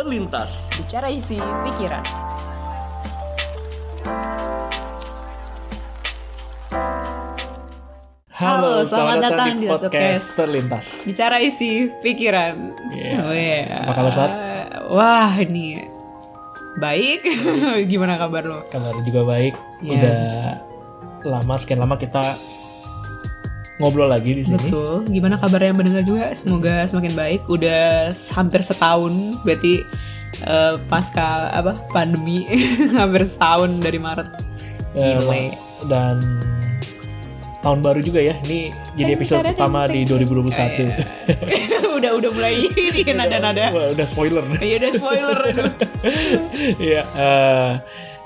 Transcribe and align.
terlintas. 0.00 0.64
Bicara 0.80 1.12
isi 1.12 1.36
pikiran. 1.36 2.00
Halo, 8.32 8.80
selamat 8.80 9.16
datang 9.20 9.60
di 9.60 9.68
podcast 9.68 10.40
terlintas. 10.40 11.04
Bicara 11.04 11.36
isi 11.44 11.92
pikiran. 12.00 12.56
Iya. 12.96 13.16
Oh, 13.28 13.34
iya. 13.36 13.84
Apa 13.84 13.92
kabar, 14.00 14.12
Sar? 14.16 14.30
Wah, 14.88 15.36
ini 15.36 15.76
baik. 16.80 17.20
Gimana 17.92 18.16
kabar 18.16 18.48
lo? 18.48 18.64
Kabar 18.72 18.96
juga 19.04 19.28
baik. 19.28 19.52
Iya. 19.84 20.00
Udah 20.00 20.20
lama 21.28 21.54
sekian 21.60 21.84
lama 21.84 22.00
kita 22.00 22.40
ngobrol 23.80 24.12
lagi 24.12 24.36
di 24.36 24.44
sini. 24.44 24.68
Betul. 24.68 25.08
Gimana 25.08 25.40
kabarnya 25.40 25.72
yang 25.72 25.78
mendengar 25.80 26.04
juga? 26.04 26.28
Semoga 26.36 26.84
semakin 26.84 27.12
baik. 27.16 27.40
Udah 27.48 28.12
hampir 28.36 28.60
setahun, 28.60 29.40
berarti 29.42 29.82
eh, 30.44 30.74
pasca 30.86 31.48
apa 31.50 31.72
pandemi 31.90 32.44
hampir 33.00 33.24
setahun 33.24 33.80
dari 33.80 33.96
Maret. 33.96 34.28
Gile. 34.90 35.54
dan 35.86 36.18
tahun 37.62 37.80
baru 37.80 38.00
juga 38.02 38.20
ya. 38.20 38.34
Ini 38.44 38.74
jadi 38.98 39.16
episode 39.16 39.44
pertama 39.54 39.86
di 39.88 40.04
2021. 40.04 40.90
udah 42.00 42.10
udah 42.16 42.30
mulai 42.32 42.66
ini 42.68 43.00
nada-nada. 43.12 43.70
Wah, 43.72 43.88
udah 43.92 44.06
spoiler. 44.06 44.44
Iya 44.60 44.76
udah 44.82 44.90
spoiler. 44.92 45.38
Iya, 46.80 47.02
eh, 47.16 47.72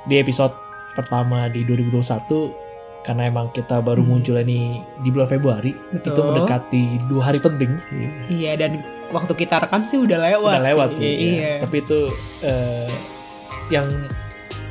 di 0.07 0.17
episode 0.19 0.55
pertama 0.95 1.51
di 1.51 1.67
2021 1.67 2.64
karena 3.05 3.29
emang 3.29 3.53
kita 3.53 3.85
baru 3.85 4.01
muncul 4.01 4.41
ini 4.41 4.81
di 5.05 5.13
bulan 5.13 5.29
Februari, 5.29 5.77
Hmm. 5.77 6.01
Betul. 6.01 6.11
itu 6.11 6.21
mendekati 6.25 6.85
dua 7.07 7.23
hari 7.23 7.39
penting. 7.39 7.71
Iya 8.27 8.57
dan 8.57 8.81
waktu 9.13 9.33
kita 9.37 9.61
rekam 9.61 9.85
sih 9.85 10.01
udah 10.01 10.19
lewat. 10.19 10.57
Udah 10.59 10.65
lewat 10.65 10.89
sih. 10.97 11.13
Iya. 11.37 11.37
ya. 11.37 11.55
Tapi 11.69 11.77
itu 11.79 11.99
eh, 12.41 12.89
yang 13.69 13.87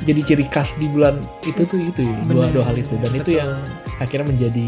jadi 0.02 0.20
ciri 0.20 0.44
khas 0.50 0.76
di 0.76 0.90
bulan 0.90 1.16
itu 1.46 1.62
tuh 1.64 1.78
itu 1.80 2.02
ya, 2.02 2.18
dua 2.26 2.44
dua 2.50 2.64
hal 2.66 2.76
itu 2.76 2.92
dan 3.00 3.12
itu 3.14 3.30
Betul. 3.32 3.40
yang 3.40 3.50
akhirnya 3.96 4.26
menjadi 4.28 4.66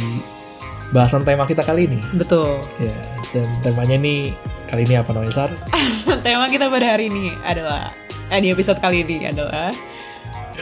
bahasan 0.95 1.27
tema 1.27 1.43
kita 1.45 1.61
kali 1.61 1.91
ini. 1.91 1.99
Betul. 2.15 2.63
Ya, 2.79 2.95
dan 3.35 3.47
temanya 3.61 3.99
nih 3.99 4.31
kali 4.71 4.87
ini 4.87 4.95
apa 4.95 5.11
namanya 5.11 5.35
Sar? 5.35 5.51
Tema 6.25 6.47
kita 6.47 6.71
pada 6.71 6.87
hari 6.95 7.11
ini 7.11 7.35
adalah 7.43 7.91
eh, 8.31 8.39
di 8.39 8.55
episode 8.55 8.79
kali 8.79 9.03
ini 9.03 9.27
adalah 9.27 9.75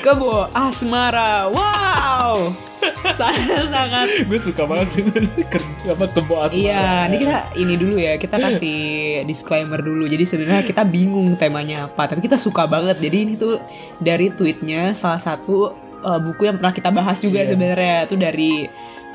Kebo 0.01 0.51
Asmara. 0.51 1.47
Wow. 1.49 2.51
Sangat 3.17 3.73
sangat 3.73 4.29
Gue 4.29 4.37
suka 4.37 4.69
banget 4.69 4.89
sih 4.93 5.03
apa 5.89 6.05
kebo 6.05 6.37
asmara. 6.37 6.53
Iya, 6.53 6.85
ini 7.09 7.17
kita 7.17 7.37
ini 7.57 7.75
dulu 7.81 7.97
ya, 7.97 8.21
kita 8.21 8.37
kasih 8.37 8.81
disclaimer 9.25 9.81
dulu. 9.81 10.05
Jadi 10.05 10.21
sebenarnya 10.29 10.61
kita 10.61 10.85
bingung 10.85 11.33
temanya 11.33 11.89
apa, 11.89 12.05
tapi 12.13 12.21
kita 12.21 12.37
suka 12.37 12.69
banget. 12.69 13.01
Jadi 13.01 13.17
ini 13.25 13.33
tuh 13.41 13.57
dari 13.97 14.29
tweetnya 14.29 14.93
salah 14.93 15.17
satu 15.17 15.73
uh, 16.05 16.21
buku 16.21 16.45
yang 16.45 16.61
pernah 16.61 16.77
kita 16.77 16.93
bahas 16.93 17.25
juga 17.25 17.41
Iya. 17.41 17.57
sebenarnya 17.57 17.97
itu 18.05 18.17
dari 18.21 18.53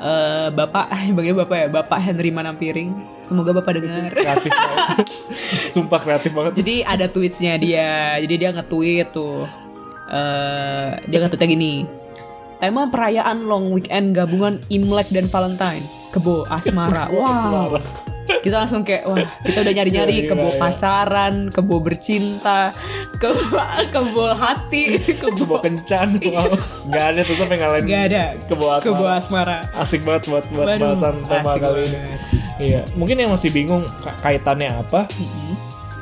uh, 0.02 0.50
Bapak, 0.50 0.90
bagaimana 1.16 1.46
Bapak 1.46 1.56
ya, 1.56 1.66
Bapak 1.70 1.98
Henry 2.02 2.30
Manampiring. 2.34 2.90
Semoga 3.22 3.54
Bapak 3.54 3.78
dengar. 3.78 4.10
kreatif 4.10 4.50
banget. 4.50 5.06
Sumpah 5.78 6.00
kreatif 6.02 6.34
banget. 6.34 6.52
Jadi 6.58 6.82
ada 6.82 7.06
tweetsnya 7.06 7.54
dia, 7.54 8.18
jadi 8.18 8.34
dia 8.34 8.50
nge-tweet 8.50 9.14
tuh, 9.14 9.46
Eh, 10.10 10.88
dia 11.06 11.18
nge-tweetnya 11.18 11.48
gini. 11.48 11.72
Tema 12.58 12.90
perayaan 12.90 13.46
long 13.46 13.72
weekend 13.72 14.12
gabungan 14.12 14.60
Imlek 14.68 15.08
dan 15.08 15.26
Valentine. 15.26 15.80
Kebo 16.10 16.44
asmara. 16.46 17.06
Wow 17.08 17.78
kita 18.38 18.56
langsung 18.56 18.86
kayak 18.86 19.04
wah 19.04 19.18
kita 19.42 19.58
udah 19.60 19.74
nyari 19.74 19.90
nyari 19.90 20.14
Gila, 20.22 20.30
kebo 20.30 20.48
gila. 20.48 20.60
pacaran 20.62 21.34
kebo 21.50 21.76
bercinta 21.82 22.70
kebo 23.18 23.42
kebo 23.90 24.24
hati 24.32 24.96
Kebo 25.18 25.34
kebo 25.34 25.56
kencan. 25.58 26.14
Wow. 26.22 26.54
Nggak 26.86 27.04
ada 27.10 27.20
tuh 27.26 27.34
sampai 27.34 27.56
ngalahin 27.58 27.84
nggak 27.84 28.02
ada 28.06 28.24
kebo 28.46 28.64
asmara. 28.70 28.86
kebo 28.86 29.04
asmara 29.08 29.56
Asik 29.74 30.06
banget 30.06 30.30
buat 30.30 30.44
buat 30.54 30.62
Waduh, 30.64 30.94
bahasan 30.94 31.14
tema 31.26 31.52
kali 31.58 31.82
ini. 31.84 32.00
Iya, 32.60 32.80
mungkin 32.94 33.16
yang 33.18 33.30
masih 33.32 33.50
bingung 33.50 33.82
ka- 33.98 34.14
kaitannya 34.22 34.78
apa? 34.78 35.10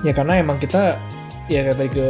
Ya 0.02 0.12
karena 0.12 0.36
emang 0.36 0.58
kita 0.58 0.98
ya 1.48 1.64
kayak 1.64 1.76
tadi 1.80 1.90
ke 1.96 2.08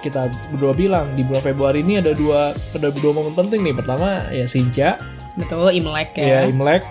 kita 0.00 0.32
berdua 0.56 0.72
bilang 0.72 1.12
di 1.14 1.22
bulan 1.22 1.44
Februari 1.44 1.84
ini 1.84 2.00
ada 2.00 2.16
dua 2.16 2.56
ada 2.74 2.88
dua 2.88 3.12
momen 3.12 3.36
penting 3.36 3.60
nih. 3.62 3.74
Pertama 3.76 4.32
ya 4.32 4.48
Sinca, 4.48 4.96
betul 5.36 5.68
imlek 5.70 6.16
ya, 6.16 6.42
ya, 6.42 6.48
Imlek, 6.48 6.82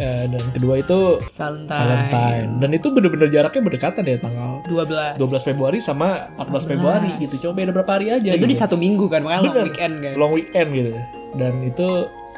eh, 0.00 0.24
dan 0.32 0.42
kedua 0.56 0.74
itu 0.80 0.98
Valentine, 1.36 1.80
Valentine. 1.84 2.48
Dan 2.58 2.70
itu 2.72 2.86
bener-bener 2.90 3.28
jaraknya 3.30 3.62
berdekatan 3.62 4.02
ya 4.08 4.16
tanggal 4.18 4.52
12 4.66 5.20
12 5.20 5.48
Februari 5.52 5.78
sama 5.78 6.32
14 6.40 6.70
Februari 6.74 7.10
gitu. 7.22 7.48
Coba 7.48 7.52
beda 7.62 7.70
berapa 7.76 7.92
hari 8.00 8.06
aja. 8.10 8.28
Dan 8.34 8.40
itu 8.40 8.48
di 8.48 8.56
gitu. 8.56 8.64
satu 8.64 8.76
minggu 8.80 9.06
kan 9.06 9.20
makanya 9.22 9.42
long 9.44 9.64
weekend 9.68 9.94
kan 10.02 10.14
long 10.16 10.32
weekend 10.32 10.68
gitu. 10.72 10.90
Dan 11.34 11.52
itu 11.62 11.88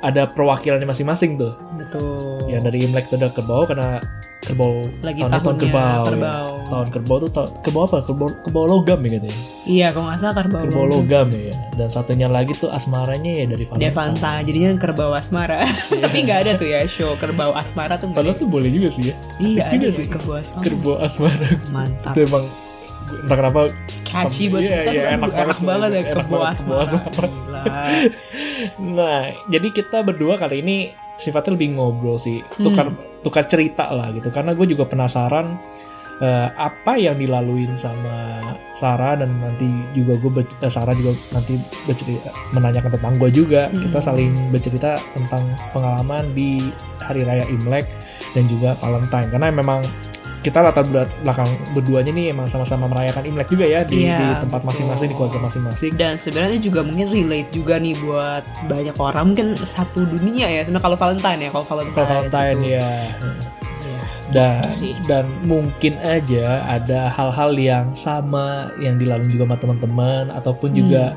ada 0.05 0.29
perwakilannya 0.29 0.89
masing-masing 0.89 1.41
tuh. 1.41 1.57
betul 1.81 2.37
Ya 2.51 2.61
dari 2.61 2.85
Imlek 2.85 3.09
tuh 3.09 3.17
ada 3.17 3.33
kerbau 3.33 3.65
karena 3.65 3.97
kerbau 4.47 4.79
Lagi 5.01 5.21
tahunnya 5.21 5.31
tahun 5.33 5.43
tahunnya 5.43 5.61
kerbau. 5.61 5.83
ya. 5.83 6.07
kerbau. 6.07 6.49
Tahun 6.65 6.87
kerbau 6.89 7.17
tuh 7.19 7.31
ta- 7.31 7.53
kerbau 7.61 7.83
apa? 7.85 7.99
Kerbau, 8.01 8.29
kerbau 8.41 8.65
logam 8.65 8.99
ya 9.01 9.11
katanya. 9.13 9.39
iya 9.65 9.87
kalau 9.91 10.07
nggak 10.07 10.19
salah 10.19 10.35
kerbau 10.39 10.63
Kerbau 10.63 10.87
logam 10.89 11.27
ya. 11.31 11.53
Dan 11.73 11.89
satunya 11.89 12.27
lagi 12.27 12.53
tuh 12.53 12.69
asmaranya 12.69 13.33
ya 13.35 13.45
dari 13.45 13.65
Valentine. 13.65 13.83
Devanta 13.85 14.33
jadinya 14.41 14.71
kerbau 14.77 15.13
asmara 15.13 15.61
tapi 16.03 16.17
nggak 16.23 16.39
ada 16.41 16.53
tuh 16.55 16.67
ya 16.67 16.81
show 16.87 17.13
kerbau 17.15 17.53
asmara 17.53 17.95
tuh 17.97 18.09
Padahal 18.09 18.33
ada 18.33 18.39
tuh 18.39 18.49
boleh 18.49 18.71
juga 18.71 18.87
sih 18.87 19.11
ya. 19.11 19.15
iya 19.37 19.67
ada 19.67 19.89
sih. 19.89 20.07
kerbau 20.07 20.35
asmara 20.35 20.65
Kerbau 20.65 20.97
asmara. 20.99 21.47
mantap 21.69 22.13
itu 22.13 22.25
emang 22.25 22.45
entah 23.07 23.37
kenapa 23.37 23.61
catchy 24.03 24.49
buat 24.49 24.61
Iya, 24.61 24.83
kita 24.83 24.91
iya, 24.91 25.03
kan 25.05 25.13
enak 25.17 25.31
enak, 25.37 25.59
banget, 25.61 25.91
ya 25.93 26.03
kebo 26.09 26.37
banget, 26.37 26.55
asmara. 26.57 26.97
Nah, 28.79 29.21
jadi 29.47 29.69
kita 29.71 30.01
berdua 30.01 30.37
kali 30.37 30.59
ini 30.59 30.77
sifatnya 31.17 31.57
lebih 31.57 31.77
ngobrol 31.77 32.21
sih, 32.21 32.45
tukar 32.61 32.93
tukar 33.25 33.45
cerita 33.49 33.91
lah 33.91 34.13
gitu. 34.13 34.29
Karena 34.31 34.53
gue 34.53 34.67
juga 34.69 34.85
penasaran 34.87 35.57
eh, 36.21 36.49
apa 36.55 36.97
yang 36.97 37.19
dilaluin 37.19 37.75
sama 37.77 38.41
Sarah 38.77 39.17
dan 39.17 39.33
nanti 39.41 39.67
juga 39.97 40.21
gue 40.21 40.31
ber- 40.31 40.61
eh, 40.63 40.73
Sarah 40.73 40.93
juga 40.93 41.17
nanti 41.33 41.57
bercerita 41.89 42.31
menanyakan 42.53 42.93
tentang 43.01 43.15
gue 43.17 43.31
juga. 43.33 43.73
Kita 43.73 43.99
saling 43.99 44.33
bercerita 44.53 45.01
tentang 45.17 45.43
pengalaman 45.73 46.33
di 46.37 46.61
hari 47.01 47.25
raya 47.25 47.49
Imlek 47.49 47.89
dan 48.37 48.45
juga 48.47 48.77
Valentine. 48.85 49.29
Karena 49.33 49.49
memang 49.49 49.81
kita 50.47 50.63
latar 50.63 50.87
belakang 50.87 51.51
berduanya 51.75 52.15
nih 52.15 52.31
emang 52.31 52.47
sama-sama 52.47 52.87
merayakan 52.87 53.27
Imlek 53.27 53.51
juga 53.51 53.67
ya 53.67 53.83
di, 53.83 54.07
Iya, 54.07 54.15
di 54.15 54.27
tempat 54.47 54.63
masing-masing 54.63 55.11
di 55.11 55.15
keluarga 55.19 55.43
masing-masing. 55.43 55.91
Dan 55.99 56.15
sebenarnya 56.23 56.63
juga 56.63 56.87
mungkin 56.87 57.11
relate 57.11 57.51
juga 57.51 57.83
nih 57.83 57.99
buat 57.99 58.47
banyak 58.71 58.95
orang 58.95 59.35
mungkin 59.35 59.59
satu 59.59 60.07
dunia 60.07 60.47
ya 60.47 60.63
sebenarnya 60.63 60.87
kalau 60.87 60.99
Valentine 61.03 61.41
ya 61.43 61.49
kalau 61.51 61.67
Valentine. 61.67 61.99
Kalau 61.99 62.07
Valentine 62.07 62.59
gitu. 62.63 62.75
ya. 62.79 62.91
Dan 64.27 64.59
sih. 64.71 64.95
dan 65.07 65.27
mungkin 65.47 65.99
aja 66.03 66.63
ada 66.67 67.11
hal-hal 67.11 67.55
yang 67.59 67.87
sama 67.95 68.75
yang 68.79 68.99
dilalui 68.99 69.31
juga 69.31 69.51
sama 69.51 69.59
teman-teman 69.59 70.25
ataupun 70.35 70.71
juga 70.75 71.15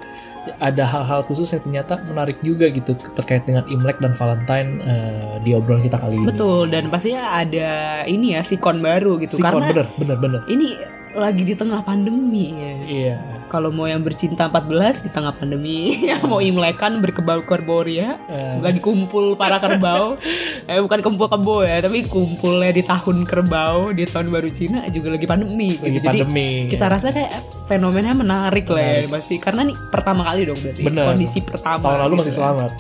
ada 0.58 0.84
hal-hal 0.88 1.22
khusus 1.30 1.46
yang 1.54 1.62
ternyata 1.62 2.02
menarik 2.02 2.42
juga 2.42 2.66
gitu 2.74 2.98
terkait 3.14 3.46
dengan 3.46 3.64
Imlek 3.70 4.02
dan 4.02 4.18
Valentine 4.18 4.70
eh, 4.82 5.36
di 5.46 5.54
obrolan 5.54 5.86
kita 5.86 6.02
kali 6.02 6.18
ini. 6.18 6.28
Betul 6.28 6.74
dan 6.74 6.90
pastinya 6.90 7.38
ada 7.38 7.70
ini 8.10 8.34
ya 8.34 8.42
sikon 8.42 8.82
baru 8.82 9.22
gitu 9.22 9.38
Sikon, 9.38 9.62
karena 9.62 9.70
bener 9.70 9.88
bener 9.98 10.18
bener. 10.18 10.42
ini 10.50 10.76
lagi 11.14 11.44
di 11.46 11.54
tengah 11.58 11.82
pandemi 11.86 12.54
ya. 12.54 12.74
Iya. 12.86 13.18
Kalau 13.50 13.68
mau 13.68 13.84
yang 13.84 14.00
bercinta 14.00 14.46
14 14.46 14.70
di 15.02 15.10
tengah 15.10 15.34
pandemi, 15.34 15.90
yang 16.10 16.22
mau 16.24 16.38
imlekan 16.40 17.02
berkebau-kerbau 17.02 17.82
ria, 17.82 18.22
Eh. 18.26 18.62
lagi 18.62 18.78
kumpul 18.78 19.34
para 19.34 19.58
kerbau. 19.58 20.14
eh 20.70 20.78
bukan 20.78 21.02
kumpul 21.02 21.26
kebo 21.28 21.62
ya, 21.62 21.82
tapi 21.82 22.06
kumpulnya 22.06 22.70
di 22.70 22.82
tahun 22.82 23.26
kerbau, 23.26 23.90
di 23.90 24.06
tahun 24.06 24.30
baru 24.30 24.48
Cina 24.48 24.86
juga 24.88 25.12
lagi 25.12 25.26
pandemi 25.26 25.74
Lagi 25.74 25.90
gitu. 25.92 26.06
Jadi 26.06 26.20
pandemi. 26.22 26.50
kita 26.70 26.86
rasa 26.88 27.10
kayak 27.10 27.34
fenomenanya 27.66 28.16
menarik 28.16 28.66
lah 28.66 28.82
ya 28.96 29.06
pasti 29.08 29.38
karena 29.38 29.62
nih 29.64 29.78
pertama 29.90 30.22
kali 30.24 30.42
dong 30.44 30.58
berarti 30.58 30.82
Bener. 30.82 31.06
kondisi 31.08 31.40
pertama. 31.42 31.82
Tahun 31.84 32.00
lalu 32.00 32.14
gitu 32.14 32.22
masih 32.22 32.32
kan. 32.32 32.38
selamat. 32.40 32.72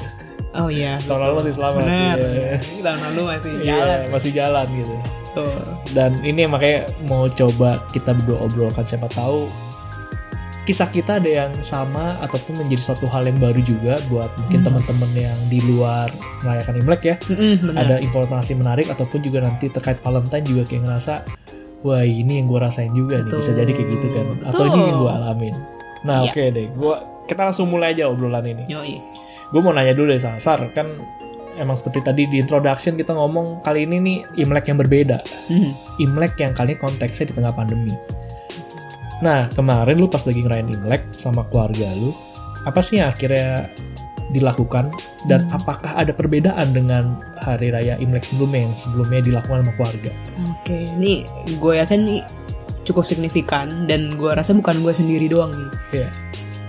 Oh 0.51 0.69
iya. 0.69 0.93
Tahun 0.99 1.19
lalu 1.19 1.33
masih 1.35 1.53
selamat. 1.55 1.81
Benar. 1.81 2.17
Iya. 2.19 2.51
Tahun 2.79 2.99
lalu 3.03 3.21
masih 3.23 3.51
Iya, 3.51 3.63
jalan. 3.63 3.99
masih 4.07 4.31
jalan 4.31 4.67
gitu. 4.75 4.95
Tuh. 5.29 5.53
Dan 5.91 6.11
ini 6.23 6.41
makanya 6.45 6.79
mau 7.05 7.25
coba 7.25 7.81
kita 7.89 8.13
berdua 8.13 8.37
obrolkan 8.43 8.81
siapa 8.81 9.05
tahu 9.09 9.45
kisah 10.69 10.85
kita 10.93 11.17
ada 11.17 11.25
yang 11.25 11.51
sama 11.65 12.13
ataupun 12.21 12.61
menjadi 12.61 12.93
suatu 12.93 13.09
hal 13.09 13.25
yang 13.25 13.41
baru 13.41 13.57
juga 13.65 13.97
buat 14.05 14.29
mungkin 14.37 14.61
teman-teman 14.61 15.09
yang 15.17 15.37
di 15.49 15.65
luar 15.65 16.13
merayakan 16.45 16.77
Imlek 16.77 17.01
ya. 17.09 17.15
Benar. 17.25 17.73
Ada 17.73 17.95
informasi 18.05 18.53
menarik 18.53 18.85
ataupun 18.85 19.17
juga 19.17 19.41
nanti 19.41 19.73
terkait 19.73 19.97
Valentine 20.05 20.45
juga 20.45 20.69
kayak 20.69 20.85
ngerasa 20.85 21.25
wah 21.81 22.05
ini 22.05 22.37
yang 22.37 22.45
gue 22.45 22.59
rasain 22.61 22.93
juga 22.93 23.17
nih 23.17 23.33
bisa 23.33 23.49
Betul. 23.49 23.65
jadi 23.65 23.71
kayak 23.73 23.89
gitu 23.97 24.07
kan 24.13 24.25
atau 24.45 24.63
ini 24.69 24.79
yang 24.93 24.97
gue 25.01 25.09
alamin. 25.09 25.55
Nah 26.05 26.17
Iya. 26.21 26.29
oke 26.29 26.43
deh, 26.53 26.67
gua 26.77 26.95
kita 27.25 27.41
langsung 27.49 27.67
mulai 27.73 27.97
aja 27.97 28.05
obrolan 28.05 28.45
ini. 28.45 28.63
Yoi. 28.69 29.01
Gue 29.49 29.61
mau 29.65 29.73
nanya 29.73 29.97
dulu 29.97 30.13
deh 30.13 30.21
Sasar 30.21 30.69
kan 30.77 30.85
emang 31.57 31.73
seperti 31.73 32.05
tadi 32.05 32.29
di 32.29 32.37
introduction 32.37 32.93
kita 32.93 33.17
ngomong 33.17 33.65
kali 33.65 33.89
ini 33.89 33.97
nih 33.97 34.17
Imlek 34.45 34.69
yang 34.69 34.77
berbeda. 34.77 35.17
Hmm. 35.49 35.73
Imlek 35.97 36.37
yang 36.37 36.53
kali 36.53 36.77
ini 36.77 36.79
konteksnya 36.79 37.25
di 37.25 37.33
tengah 37.33 37.57
pandemi. 37.57 38.18
Nah, 39.19 39.51
kemarin 39.51 39.99
lu 39.99 40.07
pas 40.07 40.23
lagi 40.23 40.39
ngerayain 40.39 40.69
Imlek 40.69 41.03
sama 41.11 41.43
keluarga 41.51 41.91
lu, 41.95 42.15
apa 42.63 42.79
sih 42.79 42.99
yang 42.99 43.11
akhirnya 43.11 43.67
dilakukan 44.29 44.93
dan 45.25 45.41
Hmm. 45.49 45.57
apakah 45.57 45.97
ada 45.97 46.13
perbedaan 46.13 46.69
dengan 46.69 47.17
hari 47.41 47.73
raya 47.73 47.97
Imlek 47.97 48.23
sebelumnya 48.23 48.69
yang 48.69 48.75
sebelumnya 48.77 49.19
dilakukan 49.19 49.65
sama 49.65 49.73
keluarga? 49.75 50.11
Oke, 50.53 50.85
ini 50.95 51.25
gue 51.57 51.73
yakin 51.75 51.99
nih 52.05 52.21
cukup 52.85 53.03
signifikan 53.03 53.85
dan 53.85 54.13
gue 54.15 54.31
rasa 54.31 54.53
bukan 54.53 54.79
gue 54.81 54.93
sendiri 54.93 55.27
doang 55.27 55.51
nih. 55.51 55.69
Iya. 56.03 56.09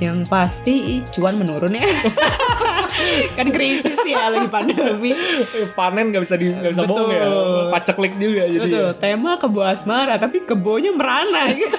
Yang 0.00 0.18
pasti 0.32 0.74
cuan 1.12 1.36
menurun 1.36 1.76
ya. 1.76 1.84
kan 3.38 3.46
krisis 3.48 3.98
ya 4.02 4.28
lagi 4.28 4.48
pandemi. 4.48 5.12
Eh, 5.12 5.68
Panen 5.72 6.10
nggak 6.10 6.22
bisa 6.22 6.34
di 6.34 6.50
nggak 6.50 6.72
bisa 6.72 6.84
bohong 6.84 7.10
ya, 7.10 7.24
paceklik 7.70 8.14
juga 8.16 8.44
jadi. 8.46 8.60
Betul, 8.60 8.86
ya. 8.86 8.96
tema 8.96 9.36
kebo 9.36 9.60
asmara 9.60 10.14
tapi 10.16 10.42
kebonya 10.42 10.90
merana 10.90 11.48
gitu. 11.48 11.78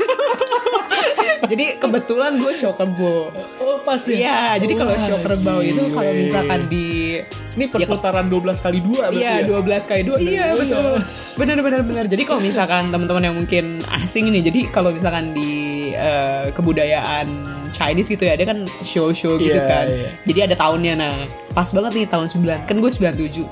jadi 1.52 1.78
kebetulan 1.78 2.38
gue 2.38 2.54
show 2.54 2.72
kebo. 2.72 3.34
Oh 3.60 3.78
pas 3.81 4.00
ya. 4.06 4.16
Iya, 4.16 4.40
jadi 4.62 4.74
kalau 4.78 4.94
Wah, 4.94 5.02
show 5.02 5.18
kerbau 5.19 5.60
itu 5.60 5.81
gile. 5.81 5.92
kalau 5.92 6.12
misalkan 6.13 6.60
di 6.68 7.18
ini 7.52 7.66
perputaran 7.68 8.31
12 8.31 8.63
kali 8.63 8.80
dua 8.80 9.12
berarti 9.12 9.19
Iya, 9.19 9.34
ya? 9.44 9.60
12 9.60 9.84
kali 9.84 10.02
2. 10.08 10.16
Iya, 10.16 10.24
Iya. 10.24 10.46
betul. 10.56 10.92
Benar 11.36 11.58
benar 11.60 11.81
benar. 11.84 12.06
Jadi 12.08 12.24
kalau 12.24 12.40
misalkan 12.40 12.88
teman-teman 12.88 13.24
yang 13.25 13.36
mungkin 13.36 13.66
asing 13.92 14.31
ini, 14.31 14.40
jadi 14.40 14.72
kalau 14.72 14.96
misalkan 14.96 15.36
di 15.36 15.52
eh, 15.92 16.48
kebudayaan 16.56 17.50
Chinese 17.71 18.07
gitu 18.07 18.21
ya, 18.21 18.35
dia 18.35 18.44
kan 18.44 18.63
show-show 18.81 19.35
gitu 19.35 19.56
Iya, 19.56 19.65
kan. 19.65 19.85
iya. 19.88 20.09
Jadi 20.23 20.39
ada 20.44 20.56
tahunnya 20.56 20.94
nah. 20.94 21.15
Pas 21.51 21.68
banget 21.68 21.91
nih 21.94 22.06
tahun 22.06 22.27
9. 22.27 22.68
Kan 22.68 22.75
gue 22.77 22.91
97. 22.91 23.47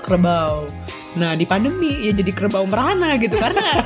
Kerbau. 0.00 0.64
Nah, 1.14 1.32
di 1.32 1.44
pandemi 1.44 2.02
ya 2.02 2.12
jadi 2.12 2.28
kerbau 2.28 2.64
merana 2.64 3.14
gitu 3.16 3.38
karena 3.38 3.62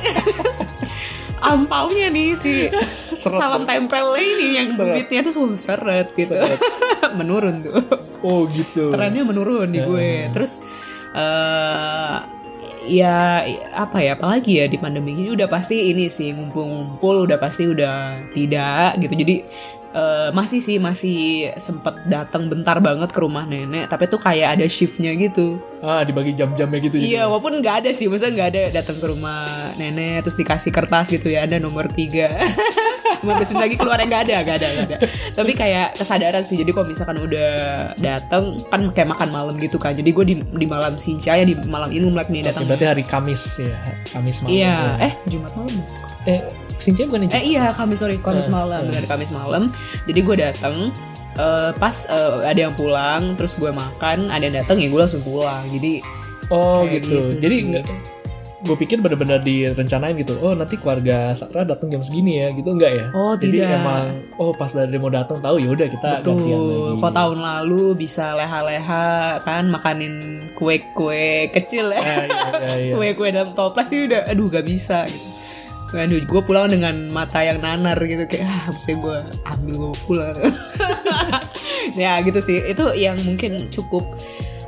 ampaunya 1.39 2.09
nih 2.09 2.35
si 2.35 2.67
Seret. 3.15 3.39
salam 3.39 3.63
tempel 3.63 4.11
ini 4.13 4.59
yang 4.59 4.67
Seret. 4.67 5.07
bibitnya 5.07 5.19
tuh 5.23 5.33
uh, 5.39 5.55
seret 5.55 6.11
gitu. 6.13 6.35
Menurun 7.19 7.63
tuh 7.63 7.79
Oh 8.19 8.43
gitu. 8.45 8.91
trennya 8.91 9.23
menurun 9.23 9.71
di 9.71 9.79
gue 9.79 10.27
terus 10.29 10.59
eh 11.15 12.17
ya 12.87 13.43
apa 13.75 13.99
ya 13.99 14.15
apalagi 14.15 14.63
ya 14.63 14.65
di 14.71 14.79
pandemi 14.79 15.17
ini 15.17 15.35
udah 15.35 15.51
pasti 15.51 15.91
ini 15.91 16.07
sih 16.07 16.31
ngumpul-ngumpul 16.31 17.27
udah 17.27 17.35
pasti 17.35 17.67
udah 17.67 18.29
tidak 18.31 18.95
gitu 19.03 19.13
jadi 19.19 19.35
eh, 19.95 20.29
masih 20.31 20.59
sih 20.63 20.77
masih 20.79 21.51
sempet 21.59 22.07
datang 22.07 22.47
bentar 22.47 22.79
banget 22.79 23.11
ke 23.11 23.19
rumah 23.19 23.43
nenek 23.43 23.91
tapi 23.91 24.07
tuh 24.07 24.21
kayak 24.21 24.59
ada 24.59 24.65
shiftnya 24.69 25.11
gitu 25.17 25.59
Ah 25.79 26.03
dibagi 26.03 26.35
jam-jamnya 26.35 26.79
gitu. 26.83 26.99
Iya, 26.99 27.23
jadi. 27.23 27.29
walaupun 27.31 27.63
nggak 27.63 27.75
ada 27.83 27.91
sih, 27.95 28.11
maksudnya 28.11 28.35
nggak 28.35 28.49
ada 28.51 28.63
datang 28.83 28.99
ke 28.99 29.05
rumah 29.15 29.47
nenek 29.79 30.27
terus 30.27 30.35
dikasih 30.35 30.75
kertas 30.75 31.07
gitu 31.07 31.31
ya, 31.31 31.47
ada 31.47 31.55
nomor 31.55 31.87
tiga. 31.87 32.27
Lima 33.19 33.35
belas 33.35 33.49
menit 33.49 33.61
lagi 33.61 33.75
keluar 33.75 33.99
nggak 33.99 34.21
ada, 34.23 34.35
nggak 34.41 34.55
ada, 34.55 34.67
nggak 34.69 34.85
ada. 34.87 34.97
Tapi 35.33 35.51
kayak 35.51 35.87
kesadaran 35.95 36.43
sih, 36.43 36.55
jadi 36.55 36.71
kalau 36.71 36.87
misalkan 36.87 37.17
udah 37.19 37.51
datang 37.95 38.43
kan 38.67 38.81
kayak 38.89 39.09
makan 39.11 39.29
malam 39.29 39.53
gitu 39.55 39.75
kan. 39.75 39.91
Jadi 39.91 40.09
gue 40.09 40.25
di, 40.25 40.35
di 40.39 40.65
malam 40.65 40.95
Sinca 40.95 41.33
ya 41.33 41.43
di 41.43 41.55
malam 41.67 41.89
Imlek 41.89 42.27
nih 42.27 42.41
Oke, 42.41 42.47
datang. 42.49 42.63
berarti 42.65 42.85
hari 42.87 43.03
Kamis 43.03 43.43
ya, 43.59 43.75
Kamis 44.09 44.37
malam. 44.41 44.55
Iya, 44.55 44.75
ya. 44.95 45.05
eh 45.05 45.13
Jumat 45.27 45.51
malam. 45.53 45.75
eh 46.25 46.41
Sinca 46.79 47.03
bukan 47.05 47.27
Eh 47.27 47.43
iya 47.45 47.75
Kamis 47.75 47.99
sorry 47.99 48.15
Kamis 48.17 48.47
Eh, 48.47 48.53
malam 48.53 48.79
eh. 48.79 48.87
benar 48.87 49.05
Kamis 49.05 49.31
malam. 49.31 49.63
Jadi 50.07 50.19
gue 50.23 50.35
datang 50.39 50.75
eh, 51.35 51.71
pas 51.75 51.95
eh, 52.07 52.33
ada 52.47 52.59
yang 52.59 52.73
pulang 52.73 53.35
terus 53.35 53.59
gue 53.59 53.67
makan 53.67 54.31
ada 54.31 54.39
yang 54.41 54.55
datang 54.55 54.79
ya 54.79 54.87
gue 54.87 54.99
langsung 54.99 55.19
pulang. 55.21 55.63
Jadi 55.67 55.99
Oh 56.49 56.81
gitu. 56.81 57.35
gitu 57.35 57.39
Jadi 57.39 57.55
sih. 57.61 58.18
Gue 58.59 58.75
pikir 58.75 58.99
benar-benar 58.99 59.39
direncanain 59.39 60.15
gitu. 60.19 60.35
Oh 60.43 60.51
nanti 60.51 60.75
keluarga 60.75 61.31
Sakra 61.31 61.63
datang 61.63 61.87
jam 61.87 62.03
segini 62.03 62.43
ya, 62.43 62.51
gitu 62.51 62.75
enggak 62.75 62.91
ya? 62.91 63.05
Oh, 63.15 63.33
Jadi 63.39 63.63
tidak. 63.63 63.79
emang 63.79 64.05
oh 64.35 64.51
pas 64.51 64.67
dari 64.67 64.99
mau 64.99 65.07
datang 65.07 65.39
tahu 65.39 65.63
ya 65.63 65.69
udah 65.71 65.87
kita 65.87 66.09
gantian 66.21 66.59
Betul. 66.59 66.91
lagi. 66.91 67.01
Kok 67.01 67.13
tahun 67.15 67.39
lalu 67.39 67.83
bisa 67.95 68.25
leha-leha 68.35 69.07
kan 69.47 69.63
makanin 69.71 70.13
kue-kue 70.59 71.47
kecil 71.55 71.95
ya. 71.95 72.01
Ah, 72.03 72.05
iya, 72.05 72.25
iya, 72.27 72.75
iya. 72.91 72.93
Kue-kue 72.99 73.29
dalam 73.31 73.55
toples 73.55 73.87
ini 73.95 74.11
udah 74.11 74.21
aduh 74.27 74.47
gak 74.51 74.67
bisa 74.67 75.07
gitu. 75.07 75.29
Aduh, 75.89 76.21
gue 76.21 76.41
pulang 76.45 76.69
dengan 76.69 77.09
mata 77.09 77.41
yang 77.41 77.65
nanar 77.65 77.97
gitu 78.05 78.21
kayak 78.29 78.45
ah 78.45 78.69
bisa 78.69 78.93
gue 78.93 79.17
ambil 79.41 79.73
gue 79.73 79.91
pulang. 80.05 80.37
ya 82.03 82.21
gitu 82.21 82.39
sih. 82.45 82.61
Itu 82.69 82.93
yang 82.93 83.17
mungkin 83.25 83.73
cukup 83.73 84.05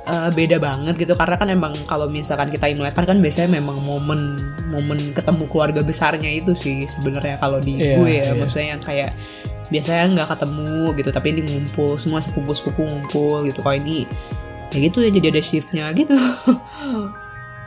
eh, 0.03 0.29
beda 0.33 0.57
banget 0.57 0.95
gitu 0.97 1.13
karena 1.13 1.35
kan 1.37 1.47
emang 1.49 1.73
kalau 1.85 2.09
misalkan 2.09 2.49
kita 2.49 2.67
Imlek 2.67 2.93
kan 2.93 3.05
kan 3.05 3.17
biasanya 3.17 3.57
memang 3.57 3.77
momen 3.81 4.35
momen 4.69 4.97
ketemu 5.13 5.43
keluarga 5.47 5.81
besarnya 5.81 6.29
itu 6.31 6.55
sih 6.55 6.85
sebenarnya 6.85 7.37
kalau 7.37 7.61
di 7.61 7.77
Iya, 7.77 7.95
gue 7.99 8.09
ya 8.09 8.23
iya. 8.29 8.31
maksudnya 8.33 8.67
yang 8.77 8.81
kayak 8.81 9.11
biasanya 9.71 10.03
nggak 10.11 10.27
ketemu 10.35 10.75
gitu 10.99 11.09
tapi 11.09 11.27
ini 11.31 11.41
ngumpul 11.47 11.95
semua 11.95 12.19
sepupu 12.19 12.51
sepupu 12.51 12.81
ngumpul 12.83 13.45
gitu 13.47 13.63
kalau 13.63 13.77
ini 13.79 14.03
ya 14.71 14.77
gitu 14.81 14.99
ya 15.03 15.09
jadi 15.11 15.27
ada 15.31 15.41
shiftnya 15.41 15.85
gitu 15.93 16.15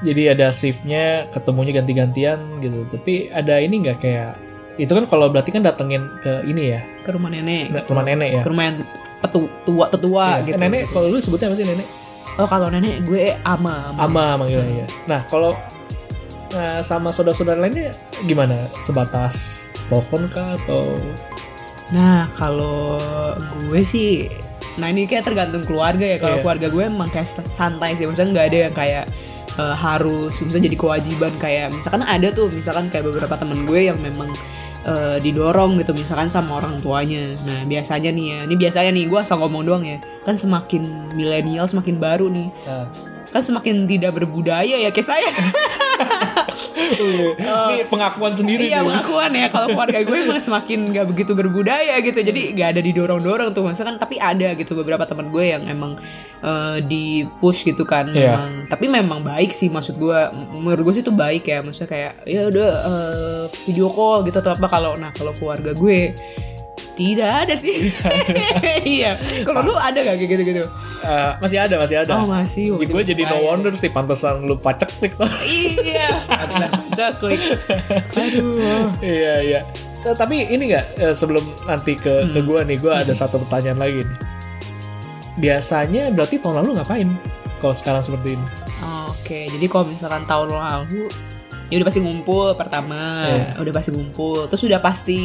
Jadi 0.04 0.22
ada 0.28 0.52
shiftnya, 0.52 1.32
ketemunya 1.32 1.80
ganti-gantian 1.80 2.60
gitu. 2.60 2.84
Tapi 2.92 3.32
ada 3.32 3.56
ini 3.56 3.80
nggak 3.80 3.98
kayak 4.04 4.36
itu 4.76 4.90
kan 4.90 5.06
kalau 5.06 5.30
berarti 5.32 5.48
kan 5.48 5.62
datengin 5.64 6.10
ke 6.20 6.44
ini 6.44 6.76
ya, 6.76 6.80
ke 7.00 7.14
rumah 7.14 7.30
nenek 7.30 7.70
ke 7.70 7.78
gitu. 7.78 7.94
rumah 7.94 8.04
nenek 8.04 8.30
ya. 8.36 8.42
ke 8.42 8.48
rumah 8.50 8.64
yang 8.68 8.76
petu, 9.22 9.40
tua 9.64 9.86
tetua 9.88 10.26
Iya. 10.42 10.46
gitu 10.50 10.60
Nenek 10.60 10.82
kalau 10.90 11.06
lu 11.08 11.18
sebutnya 11.22 11.46
apa 11.48 11.56
sih 11.56 11.64
nenek? 11.64 11.86
Oh 12.36 12.48
kalau 12.48 12.66
nenek 12.68 13.04
gue 13.06 13.30
ama 13.46 13.86
ama. 13.94 14.00
Ama 14.06 14.24
manggilnya 14.42 14.84
ya. 14.84 14.88
Nah 15.06 15.20
kalau 15.26 15.54
nah, 16.50 16.82
sama 16.82 17.10
saudara-saudara 17.10 17.62
lainnya 17.62 17.94
gimana? 18.24 18.56
Sebatas 18.78 19.68
telepon 19.88 20.28
kah 20.32 20.56
atau 20.64 20.96
nah 21.92 22.24
kalau 22.40 22.96
gue 23.68 23.82
sih 23.84 24.24
nah 24.80 24.88
ini 24.88 25.04
kayak 25.04 25.28
tergantung 25.28 25.60
keluarga 25.62 26.02
ya 26.02 26.18
kalau 26.18 26.40
Iya. 26.40 26.42
keluarga 26.42 26.66
gue 26.72 26.82
emang 26.88 27.08
kayak 27.12 27.28
santai 27.46 27.92
sih 27.94 28.08
maksudnya 28.08 28.32
nggak 28.32 28.46
ada 28.48 28.58
yang 28.66 28.74
kayak 28.74 29.04
eh, 29.60 29.76
harus 29.76 30.32
misalnya 30.40 30.72
jadi 30.72 30.78
kewajiban 30.80 31.32
kayak 31.36 31.66
misalkan 31.76 32.02
ada 32.02 32.32
tuh 32.32 32.48
misalkan 32.50 32.88
kayak 32.88 33.04
beberapa 33.06 33.36
temen 33.36 33.68
gue 33.68 33.80
yang 33.86 34.00
memang 34.00 34.32
eh, 34.84 35.16
didorong 35.20 35.80
gitu 35.80 35.92
misalkan 35.96 36.28
sama 36.28 36.60
orang 36.60 36.78
tuanya. 36.80 37.32
Nah 37.44 37.64
biasanya 37.64 38.10
nih 38.12 38.26
ya 38.28 38.38
ini 38.48 38.54
biasanya 38.54 38.90
nih 38.92 39.04
gue 39.08 39.18
asal 39.20 39.40
ngomong 39.40 39.62
doang 39.64 39.84
ya. 39.84 39.98
Kan 40.22 40.36
semakin 40.36 41.12
milenial 41.16 41.64
semakin 41.64 41.96
baru 41.96 42.28
nih. 42.28 42.48
Nah, 42.68 42.86
kan 43.34 43.42
semakin 43.42 43.90
tidak 43.90 44.14
berbudaya 44.14 44.78
ya 44.78 44.94
kayak 44.94 45.10
saya 45.10 45.26
ini 46.74 47.86
pengakuan 47.86 48.34
sendiri 48.34 48.66
iya 48.68 48.82
pengakuan 48.82 49.30
ya. 49.30 49.46
Kalau 49.48 49.70
keluarga 49.72 50.02
gue 50.02 50.16
emang 50.26 50.42
semakin 50.42 50.90
nggak 50.90 51.06
begitu 51.08 51.32
berbudaya 51.32 51.96
gitu. 52.02 52.20
Jadi 52.20 52.54
nggak 52.58 52.68
ada 52.76 52.80
didorong-dorong 52.82 53.54
tuh. 53.54 53.62
Maksudnya 53.62 53.94
kan 53.94 53.96
tapi 54.02 54.16
ada 54.18 54.52
gitu. 54.58 54.74
Beberapa 54.74 55.06
teman 55.06 55.30
gue 55.30 55.44
yang 55.54 55.62
emang 55.70 55.96
eh, 56.42 56.78
di 56.84 57.24
push 57.38 57.64
gitu 57.66 57.86
kan. 57.86 58.10
Iya. 58.10 58.36
memang 58.36 58.50
tapi 58.66 58.86
memang 58.90 59.20
baik 59.22 59.54
sih 59.54 59.70
maksud 59.70 59.96
gue. 59.96 60.20
Menurut 60.54 60.90
gue 60.90 60.94
sih 61.00 61.04
itu 61.06 61.14
baik 61.14 61.46
ya. 61.46 61.62
Maksudnya 61.62 61.90
kayak 61.90 62.12
ya 62.26 62.42
udah 62.50 62.70
eh, 62.90 63.44
video 63.64 63.86
call 63.88 64.26
gitu 64.26 64.42
atau 64.42 64.52
apa. 64.52 64.66
Kalau 64.66 64.92
nah 64.98 65.14
kalau 65.14 65.32
keluarga 65.38 65.70
gue 65.72 66.14
tidak 66.94 67.30
ada 67.46 67.54
sih 67.54 67.90
iya 68.86 69.18
kalau 69.42 69.60
lu 69.62 69.74
ada 69.74 69.98
gak 70.00 70.16
kayak 70.16 70.30
gitu-gitu 70.30 70.64
Eh, 71.04 71.32
masih 71.36 71.60
ada 71.60 71.76
masih 71.76 72.00
ada. 72.00 72.16
oh 72.16 72.24
masih 72.24 72.80
Jadi 72.80 72.88
gue 72.88 73.04
jadi 73.12 73.22
no 73.28 73.44
wonder 73.44 73.76
sih 73.76 73.92
pantesan 73.92 74.48
lu 74.48 74.56
pacek 74.56 74.88
klik 74.96 75.12
tuh. 75.12 75.28
iya 75.44 76.16
baca 76.24 77.06
klik 77.20 77.36
aduh 78.16 78.88
iya 79.04 79.34
iya. 79.44 79.60
Eh, 80.00 80.16
tapi 80.16 80.48
ini 80.48 80.72
nggak 80.72 80.86
eh, 80.96 81.12
sebelum 81.12 81.44
nanti 81.64 81.92
ke 81.92 82.32
ke 82.32 82.40
gue 82.40 82.60
nih, 82.64 82.76
gue 82.76 82.88
ada 82.88 83.12
satu 83.12 83.36
pertanyaan 83.36 83.80
lagi 83.80 84.00
nih. 84.00 84.18
Biasanya 85.34 86.08
berarti 86.08 86.40
tahun 86.40 86.64
lalu 86.64 86.76
ngapain? 86.76 87.08
Kalau 87.58 87.74
sekarang 87.74 88.00
seperti 88.00 88.36
ini? 88.36 88.46
Oke, 89.08 89.48
jadi 89.48 89.66
kalau 89.66 89.84
misalkan 89.84 90.24
tahun 90.24 90.52
lalu 90.52 91.08
ya 91.74 91.82
udah 91.82 91.88
pasti 91.90 92.00
ngumpul 92.06 92.54
pertama, 92.54 93.26
Iya. 93.26 93.58
udah 93.58 93.72
pasti 93.74 93.90
ngumpul. 93.90 94.46
Terus 94.46 94.62
udah 94.62 94.78
pasti, 94.78 95.18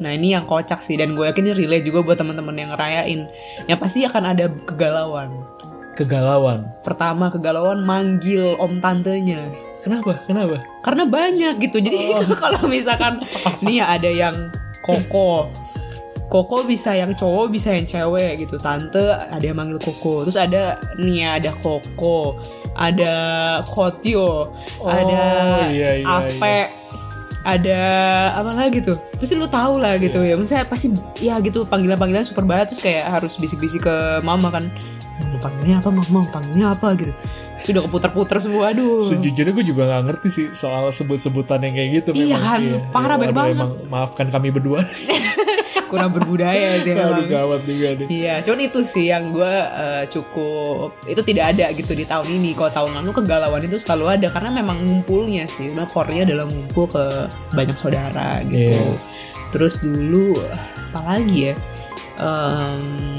nah 0.00 0.08
ini 0.08 0.32
yang 0.32 0.48
kocak 0.48 0.80
sih 0.80 0.96
dan 0.96 1.12
gue 1.12 1.28
yakin 1.28 1.44
ini 1.44 1.68
relate 1.68 1.84
juga 1.84 2.00
buat 2.00 2.16
teman-teman 2.16 2.56
yang 2.56 2.70
ngerayain. 2.72 3.28
Yang 3.68 3.78
pasti 3.78 4.08
akan 4.08 4.24
ada 4.24 4.48
kegalauan. 4.64 5.28
Kegalauan. 5.92 6.64
Pertama 6.80 7.28
kegalauan 7.28 7.84
manggil 7.84 8.56
om 8.56 8.80
tantenya. 8.80 9.52
Kenapa? 9.84 10.24
Kenapa? 10.24 10.64
Karena 10.80 11.04
banyak 11.04 11.60
gitu. 11.60 11.84
Jadi 11.84 12.16
kalau 12.40 12.64
misalkan 12.72 13.20
nih 13.60 13.84
ya 13.84 13.92
ada 13.92 14.08
yang 14.08 14.32
koko. 14.80 15.52
Koko 16.32 16.64
bisa 16.64 16.96
yang 16.96 17.12
cowok 17.12 17.52
bisa 17.52 17.76
yang 17.76 17.84
cewek 17.84 18.40
gitu. 18.40 18.56
Tante 18.56 19.20
ada 19.20 19.44
yang 19.44 19.52
manggil 19.52 19.76
Koko. 19.76 20.24
Terus 20.24 20.40
ada 20.40 20.80
nih 20.96 21.28
ya, 21.28 21.28
ada 21.36 21.52
Koko, 21.52 22.40
ada 22.72 23.14
Kotio, 23.68 24.48
Oh, 24.80 24.88
ada 24.88 25.22
iya, 25.68 26.00
iya, 26.00 26.06
Ape, 26.08 26.58
ada 27.42 27.80
apa 28.38 28.50
lagi 28.54 28.78
tuh? 28.80 28.96
Pasti 29.18 29.34
lu 29.34 29.50
tahu 29.50 29.78
lah 29.82 29.98
gitu 29.98 30.22
Iya. 30.22 30.34
ya. 30.34 30.40
Misalnya 30.40 30.66
pasti 30.70 30.94
ya 31.18 31.38
gitu 31.42 31.66
panggilan-panggilan 31.66 32.22
super 32.22 32.46
banget 32.46 32.74
terus 32.74 32.82
kayak 32.82 33.10
harus 33.10 33.34
bisik-bisik 33.36 33.82
ke 33.86 33.96
mama 34.22 34.50
kan. 34.50 34.64
Lu 35.30 35.38
panggilnya 35.42 35.82
apa 35.82 35.90
mama? 35.90 36.22
Panggilnya 36.30 36.74
apa 36.74 36.94
gitu. 36.98 37.12
Sudah 37.62 37.82
keputar-putar 37.86 38.42
semua 38.42 38.74
aduh 38.74 38.98
Sejujurnya 38.98 39.52
gue 39.54 39.66
juga 39.66 39.82
nggak 39.86 40.02
ngerti 40.10 40.28
sih 40.28 40.46
soal 40.50 40.90
sebut-sebutan 40.90 41.62
yang 41.62 41.74
kayak 41.78 41.90
gitu. 42.02 42.10
Iya 42.12 42.36
memang. 42.36 42.42
kan, 42.42 42.60
parah, 42.90 43.16
banyak 43.16 43.34
Waduh, 43.34 43.38
banget. 43.38 43.56
Emang 43.56 43.72
maafkan 43.88 44.26
kami 44.28 44.48
berdua. 44.50 44.80
kurang 45.92 46.08
berbudaya 46.16 46.80
sih 46.80 46.96
Aduh 46.96 47.28
gawat 47.28 47.68
juga 47.68 48.00
nih. 48.00 48.06
Iya, 48.08 48.34
cuman 48.40 48.60
itu 48.64 48.80
sih 48.80 49.12
yang 49.12 49.28
gue 49.28 49.52
eh, 49.52 50.04
cukup 50.08 50.96
itu 51.04 51.20
tidak 51.20 51.52
ada 51.52 51.68
gitu 51.76 51.92
di 51.92 52.08
tahun 52.08 52.32
ini. 52.32 52.56
Kalau 52.56 52.72
tahun 52.72 52.90
lalu 53.04 53.10
kegalauan 53.20 53.62
itu 53.68 53.76
selalu 53.76 54.16
ada 54.16 54.32
karena 54.32 54.50
memang 54.56 54.88
ngumpulnya 54.88 55.44
sih. 55.44 55.68
Sebenarnya 55.68 55.92
core-nya 55.92 56.22
adalah 56.24 56.48
ngumpul 56.48 56.88
ke 56.88 57.04
banyak 57.52 57.76
saudara 57.76 58.40
gitu. 58.48 58.72
Iya. 58.72 58.96
Terus 59.52 59.84
dulu 59.84 60.32
apa 60.96 61.20
lagi 61.20 61.52
ya? 61.52 61.54
Em, 62.20 63.11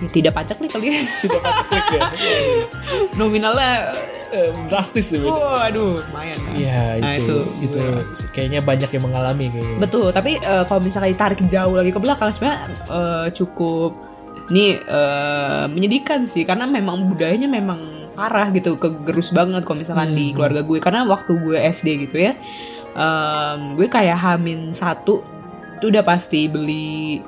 ya 0.00 0.08
tidak 0.08 0.32
pajak 0.32 0.56
nih 0.56 0.70
kali 0.70 0.86
ya. 0.88 1.00
Tidak 1.00 1.42
klik 1.68 1.88
ya. 1.92 2.00
Nominalnya 3.18 3.72
Eh, 4.30 4.54
drastis 4.70 5.10
sih. 5.10 5.18
waduh, 5.18 5.98
lumayan. 5.98 6.38
kan. 6.38 6.54
Iya 6.54 6.82
Nah, 7.02 7.18
itu, 7.18 7.34
itu 7.58 7.74
itu 7.74 8.24
kayaknya 8.30 8.62
banyak 8.62 8.86
yang 8.86 9.02
mengalami 9.02 9.50
kayaknya. 9.50 9.76
Betul, 9.82 10.06
tapi 10.14 10.38
eh, 10.38 10.64
kalau 10.64 10.78
misalnya 10.78 11.10
ditarik 11.10 11.42
jauh 11.50 11.74
lagi 11.74 11.90
ke 11.90 11.98
belakang 11.98 12.30
sebenarnya 12.30 12.58
eh, 12.86 13.26
cukup 13.34 13.90
ini 14.48 14.78
eh, 14.78 15.64
menyedihkan 15.66 16.30
sih 16.30 16.46
karena 16.46 16.62
memang 16.62 17.10
budayanya 17.10 17.50
memang 17.50 17.82
parah 18.14 18.54
gitu, 18.54 18.78
kegerus 18.78 19.34
banget 19.34 19.66
kalau 19.66 19.82
misalkan 19.82 20.14
di 20.14 20.30
keluarga 20.30 20.62
gue 20.62 20.78
karena 20.78 21.02
waktu 21.06 21.34
gue 21.34 21.58
SD 21.58 21.88
gitu 22.06 22.16
ya. 22.20 22.38
em, 22.92 23.74
gue 23.74 23.86
kayak 23.86 24.14
hamin 24.14 24.70
satu 24.70 25.22
itu 25.74 25.84
udah 25.88 26.02
pasti 26.02 26.46
beli 26.46 27.18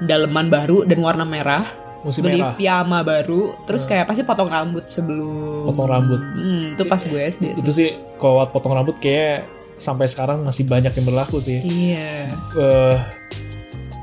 daleman 0.00 0.46
baru 0.46 0.82
dan 0.82 0.98
warna 0.98 1.22
merah 1.22 1.66
Musim 2.06 2.22
beli 2.22 2.38
merah. 2.38 2.54
piyama 2.54 3.02
baru 3.02 3.58
terus 3.66 3.82
kayak 3.82 4.06
pasti 4.06 4.22
potong 4.22 4.46
rambut 4.46 4.86
sebelum 4.86 5.66
Potong 5.66 5.88
rambut. 5.90 6.20
Hmm, 6.22 6.78
itu 6.78 6.82
pas 6.86 7.02
gue 7.02 7.18
SD 7.18 7.58
Itu 7.58 7.70
sih 7.74 7.90
kalau 8.22 8.46
potong 8.46 8.74
rambut 8.74 8.96
kayak 9.02 9.50
sampai 9.78 10.06
sekarang 10.10 10.42
masih 10.42 10.66
banyak 10.66 10.90
yang 10.94 11.06
berlaku 11.06 11.38
sih. 11.42 11.58
iya 11.62 12.26
eh 12.58 12.96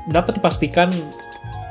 dapat 0.06 0.38
dipastikan 0.38 0.88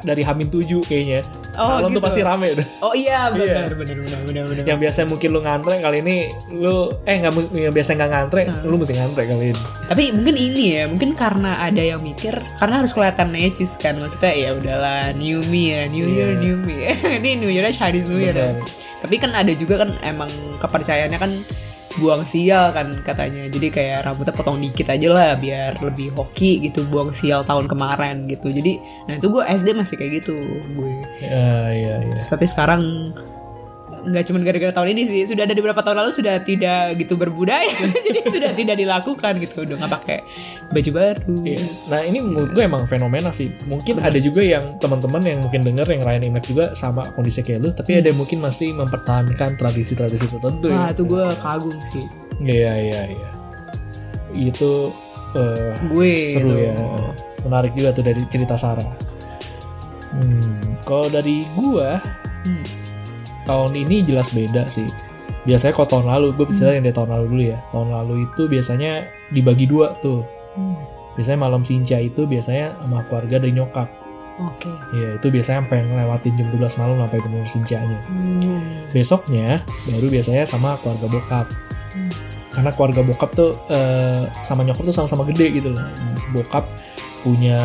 dari 0.01 0.21
Hamin 0.21 0.49
7 0.49 0.83
kayaknya. 0.83 1.21
Oh, 1.55 1.79
Salon 1.79 1.87
tuh 1.87 1.91
gitu. 1.95 2.03
pasti 2.03 2.19
rame 2.19 2.51
udah. 2.51 2.67
oh 2.83 2.91
iya 2.91 3.31
Iya. 3.31 3.31
benar 3.31 3.71
benar 3.79 3.95
benar 3.95 4.19
benar 4.27 4.43
benar 4.43 4.63
Yang 4.67 4.79
biasanya 4.83 5.07
mungkin 5.07 5.29
lu 5.31 5.39
ngantre 5.39 5.75
kali 5.79 5.97
ini 6.03 6.17
lu 6.51 6.75
eh 7.07 7.15
nggak 7.15 7.31
yang 7.55 7.71
biasa 7.71 7.89
nggak 7.95 8.09
ngantre, 8.11 8.41
Hmm. 8.45 8.67
lu 8.67 8.75
mesti 8.75 8.93
ngantre 8.93 9.23
kali 9.23 9.45
ini. 9.55 9.61
Tapi 9.87 10.03
mungkin 10.11 10.35
ini 10.35 10.63
ya, 10.75 10.83
mungkin 10.85 11.15
karena 11.15 11.55
ada 11.55 11.79
yang 11.79 12.03
mikir 12.03 12.35
karena 12.59 12.75
harus 12.83 12.91
kelihatan 12.91 13.31
necis 13.31 13.79
kan. 13.79 13.95
Maksudnya 13.95 14.33
ya 14.35 14.49
udahlah 14.51 15.15
new 15.15 15.39
me 15.47 15.71
ya, 15.71 15.87
new 15.87 16.03
year 16.03 16.35
Iya. 16.35 16.43
new 16.43 16.55
me. 16.59 16.75
Ini 17.23 17.29
new 17.39 17.47
year 17.47 17.63
Chinese 17.71 18.11
new 18.11 18.19
year. 18.19 18.35
Dong. 18.35 18.59
Tapi 18.99 19.15
kan 19.15 19.31
ada 19.31 19.51
juga 19.51 19.79
kan 19.79 19.95
emang 20.01 20.27
kepercayaannya 20.59 21.15
kan 21.15 21.31
buang 21.99 22.23
sial 22.27 22.71
kan 22.71 22.91
katanya. 23.03 23.47
Jadi 23.47 23.67
kayak 23.71 24.07
rambutnya 24.07 24.33
potong 24.35 24.57
dikit 24.59 24.91
aja 24.91 25.07
lah 25.11 25.33
biar 25.39 25.79
lebih 25.83 26.15
hoki 26.15 26.63
gitu 26.67 26.83
buang 26.87 27.11
sial 27.11 27.43
tahun 27.43 27.67
kemarin 27.67 28.27
gitu. 28.27 28.51
Jadi 28.51 28.79
nah 29.09 29.15
itu 29.19 29.27
gue 29.31 29.43
SD 29.43 29.75
masih 29.75 29.95
kayak 29.99 30.11
gitu 30.23 30.35
gue. 30.75 30.93
Ya, 31.23 31.71
iya 31.71 31.95
iya. 32.03 32.13
Terus, 32.15 32.29
tapi 32.31 32.45
sekarang 32.47 33.11
nggak 34.05 34.23
cuma 34.29 34.37
gara-gara 34.39 34.69
tahun 34.69 34.93
ini 34.93 35.01
sih 35.03 35.21
sudah 35.25 35.43
ada 35.43 35.51
di 35.51 35.59
beberapa 35.59 35.81
tahun 35.81 36.05
lalu 36.05 36.11
sudah 36.13 36.37
tidak 36.39 36.93
gitu 36.95 37.17
berbudaya 37.17 37.65
jadi 38.05 38.19
sudah 38.29 38.51
tidak 38.53 38.77
dilakukan 38.77 39.41
gitu 39.41 39.65
udah 39.65 39.81
nggak 39.81 39.93
pakai 39.97 40.19
baju 40.69 40.91
baru 40.93 41.35
Iya. 41.41 41.61
Nah 41.89 42.01
ini 42.01 42.17
menurut 42.21 42.53
gue 42.53 42.63
emang 42.63 42.85
fenomena 42.85 43.29
sih. 43.29 43.49
Mungkin 43.65 44.01
ada 44.01 44.17
juga 44.17 44.41
yang 44.41 44.77
teman-teman 44.77 45.21
yang 45.21 45.39
mungkin 45.41 45.61
denger 45.61 45.85
yang 45.89 46.01
rayain 46.01 46.23
Imlek 46.23 46.45
juga 46.45 46.73
sama 46.73 47.01
kondisi 47.13 47.41
kayak 47.41 47.59
lu, 47.61 47.69
tapi 47.69 47.97
ada 47.97 48.09
yang 48.09 48.17
mungkin 48.17 48.41
masih 48.41 48.73
mempertahankan 48.73 49.57
tradisi-tradisi 49.57 50.25
tertentu. 50.25 50.69
Wah 50.69 50.89
ya. 50.89 50.93
itu 50.93 51.03
gue 51.05 51.25
kagum 51.37 51.77
sih 51.77 52.05
Iya 52.41 52.73
iya 52.77 53.01
iya. 53.09 53.29
Itu 54.33 54.89
eh, 55.33 55.73
gue 55.87 56.11
seru 56.33 56.49
itu. 56.53 56.65
ya. 56.65 56.73
Menarik 57.45 57.71
juga 57.73 57.89
tuh 57.93 58.03
dari 58.03 58.21
cerita 58.27 58.55
Sarah. 58.55 58.89
Hmm, 60.11 60.79
kalau 60.81 61.07
dari 61.09 61.43
gua 61.53 61.99
Hmm. 62.45 62.61
Tahun 63.45 63.71
ini 63.77 64.03
jelas 64.03 64.33
beda 64.33 64.65
sih. 64.67 64.89
Biasanya 65.45 65.77
kalau 65.77 65.89
tahun 65.89 66.05
lalu, 66.09 66.27
gue 66.41 66.45
bisa 66.49 66.73
yang 66.73 66.83
dari 66.83 66.95
tahun 66.97 67.09
lalu 67.13 67.25
dulu 67.29 67.43
ya. 67.53 67.59
Tahun 67.69 67.89
lalu 67.93 68.13
itu 68.25 68.41
biasanya 68.49 68.91
dibagi 69.29 69.69
dua 69.69 69.93
tuh. 70.01 70.25
Hmm. 70.57 70.73
Biasanya 71.15 71.39
malam 71.39 71.61
sinca 71.61 72.01
itu 72.01 72.25
biasanya 72.25 72.75
sama 72.81 73.05
keluarga 73.07 73.39
dari 73.39 73.53
nyokap. 73.55 73.87
oke 74.35 74.67
Ya 74.91 75.15
itu 75.15 75.31
biasanya 75.31 75.63
sampai 75.63 75.87
ngelewatin 75.87 76.33
jam 76.35 76.47
12 76.51 76.81
malam 76.81 76.95
sampai 76.99 77.19
benar 77.23 77.47
sincanya. 77.47 77.99
Hmm. 78.09 78.61
Besoknya 78.91 79.63
baru 79.87 80.07
biasanya 80.11 80.43
sama 80.43 80.75
keluarga 80.81 81.07
bokap. 81.07 81.47
Hmm. 81.93 82.11
Karena 82.51 82.69
keluarga 82.73 83.01
bokap 83.05 83.29
tuh 83.31 83.51
eh, 83.69 84.27
sama 84.41 84.65
nyokap 84.65 84.83
tuh 84.89 84.95
sama-sama 84.95 85.23
gede 85.29 85.61
gitu 85.61 85.71
loh. 85.71 85.85
Bokap 86.35 86.67
punya 87.25 87.57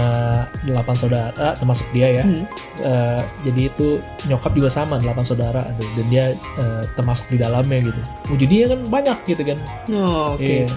8 0.64 0.72
saudara 0.96 1.52
termasuk 1.52 1.84
dia 1.92 2.08
ya. 2.10 2.24
Hmm. 2.24 2.44
Eh, 2.80 3.20
jadi 3.44 3.68
itu 3.68 4.00
nyokap 4.24 4.56
juga 4.56 4.66
sama 4.68 4.96
8 4.96 5.12
saudara 5.20 5.60
dan 5.60 6.06
dia 6.08 6.24
eh, 6.32 6.82
termasuk 6.94 7.28
di 7.28 7.36
dalamnya 7.36 7.84
gitu. 7.84 8.00
Jadi 8.38 8.54
kan 8.66 8.80
banyak 8.88 9.18
gitu 9.26 9.42
kan. 9.44 9.58
Oh, 9.92 10.34
oke 10.34 10.40
Iya. 10.42 10.72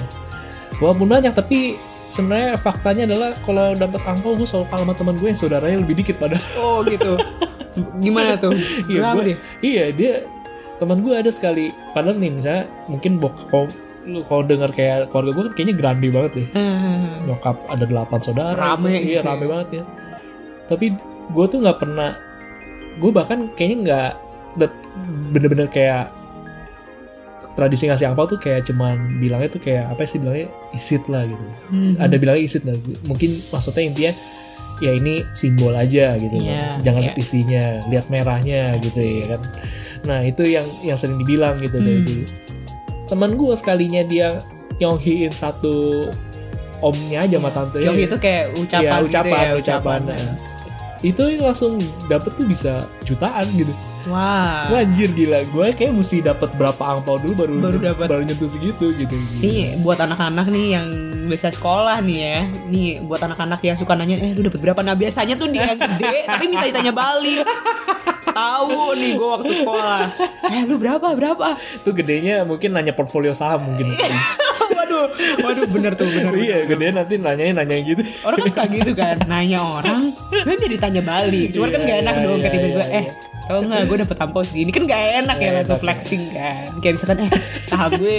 Walaupun 0.76 1.08
banyak 1.08 1.32
tapi 1.32 1.80
sebenarnya 2.06 2.54
faktanya 2.56 3.08
adalah 3.08 3.32
kalau 3.40 3.72
dapat 3.74 4.04
angpau 4.04 4.36
gue 4.36 4.44
selalu 4.44 4.68
kalah 4.68 4.84
sama 4.84 4.94
teman 4.94 5.16
gue 5.16 5.28
yang 5.28 5.40
saudaranya 5.40 5.78
lebih 5.80 5.96
dikit 5.98 6.20
pada. 6.20 6.36
oh 6.60 6.84
gitu 6.84 7.16
gimana 7.98 8.38
tuh 8.44 8.54
Iya, 8.86 9.02
gua- 9.08 9.24
dia 9.24 9.38
Iya 9.60 9.86
dia 9.90 10.14
teman 10.78 11.00
gue 11.00 11.14
ada 11.16 11.32
sekali. 11.32 11.72
Padahal 11.90 12.20
nih 12.20 12.32
misalnya 12.34 12.64
mungkin 12.86 13.18
bok 13.18 13.38
kalau 14.04 14.12
lu 14.12 14.20
kalau 14.28 14.44
dengar 14.44 14.70
kayak 14.76 15.08
keluarga 15.10 15.32
gue 15.32 15.44
kan 15.48 15.54
kayaknya 15.56 15.76
grande 15.80 16.08
banget 16.12 16.32
deh. 16.36 16.48
Hmm. 16.52 17.28
Nyokap 17.28 17.58
ada 17.72 17.86
delapan 17.88 18.20
saudara. 18.20 18.56
Rame 18.56 18.92
gitu. 18.92 19.08
Iya 19.16 19.20
gitu 19.20 19.28
rame 19.28 19.44
ya. 19.44 19.50
banget 19.50 19.68
ya. 19.72 19.84
Tapi 20.68 20.86
gue 21.32 21.46
tuh 21.48 21.58
nggak 21.64 21.78
pernah. 21.80 22.10
Gue 23.00 23.12
bahkan 23.16 23.40
kayaknya 23.56 23.78
nggak 23.84 24.10
bener-bener 25.34 25.66
kayak 25.72 26.14
tradisi 27.54 27.86
ngasih 27.86 28.10
angpau 28.10 28.26
tuh 28.26 28.42
kayak 28.42 28.66
cuman 28.66 29.22
bilangnya 29.22 29.50
tuh 29.54 29.62
kayak 29.62 29.94
apa 29.94 30.06
sih 30.10 30.18
bilangnya 30.18 30.50
isit 30.74 31.06
lah 31.08 31.24
gitu. 31.26 31.46
Hmm. 31.70 31.96
Ada 32.02 32.16
bilangnya 32.18 32.44
isit 32.44 32.64
lah. 32.66 32.76
Mungkin 33.06 33.40
maksudnya 33.54 33.84
intinya 33.86 34.14
ya 34.82 34.92
ini 34.98 35.22
simbol 35.38 35.74
aja 35.78 36.18
gitu. 36.18 36.34
Iya, 36.34 36.82
Jangan 36.82 37.02
iya. 37.02 37.06
lihat 37.14 37.18
isinya, 37.22 37.66
lihat 37.88 38.06
merahnya 38.10 38.62
gitu 38.82 39.00
ya 39.00 39.38
kan. 39.38 39.42
Nah 40.04 40.20
itu 40.26 40.44
yang 40.50 40.66
yang 40.84 40.98
sering 40.98 41.22
dibilang 41.22 41.56
gitu 41.62 41.78
dari 41.80 42.02
Hmm. 42.02 42.08
dulu. 42.10 42.26
Teman 43.14 43.38
gue 43.38 43.54
sekalinya 43.54 44.02
dia 44.02 44.26
nyonghiin 44.82 45.30
satu 45.30 46.10
omnya 46.82 47.30
aja 47.30 47.38
sama 47.38 47.54
tante 47.54 47.78
Yong 47.78 47.94
itu 47.94 48.18
kayak 48.18 48.58
ucapan, 48.58 48.90
Iya, 48.90 49.06
ucapan, 49.06 49.30
gitu 49.30 49.46
ya, 49.46 49.52
ucapan. 49.62 50.00
Nah, 50.10 50.34
itu 51.04 51.24
langsung 51.38 51.78
dapet 52.10 52.32
tuh 52.34 52.48
bisa 52.50 52.82
jutaan 53.06 53.46
gitu. 53.54 53.70
Wah. 54.10 54.68
Wah 54.68 54.82
anjir 54.82 55.14
gila, 55.14 55.46
gue 55.46 55.68
kayak 55.78 55.94
mesti 55.94 56.26
dapat 56.26 56.50
berapa 56.58 56.80
angpau 56.80 57.22
dulu 57.22 57.34
baru 57.38 57.54
Baru 57.62 57.78
dapet. 57.80 58.06
baru 58.10 58.24
nyentuh 58.26 58.50
segitu 58.50 58.92
gitu. 58.98 59.16
Ini 59.40 59.80
buat 59.86 60.02
anak-anak 60.02 60.50
nih 60.50 60.66
yang 60.74 60.88
biasa 61.30 61.54
sekolah 61.54 62.02
nih 62.04 62.18
ya. 62.18 62.40
Nih 62.68 62.88
buat 63.06 63.22
anak-anak 63.22 63.62
yang 63.64 63.78
suka 63.78 63.94
nanya, 63.96 64.18
eh 64.20 64.34
lu 64.34 64.44
dapat 64.48 64.60
berapa? 64.60 64.80
Nah 64.82 64.98
biasanya 64.98 65.38
tuh 65.38 65.54
dia 65.54 65.70
yang 65.70 65.80
gede, 65.80 66.26
tapi 66.26 66.44
minta 66.50 66.66
ditanya 66.66 66.92
balik. 66.92 67.46
Tahu 68.34 68.98
nih 68.98 69.12
gue 69.14 69.30
waktu 69.30 69.52
sekolah. 69.54 70.02
Eh 70.50 70.62
lu 70.66 70.82
berapa? 70.82 71.14
Berapa? 71.14 71.56
Tuh 71.86 71.94
gedenya 71.94 72.44
mungkin 72.44 72.74
nanya 72.74 72.92
portfolio 72.98 73.32
saham 73.32 73.70
mungkin. 73.70 73.94
waduh, 74.78 75.06
waduh 75.46 75.66
bener 75.70 75.94
tuh 75.94 76.10
bener. 76.10 76.34
iya, 76.42 76.58
gede 76.66 76.92
nanti 76.92 77.16
nanyain 77.22 77.56
nanya 77.56 77.78
gitu. 77.82 78.02
Orang 78.26 78.42
kan 78.42 78.50
suka 78.50 78.66
gitu 78.70 78.92
kan, 78.98 79.16
nanya 79.30 79.62
orang, 79.62 80.12
sebenarnya 80.34 80.60
dia 80.66 80.72
ditanya 80.76 81.02
balik. 81.06 81.48
Cuman 81.54 81.70
kan 81.72 81.82
Iya, 81.84 81.90
gak 81.90 82.00
enak 82.04 82.16
iya, 82.16 82.24
dong, 82.24 82.40
iya, 82.40 82.46
tiba-tiba, 82.48 82.84
iya, 82.88 83.00
eh 83.00 83.06
tau 83.44 83.60
nggak 83.60 83.82
gue 83.86 83.98
dapet 84.08 84.16
tampau 84.16 84.42
segini. 84.42 84.72
Kan 84.72 84.88
gak 84.88 85.02
enak 85.24 85.38
ya 85.38 85.50
Nggak 85.52 85.56
langsung 85.60 85.80
flexing 85.84 86.24
kan. 86.32 86.64
Kayak 86.80 86.94
misalkan 86.96 87.18
eh 87.28 87.32
saham 87.64 87.92
gue 88.00 88.18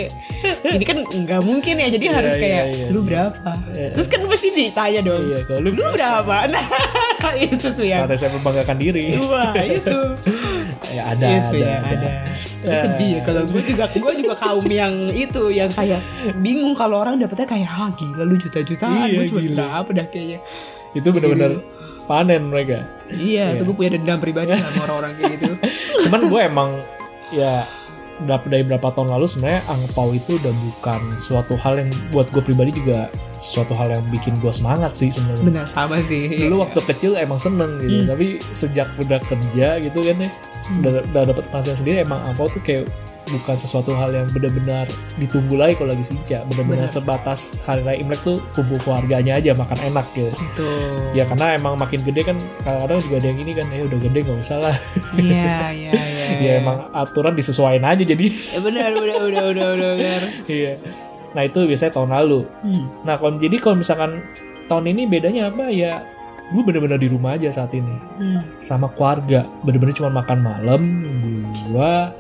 ini 0.64 0.84
kan 0.84 0.98
nggak 1.00 1.40
mungkin 1.44 1.74
ya 1.80 1.88
jadi 1.88 2.04
Iya, 2.04 2.12
harus 2.20 2.34
iya, 2.36 2.42
kayak 2.42 2.64
iya. 2.70 2.86
lu 2.92 3.00
berapa? 3.00 3.50
Iya. 3.72 3.88
terus 3.96 4.06
kan 4.12 4.20
pasti 4.28 4.48
ditanya 4.52 5.00
dong 5.00 5.22
Iya, 5.24 5.38
kalau 5.48 5.60
lu 5.64 5.70
lu 5.72 5.84
berapa? 5.92 6.34
nah 7.24 7.34
itu 7.40 7.66
tuh 7.72 7.86
yang 7.88 8.04
saatnya 8.04 8.18
saya 8.20 8.30
membanggakan 8.36 8.76
diri. 8.76 9.16
wah 9.16 9.56
itu. 9.56 9.96
Ya 10.92 11.02
ada, 11.10 11.26
itu 11.40 11.56
ada, 11.56 11.64
ya 11.64 11.76
ada. 11.80 11.96
ada. 11.96 12.10
Terus 12.64 12.80
sedih 12.80 13.08
ya 13.16 13.20
kalau 13.24 13.42
gue 13.44 13.62
juga 13.64 13.84
gue 13.88 14.12
juga 14.24 14.34
kaum 14.36 14.64
yang 14.68 14.94
itu 15.12 15.42
yang 15.52 15.68
kayak 15.72 16.00
bingung 16.40 16.72
kalau 16.72 17.00
orang 17.00 17.16
dapetnya 17.16 17.44
kayak 17.44 17.68
ah 17.68 17.88
gila 17.92 18.24
lu 18.24 18.36
juta-jutaan 18.36 19.08
Iya, 19.08 19.20
gue 19.20 19.24
cuma 19.28 19.40
berapa 19.40 19.90
dah 19.92 20.06
kayaknya. 20.08 20.38
Itu 20.94 21.08
benar-benar 21.10 21.58
panen 22.04 22.49
mereka. 22.49 22.84
iya 23.11 23.52
itu 23.52 23.62
gue 23.62 23.75
punya 23.75 23.92
dendam 23.94 24.16
pribadi 24.16 24.52
sama 24.52 24.80
orang-orang 24.88 25.12
kayak 25.16 25.30
gitu. 25.37 25.52
Cuman 26.08 26.20
gue 26.26 26.40
emang 26.40 26.70
ya 27.30 27.68
dari 28.25 28.62
berapa 28.62 28.94
tahun 28.94 29.11
lalu 29.11 29.26
sebenarnya 29.26 29.66
angpau 29.66 30.14
itu 30.14 30.38
udah 30.38 30.54
bukan 30.54 31.00
suatu 31.18 31.58
hal 31.58 31.75
yang 31.76 31.90
buat 32.11 32.30
gue 32.30 32.38
pribadi 32.40 32.70
juga 32.73 33.11
sesuatu 33.34 33.75
hal 33.75 33.90
yang 33.90 34.04
bikin 34.08 34.38
gue 34.38 34.49
semangat 34.49 34.94
sih 34.94 35.11
sebenarnya. 35.11 35.44
Benar 35.44 35.66
sama 35.66 35.99
sih. 36.00 36.30
Dulu 36.30 36.62
waktu 36.62 36.78
kecil 36.80 37.18
emang 37.18 37.37
seneng 37.37 37.76
gitu 37.76 38.06
Hmm. 38.06 38.08
tapi 38.08 38.26
sejak 38.52 38.87
udah 38.96 39.18
kerja 39.20 39.82
gitu 39.82 39.99
kan 40.00 40.16
ya 40.16 40.30
udah, 40.78 40.90
udah 41.04 41.23
dapet 41.28 41.44
penghasilan 41.50 41.76
sendiri 41.76 41.96
emang 42.00 42.20
angpau 42.25 42.46
tuh 42.46 42.62
kayak 42.62 42.87
bukan 43.24 43.56
sesuatu 43.56 43.96
hal 43.96 44.12
yang 44.12 44.28
benar-benar 44.30 44.84
ditunggu 45.16 45.56
lagi 45.56 45.80
kalau 45.80 45.90
lagi 45.96 46.04
sijak 46.04 46.44
benar-benar 46.52 46.86
Benar. 46.88 46.92
sebatas 46.92 47.56
hari 47.64 47.80
raya 47.80 47.96
imlek 48.00 48.20
tuh 48.20 48.36
kumpul 48.52 48.76
keluarganya 48.84 49.40
aja 49.40 49.56
makan 49.56 49.78
enak 49.80 50.06
gitu. 50.12 50.30
Itu 50.36 50.68
ya 51.16 51.24
karena 51.24 51.56
emang 51.56 51.80
makin 51.80 52.00
gede 52.04 52.20
kan 52.34 52.36
kadang-kadang 52.62 52.98
juga 53.08 53.16
ada 53.24 53.26
yang 53.32 53.38
ini 53.40 53.52
kan 53.56 53.66
ya 53.72 53.82
udah 53.88 53.98
gede 53.98 54.18
nggak 54.24 54.38
usah 54.44 54.58
lah. 54.60 54.76
Iya 55.16 55.56
iya 55.80 55.92
iya 55.92 56.26
ya 56.40 56.52
emang 56.60 56.78
aturan 56.92 57.32
disesuaikan 57.32 57.84
aja 57.88 58.04
jadi. 58.04 58.26
Ya, 58.28 58.60
benar 58.60 58.90
benar 58.92 59.18
benar 59.24 59.44
benar 59.48 59.68
benar 59.76 59.92
benar. 59.96 60.22
Iya. 60.44 60.72
Nah 61.34 61.42
itu 61.42 61.58
biasanya 61.66 61.92
tahun 61.96 62.10
lalu. 62.14 62.40
Hmm. 62.62 62.84
nah 63.02 63.14
kalau 63.18 63.40
jadi 63.40 63.56
kalau 63.58 63.76
misalkan 63.80 64.20
tahun 64.68 64.84
ini 64.92 65.02
bedanya 65.08 65.48
apa? 65.50 65.72
Ya 65.72 66.04
gue 66.44 66.60
bener-bener 66.60 67.00
di 67.00 67.08
rumah 67.08 67.40
aja 67.40 67.48
saat 67.48 67.72
ini. 67.72 67.96
Hmm. 68.20 68.44
sama 68.60 68.92
keluarga. 68.92 69.48
Bener-bener 69.64 69.96
cuma 69.96 70.12
makan 70.12 70.38
malam 70.44 70.80
gua 71.72 72.12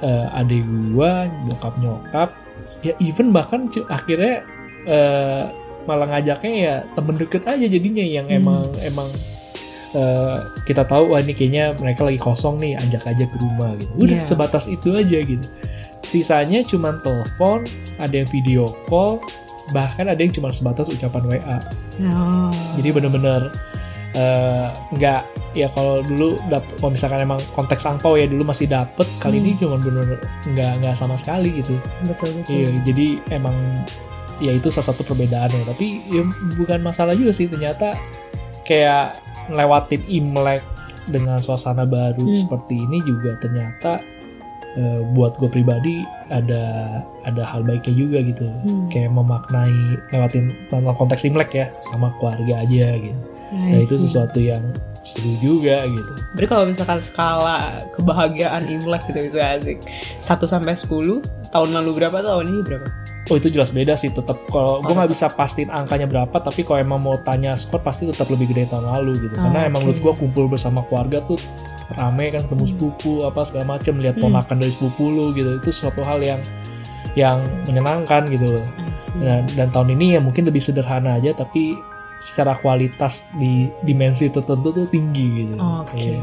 eh, 0.00 0.26
adik 0.34 0.64
gua 0.90 1.12
bokap 1.46 1.74
nyokap 1.76 2.30
ya 2.80 2.92
even 2.98 3.30
bahkan 3.30 3.64
akhirnya 3.86 4.44
eh, 4.84 5.42
malah 5.84 6.06
ngajaknya 6.08 6.52
ya 6.54 6.74
temen 6.92 7.16
deket 7.16 7.42
aja 7.44 7.66
jadinya 7.66 8.04
yang 8.04 8.26
Hmm. 8.26 8.38
emang 8.38 8.62
emang 8.80 9.08
eh, 9.90 10.36
kita 10.64 10.84
tahu 10.84 11.10
wah 11.10 11.20
ini 11.20 11.32
kayaknya 11.32 11.74
mereka 11.76 12.04
lagi 12.04 12.16
kosong 12.16 12.56
nih 12.58 12.78
ajak 12.78 13.04
aja 13.06 13.24
ke 13.24 13.36
rumah 13.36 13.74
gitu 13.74 13.92
udah 13.98 14.16
Iya. 14.16 14.24
sebatas 14.24 14.64
itu 14.66 14.88
aja 14.92 15.18
gitu 15.18 15.46
sisanya 16.00 16.62
cuma 16.62 16.96
telepon 16.96 17.66
ada 17.98 18.14
yang 18.14 18.28
video 18.28 18.64
call 18.86 19.20
bahkan 19.70 20.06
ada 20.06 20.18
yang 20.18 20.30
cuma 20.30 20.50
sebatas 20.50 20.88
ucapan 20.88 21.22
WA 21.28 21.58
Oh. 22.00 22.48
jadi 22.80 22.96
bener-bener 22.96 23.52
eh, 24.12 24.66
nggak 24.92 25.22
ya 25.52 25.66
kalau 25.70 25.98
dulu 26.00 26.34
dap, 26.46 26.62
kalau 26.78 26.90
misalkan 26.90 27.20
emang 27.20 27.38
konteks 27.52 27.82
angpau 27.82 28.14
ya 28.14 28.26
dulu 28.26 28.42
masih 28.44 28.66
dapet 28.66 29.06
kali 29.18 29.38
Hmm. 29.38 29.44
ini 29.44 29.50
cuma 29.56 29.76
bener 29.76 30.18
nggak 30.46 30.72
nggak 30.80 30.94
sama 30.94 31.14
sekali 31.14 31.58
gitu 31.58 31.74
betul 32.04 32.30
betul 32.38 32.54
iya 32.54 32.70
jadi 32.82 33.06
emang 33.30 33.54
ya 34.38 34.52
itu 34.52 34.66
salah 34.68 34.90
satu 34.90 35.02
perbedaannya 35.04 35.62
tapi 35.64 36.00
ya 36.06 36.22
bukan 36.54 36.80
masalah 36.80 37.12
juga 37.12 37.30
sih 37.30 37.46
ternyata 37.46 37.94
kayak 38.62 39.18
ngelewatin 39.48 40.02
imlek 40.06 40.62
dengan 41.06 41.38
suasana 41.38 41.82
baru 41.82 42.22
Hmm. 42.22 42.38
seperti 42.38 42.74
ini 42.78 43.02
juga 43.02 43.34
ternyata 43.36 43.98
eh, 44.70 45.02
buat 45.12 45.34
gue 45.34 45.50
pribadi 45.50 46.06
ada 46.30 46.62
ada 47.26 47.42
hal 47.42 47.62
baiknya 47.62 47.90
juga 47.92 48.18
gitu 48.22 48.46
Hmm. 48.46 48.86
kayak 48.86 49.10
memaknai 49.10 49.74
lewatin 50.08 50.54
konteks 50.70 51.26
imlek 51.26 51.50
ya 51.52 51.66
sama 51.80 52.14
keluarga 52.16 52.62
aja 52.62 52.94
gitu 52.96 53.18
nah 53.50 53.76
itu 53.76 53.94
see. 53.94 54.02
sesuatu 54.04 54.38
yang 54.38 54.62
seru 55.00 55.32
juga 55.38 55.84
gitu. 55.84 56.12
Berarti 56.32 56.46
kalau 56.46 56.64
misalkan 56.64 57.00
skala 57.00 57.64
kebahagiaan 57.90 58.68
Imlek 58.68 59.00
gitu 59.06 59.20
bisa 59.22 59.40
asik. 59.50 59.80
1 60.20 60.20
sampai 60.44 60.76
10 60.76 61.24
tahun 61.48 61.68
lalu 61.72 61.90
berapa 61.96 62.20
tahun 62.20 62.46
ini 62.46 62.60
berapa? 62.62 62.88
oh 63.26 63.38
itu 63.38 63.46
jelas 63.46 63.70
beda 63.70 63.94
sih 63.94 64.10
tetap 64.10 64.42
kalau 64.50 64.82
gue 64.82 64.90
Oh, 64.90 64.94
nggak 64.96 65.06
bisa 65.08 65.30
pastiin 65.30 65.70
angkanya 65.70 66.04
berapa 66.04 66.34
tapi 66.36 66.66
kalau 66.66 66.82
emang 66.82 66.98
mau 66.98 67.14
tanya 67.16 67.54
skor 67.54 67.78
pasti 67.78 68.02
tetap 68.04 68.26
lebih 68.26 68.50
gede 68.50 68.66
tahun 68.66 68.90
lalu 68.90 69.22
gitu. 69.22 69.38
Karena 69.38 69.60
Oh, 69.62 69.68
emang 69.70 69.80
menurut 69.86 70.02
gue 70.02 70.14
kumpul 70.18 70.44
bersama 70.46 70.82
keluarga 70.84 71.22
tuh 71.22 71.38
rame 71.94 72.34
kan 72.34 72.42
ketemu 72.42 72.64
sepupu 72.66 73.22
apa 73.22 73.46
segala 73.46 73.78
macem 73.78 73.94
lihat 73.96 74.18
Hmm. 74.18 74.26
ponakan 74.28 74.56
dari 74.58 74.72
sepupu 74.74 75.06
lu 75.06 75.30
gitu. 75.30 75.62
Itu 75.62 75.70
suatu 75.70 76.02
hal 76.02 76.18
yang 76.20 76.42
yang 77.14 77.38
menyenangkan 77.66 78.26
gitu 78.26 78.50
loh. 78.50 78.66
Dan, 79.22 79.46
dan 79.54 79.68
tahun 79.70 79.94
ini 79.94 80.18
ya 80.18 80.20
mungkin 80.20 80.42
lebih 80.44 80.58
sederhana 80.58 81.14
aja 81.16 81.30
tapi 81.32 81.78
secara 82.20 82.52
kualitas 82.54 83.32
di 83.34 83.72
dimensi 83.80 84.28
tertentu 84.28 84.70
tuh 84.70 84.86
tinggi 84.86 85.26
gitu 85.40 85.56
Oke. 85.56 85.96
Iya. 85.96 86.20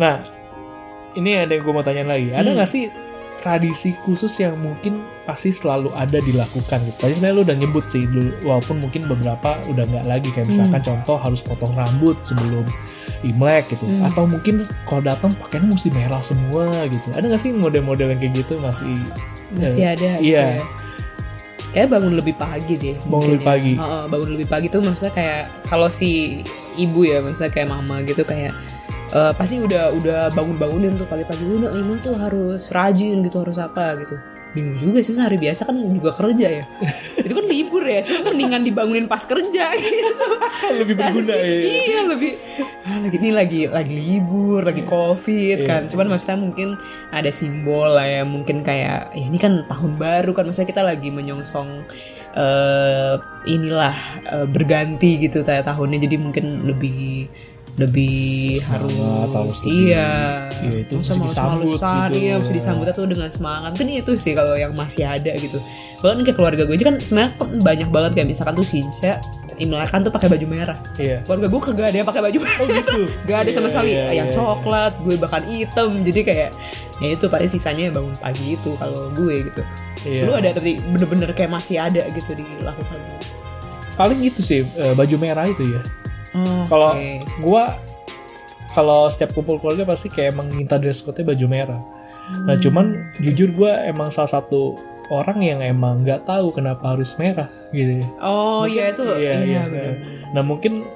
Nah, 0.00 0.24
ini 1.14 1.36
ada 1.36 1.52
yang 1.52 1.62
gue 1.62 1.74
mau 1.76 1.84
tanya 1.84 2.08
lagi. 2.08 2.32
Ada 2.32 2.48
Hmm. 2.48 2.56
nggak 2.56 2.70
sih 2.70 2.88
tradisi 3.42 3.92
khusus 4.06 4.32
yang 4.40 4.56
mungkin 4.56 5.02
pasti 5.28 5.52
selalu 5.52 5.92
ada 5.92 6.16
dilakukan 6.16 6.80
gitu? 6.88 6.96
Tadi 6.96 7.12
sebenarnya 7.12 7.36
lu 7.36 7.42
udah 7.44 7.56
nyebut 7.60 7.84
sih, 7.84 8.08
dulu, 8.08 8.30
walaupun 8.48 8.80
mungkin 8.80 9.04
beberapa 9.04 9.60
udah 9.68 9.84
nggak 9.84 10.06
lagi. 10.08 10.32
Kayak 10.32 10.48
misalkan 10.48 10.80
contoh 10.80 11.20
harus 11.20 11.44
potong 11.44 11.76
rambut 11.76 12.16
sebelum 12.24 12.64
Imlek 13.22 13.70
gitu. 13.76 13.84
Hmm. 13.86 14.08
Atau 14.08 14.24
mungkin 14.26 14.64
kalau 14.88 15.02
datang 15.04 15.30
pakaiannya 15.36 15.76
mesti 15.76 15.90
merah 15.92 16.22
semua 16.24 16.88
gitu. 16.88 17.12
Ada 17.12 17.28
nggak 17.28 17.42
sih 17.42 17.52
model-model 17.52 18.16
yang 18.16 18.20
kayak 18.20 18.34
gitu 18.42 18.56
masih 18.58 18.96
Masih 19.52 19.84
ada 19.84 20.16
gitu 20.16 20.32
iya. 20.32 20.56
ya. 20.56 20.64
Kayak 21.72 21.88
bangun 21.96 22.14
lebih 22.20 22.36
pagi 22.36 22.74
deh. 22.76 22.96
Bangun 23.08 23.36
lebih 23.36 23.44
ya. 23.44 23.48
pagi. 23.48 23.72
Heeh, 23.80 24.04
bangun 24.12 24.30
lebih 24.36 24.48
pagi 24.48 24.66
tuh 24.68 24.80
maksudnya 24.84 25.12
kayak 25.16 25.42
kalau 25.64 25.88
si 25.88 26.44
ibu 26.76 27.00
ya, 27.04 27.24
maksudnya 27.24 27.52
kayak 27.52 27.68
mama 27.72 28.04
gitu 28.04 28.22
kayak 28.24 28.52
eh, 29.12 29.32
pasti 29.36 29.60
udah 29.60 29.92
udah 29.96 30.32
bangun-bangunin 30.32 30.96
tuh 30.96 31.08
pagi-pagi 31.08 31.44
udah 31.44 31.72
ini 31.76 31.94
tuh 32.00 32.16
harus 32.16 32.72
rajin 32.72 33.20
gitu 33.24 33.44
harus 33.44 33.60
apa 33.60 34.00
gitu 34.00 34.16
bingung 34.52 34.76
juga 34.76 35.00
sih 35.00 35.16
hari 35.16 35.40
biasa 35.40 35.64
kan 35.68 35.76
juga 35.76 36.12
kerja 36.12 36.48
ya. 36.60 36.64
Itu 37.24 37.32
kan 37.32 37.46
libur 37.48 37.84
ya 37.84 38.04
cuma 38.04 38.30
mendingan 38.32 38.62
dibangunin 38.64 39.06
pas 39.08 39.24
kerja 39.24 39.64
gitu. 39.72 40.14
Lebih 40.80 40.94
berguna 40.96 41.34
ya. 41.36 41.52
iya. 41.64 42.00
lebih 42.06 42.32
ah, 42.84 42.98
lagi 43.00 43.16
ini 43.18 43.30
lagi 43.32 43.60
lagi 43.68 43.96
libur 43.96 44.60
lagi 44.64 44.84
covid 44.84 45.64
Iya. 45.64 45.68
kan. 45.68 45.82
Cuman 45.88 46.12
maksudnya 46.12 46.38
mungkin 46.38 46.76
ada 47.08 47.30
simbol 47.32 47.96
lah 47.96 48.04
ya 48.04 48.22
mungkin 48.28 48.60
kayak 48.60 49.16
ya 49.16 49.24
ini 49.26 49.38
kan 49.40 49.64
tahun 49.66 49.96
baru 49.96 50.36
kan 50.36 50.44
maksudnya 50.48 50.68
kita 50.68 50.82
lagi 50.84 51.08
menyongsong 51.08 51.88
eh 52.32 53.14
inilah 53.48 53.96
eh, 54.28 54.46
berganti 54.48 55.20
gitu 55.20 55.44
tahunnya. 55.44 55.98
Jadi 56.00 56.16
mungkin 56.20 56.68
lebih 56.68 57.28
lebih 57.80 58.52
Semangat, 58.52 59.32
harus 59.32 59.32
harus 59.32 59.58
iya 59.64 60.08
iya, 60.60 60.84
itu 60.84 60.92
Masa 61.00 61.16
mesti 61.16 61.24
disambut 61.24 61.64
gitu. 61.72 62.16
iya 62.20 62.32
mesti 62.36 62.52
disambut 62.52 62.86
tuh 62.92 63.08
dengan 63.08 63.32
semangat 63.32 63.70
mungkin 63.72 63.88
itu 63.96 64.12
sih 64.12 64.36
kalau 64.36 64.52
yang 64.52 64.76
masih 64.76 65.08
ada 65.08 65.32
gitu 65.40 65.56
bahkan 66.04 66.20
kayak 66.20 66.36
keluarga 66.36 66.62
gue 66.68 66.76
aja 66.76 66.84
kan 66.92 66.96
sebenarnya 67.00 67.30
kan 67.40 67.48
banyak 67.64 67.88
banget 67.88 68.10
kayak 68.12 68.28
misalkan 68.28 68.54
tuh 68.54 68.66
Sinca 68.66 69.16
Imlek 69.56 69.88
kan 69.88 70.04
tuh 70.04 70.12
pakai 70.12 70.28
baju 70.28 70.46
merah 70.48 70.76
Iya. 71.00 71.24
keluarga 71.24 71.46
gue 71.48 71.60
kagak 71.62 71.86
ada 71.88 71.96
yang 71.96 72.08
pakai 72.08 72.22
baju 72.24 72.38
merah 72.40 72.58
Oh 72.60 72.66
gitu. 72.68 73.00
Gak 73.28 73.38
ada 73.46 73.50
sama 73.52 73.68
Iya, 73.68 73.72
sekali 73.72 73.90
iya, 73.92 74.04
yang 74.12 74.28
iya. 74.28 74.34
coklat 74.34 74.92
gue 75.00 75.14
bahkan 75.16 75.42
hitam 75.46 75.88
jadi 76.02 76.20
kayak 76.24 76.50
ya 77.00 77.08
itu 77.14 77.24
paling 77.26 77.48
sisanya 77.48 77.84
bangun 77.88 78.12
pagi 78.18 78.46
itu 78.52 78.70
kalau 78.76 79.08
gue 79.16 79.48
gitu 79.48 79.62
Iya. 80.02 80.26
lu 80.26 80.32
ada 80.34 80.50
tapi 80.52 80.76
bener-bener 80.82 81.30
kayak 81.32 81.48
masih 81.48 81.78
ada 81.78 82.02
gitu 82.10 82.34
dilakukan 82.34 82.98
Paling 83.94 84.18
gitu 84.20 84.40
sih 84.42 84.60
eh, 84.66 84.92
baju 84.92 85.16
merah 85.16 85.46
itu 85.46 85.62
ya. 85.68 85.80
Oh, 86.34 86.64
Kalau 86.66 86.90
gua 87.40 87.64
kalau 88.72 89.04
setiap 89.04 89.32
kumpul 89.32 89.56
keluarga 89.56 89.84
pasti 89.84 90.08
kayak 90.08 90.32
emang 90.32 90.48
minta 90.48 90.76
dress 90.76 91.00
code-nya 91.00 91.28
baju 91.28 91.46
merah. 91.46 91.80
Nah, 92.42 92.54
Hmm. 92.54 92.62
cuman 92.62 92.86
jujur 93.18 93.52
gua 93.52 93.84
emang 93.84 94.08
salah 94.08 94.32
satu 94.32 94.78
orang 95.08 95.38
yang 95.38 95.60
emang 95.60 96.00
nggak 96.00 96.24
tahu 96.24 96.48
kenapa 96.50 96.96
harus 96.96 97.12
merah 97.16 97.50
gitu. 97.68 98.00
ya. 98.00 98.06
oh 98.18 98.64
Mungkin- 98.64 98.72
iya 98.72 98.84
itu 98.88 99.02
iya, 99.12 99.34
iya, 99.42 99.62
bener. 99.62 99.94
Nah, 100.30 100.40
mungkin 100.40 100.88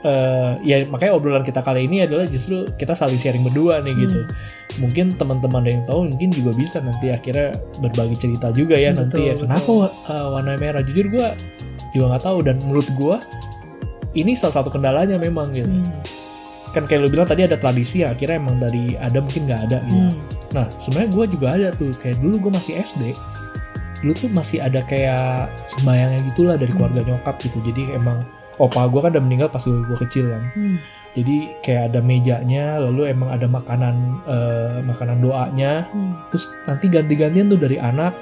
eh, 0.00 0.52
ya 0.64 0.82
makanya 0.86 1.12
obrolan 1.12 1.44
kita 1.44 1.60
kali 1.60 1.84
ini 1.84 2.02
adalah 2.02 2.24
justru 2.24 2.64
kita 2.74 2.96
saling 2.96 3.14
sharing 3.14 3.44
berdua 3.44 3.78
nih 3.78 3.94
gitu. 4.00 4.24
Hmm. 4.24 4.32
Mungkin 4.80 5.14
teman-teman 5.14 5.62
yang 5.66 5.82
tahu 5.84 6.08
mungkin 6.08 6.30
juga 6.30 6.50
bisa 6.50 6.80
nanti 6.80 7.12
akhirnya 7.12 7.52
berbagi 7.78 8.16
cerita 8.16 8.50
juga 8.50 8.74
ya 8.74 8.90
Betul, 8.90 9.02
nanti 9.06 9.20
ya 9.20 9.34
betul. 9.36 9.44
kenapa 9.46 9.70
uh, 10.08 10.26
warna 10.34 10.54
merah. 10.56 10.80
Jujur 10.80 11.06
gua 11.12 11.30
juga 11.92 12.04
nggak 12.10 12.24
tahu 12.24 12.38
dan 12.42 12.56
menurut 12.64 12.88
gua 12.96 13.16
ini 14.14 14.34
salah 14.34 14.62
satu 14.62 14.68
kendalanya 14.72 15.16
memang 15.16 15.50
gitu. 15.54 15.70
Hmm. 15.70 16.02
Kan 16.70 16.86
kayak 16.86 17.06
lu 17.06 17.08
bilang 17.10 17.26
tadi 17.26 17.46
ada 17.46 17.58
tradisi 17.58 18.06
ya 18.06 18.14
akhirnya 18.14 18.38
emang 18.38 18.62
dari 18.62 18.94
ada 18.98 19.18
mungkin 19.18 19.46
nggak 19.46 19.60
ada 19.70 19.78
gitu. 19.86 19.98
Hmm. 19.98 20.14
Nah, 20.50 20.66
sebenarnya 20.78 21.10
gue 21.14 21.24
juga 21.38 21.46
ada 21.54 21.68
tuh. 21.74 21.90
Kayak 21.98 22.16
dulu 22.22 22.34
gue 22.48 22.52
masih 22.54 22.74
SD. 22.78 23.02
Dulu 24.02 24.12
tuh 24.16 24.30
masih 24.32 24.58
ada 24.64 24.80
kayak 24.86 25.52
sembayangnya 25.68 26.20
gitulah 26.32 26.56
dari 26.58 26.72
keluarga 26.74 27.00
nyokap 27.06 27.36
gitu. 27.42 27.58
Jadi 27.62 27.94
emang 27.94 28.22
opa 28.58 28.86
gue 28.90 29.00
kan 29.00 29.10
udah 29.14 29.24
meninggal 29.24 29.48
pas 29.50 29.62
gue 29.62 29.98
kecil 30.06 30.30
kan. 30.30 30.42
Hmm. 30.54 30.78
Jadi 31.10 31.58
kayak 31.66 31.90
ada 31.90 31.98
mejanya, 31.98 32.78
lalu 32.78 33.10
emang 33.10 33.34
ada 33.34 33.50
makanan 33.50 33.94
eh, 34.30 34.78
makanan 34.86 35.18
doanya. 35.18 35.90
Hmm. 35.90 36.14
Terus 36.30 36.44
nanti 36.66 36.86
ganti-gantian 36.86 37.50
tuh 37.50 37.58
dari 37.58 37.78
anak. 37.82 38.14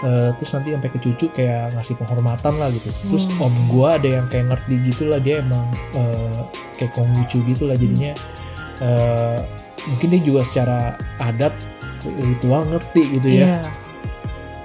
Eh, 0.00 0.30
terus 0.34 0.50
nanti 0.52 0.68
sampai 0.72 0.90
ke 0.90 0.98
cucu 0.98 1.26
kayak 1.30 1.74
ngasih 1.74 1.94
penghormatan 1.96 2.54
lah 2.56 2.68
gitu. 2.72 2.88
Terus 3.06 3.24
Hmm. 3.28 3.46
om 3.46 3.54
gue 3.68 3.86
ada 3.86 4.08
yang 4.08 4.26
kayak 4.26 4.46
ngerti 4.48 4.74
gitu 4.88 5.02
lah 5.08 5.20
dia 5.20 5.40
emang 5.40 5.66
eh, 5.94 6.40
kayak 6.76 6.92
konghucu 6.92 7.38
gitu 7.44 7.68
lah 7.68 7.76
jadinya. 7.76 8.12
eh, 8.80 9.38
mungkin 9.86 10.08
dia 10.08 10.20
juga 10.20 10.40
secara 10.40 10.96
adat 11.20 11.52
ritual 12.16 12.64
ngerti 12.64 13.20
gitu 13.20 13.28
ya. 13.28 13.44
Iya. 13.44 13.60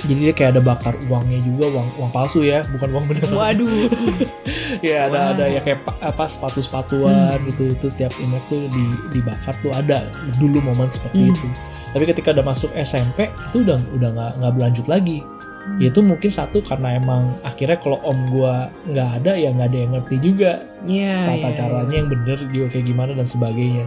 Jadi 0.05 0.19
dia 0.21 0.33
kayak 0.33 0.49
ada 0.51 0.61
bakar 0.61 0.93
uangnya 1.05 1.39
juga 1.39 1.65
uang 1.69 1.87
uang 1.97 2.11
palsu 2.11 2.41
ya 2.41 2.61
bukan 2.67 2.89
uang 2.91 3.05
bener 3.05 3.27
Waduh. 3.27 3.89
ya 4.85 5.05
ada 5.05 5.33
ada 5.33 5.45
ya 5.45 5.59
kayak 5.59 5.81
pa- 5.81 5.99
apa 5.99 6.23
sepatu 6.25 6.59
sepatuan 6.59 7.37
gitu 7.45 7.69
itu 7.69 7.87
tiap 7.91 8.13
imlek 8.17 8.43
tuh 8.45 8.65
di 8.67 8.83
dibakar 9.11 9.53
tuh 9.59 9.71
ada 9.71 10.05
dulu 10.35 10.61
momen 10.63 10.87
seperti 10.87 11.17
Hmm. 11.21 11.31
itu 11.31 11.47
tapi 11.89 12.03
ketika 12.05 12.29
udah 12.31 12.45
masuk 12.45 12.69
SMP 12.75 13.25
itu 13.27 13.57
udah 13.61 13.77
udah 13.91 14.09
nggak 14.11 14.31
nggak 14.37 14.53
berlanjut 14.53 14.87
lagi 14.87 15.19
Hmm. 15.65 15.81
Ya, 15.81 15.89
itu 15.89 15.97
mungkin 15.97 16.29
satu 16.29 16.61
karena 16.61 16.93
emang 16.93 17.25
akhirnya 17.41 17.73
kalau 17.75 17.97
om 18.05 18.13
gua 18.29 18.69
nggak 18.85 19.09
ada 19.17 19.33
ya 19.33 19.49
nggak 19.49 19.65
ada 19.65 19.77
yang 19.79 19.91
ngerti 19.93 20.15
juga 20.21 20.51
Iya. 20.85 21.17
tata 21.25 21.41
iya. 21.43 21.57
caranya 21.57 21.95
yang 21.95 22.05
bener 22.07 22.37
juga 22.45 22.65
kayak 22.69 22.85
gimana 22.85 23.11
dan 23.11 23.25
sebagainya 23.25 23.81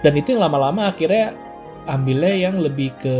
dan 0.00 0.12
itu 0.14 0.28
yang 0.30 0.46
lama-lama 0.46 0.86
akhirnya 0.86 1.34
ambilnya 1.86 2.34
yang 2.36 2.58
lebih 2.58 2.90
ke 2.96 3.16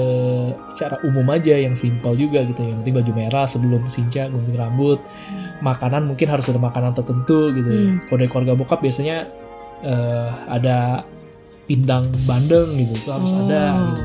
secara 0.69 0.99
umum 1.03 1.27
aja 1.31 1.55
yang 1.55 1.73
simpel 1.73 2.13
juga 2.13 2.43
gitu 2.43 2.61
yang 2.61 2.83
penting 2.83 2.95
baju 2.99 3.13
merah 3.13 3.47
sebelum 3.47 3.87
sinca 3.87 4.27
gunting 4.27 4.55
rambut 4.55 4.99
makanan 5.59 6.05
mungkin 6.05 6.27
harus 6.27 6.47
ada 6.47 6.59
makanan 6.59 6.93
tertentu 6.93 7.51
gitu 7.51 7.71
Hmm. 7.71 8.03
dari 8.09 8.27
keluarga 8.27 8.53
bokap 8.53 8.79
biasanya 8.81 9.27
eh, 9.79 10.29
ada 10.47 11.07
pindang 11.65 12.07
bandeng 12.23 12.75
gitu 12.75 12.93
itu 12.93 13.09
harus 13.09 13.33
ada 13.33 13.63
Oh. 13.73 13.91
gitu. 13.91 14.03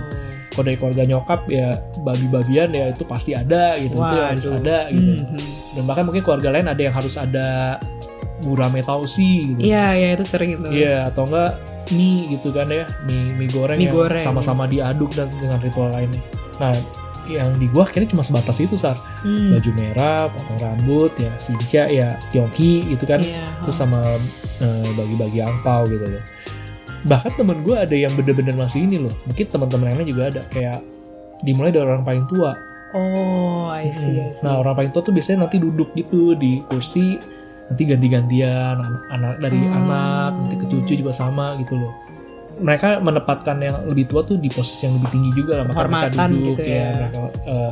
kalau 0.52 0.63
dari 0.63 0.76
keluarga 0.76 1.04
nyokap 1.08 1.41
ya 1.47 1.67
babi-babian 2.02 2.69
ya 2.69 2.86
itu 2.89 3.04
pasti 3.04 3.32
ada 3.32 3.71
gitu 3.76 3.95
itu 3.95 4.19
harus 4.19 4.45
Waduh. 4.45 4.60
ada 4.60 4.78
gitu 4.91 5.12
Mhm. 5.15 5.39
dan 5.74 5.84
bahkan 5.86 6.04
mungkin 6.04 6.21
keluarga 6.21 6.50
lain 6.52 6.67
ada 6.67 6.82
yang 6.82 6.91
harus 6.91 7.15
ada 7.15 7.80
gurame 8.41 8.82
tausi 8.82 9.54
gitu 9.54 9.60
Iya, 9.63 9.86
iya 9.93 10.08
itu 10.12 10.26
sering 10.26 10.56
itu. 10.56 10.67
Iya 10.67 11.08
atau 11.08 11.24
enggak 11.24 11.52
mie 11.89 12.30
gitu 12.30 12.50
kan 12.50 12.67
ya 12.67 12.86
mie 13.04 13.34
mie 13.34 13.50
goreng 13.50 13.76
Mie 13.76 13.89
yang 13.89 13.96
goreng. 13.98 14.22
sama-sama 14.22 14.63
diaduk 14.65 15.12
dan 15.12 15.28
dengan 15.34 15.58
ritual 15.60 15.89
lainnya. 15.89 16.22
Nah 16.58 16.72
yang 17.28 17.54
di 17.54 17.70
gua 17.70 17.86
akhirnya 17.86 18.10
cuma 18.10 18.22
sebatas 18.22 18.58
itu 18.60 18.74
sar 18.74 18.98
Hmm. 19.22 19.54
baju 19.54 19.72
merah 19.74 20.26
potong 20.28 20.58
rambut 20.60 21.13
ya 21.15 21.30
sinca 21.38 21.86
ya 21.86 22.10
tiongki 22.28 22.89
gitu 22.89 23.06
kan 23.06 23.22
Iya. 23.22 23.46
terus 23.62 23.78
sama 23.78 24.02
eh, 24.58 24.89
bagi-bagi 24.94 25.39
angpau 25.39 25.86
gitu 25.86 26.02
loh 26.02 26.24
bahkan 27.02 27.30
temen 27.34 27.62
gua 27.62 27.86
ada 27.86 27.94
yang 27.94 28.10
bener-bener 28.13 28.54
masih 28.54 28.84
ini 28.84 28.98
loh 29.00 29.13
mungkin 29.24 29.46
teman-teman 29.48 29.86
lainnya 29.89 30.08
juga 30.08 30.24
ada 30.28 30.41
kayak 30.50 30.82
dimulai 31.39 31.70
dari 31.70 31.86
orang 31.86 32.02
paling 32.02 32.26
tua 32.26 32.58
Oh, 32.91 33.72
I 33.72 33.88
see, 33.88 34.20
I 34.20 34.28
Hmm. 34.28 34.36
see. 34.36 34.44
Nah 34.44 34.60
orang 34.60 34.76
paling 34.76 34.91
tua 34.91 35.00
tuh 35.00 35.13
biasanya 35.13 35.48
nanti 35.48 35.56
duduk 35.56 35.96
gitu 35.96 36.36
di 36.36 36.60
kursi 36.67 37.15
nanti 37.72 37.84
ganti-gantian 37.88 38.76
anak, 39.10 39.40
dari 39.40 39.64
Hmm. 39.64 39.78
anak 39.80 40.32
nanti 40.38 40.56
ke 40.60 40.66
cucu 40.68 40.94
juga 41.00 41.12
sama 41.12 41.56
gitu 41.58 41.80
loh. 41.80 41.96
Mereka 42.60 43.00
menempatkan 43.00 43.58
yang 43.58 43.88
lebih 43.88 44.06
tua 44.06 44.22
tuh 44.22 44.36
di 44.36 44.52
posisi 44.52 44.86
yang 44.86 45.00
lebih 45.00 45.10
tinggi 45.10 45.32
juga 45.34 45.64
lah 45.64 45.66
maka 45.66 45.88
mereka 45.88 46.28
duduk 46.28 46.60
gitu 46.60 46.62
ya, 46.68 46.76
ya. 46.76 46.88
mereka 46.94 47.22
eh, 47.48 47.72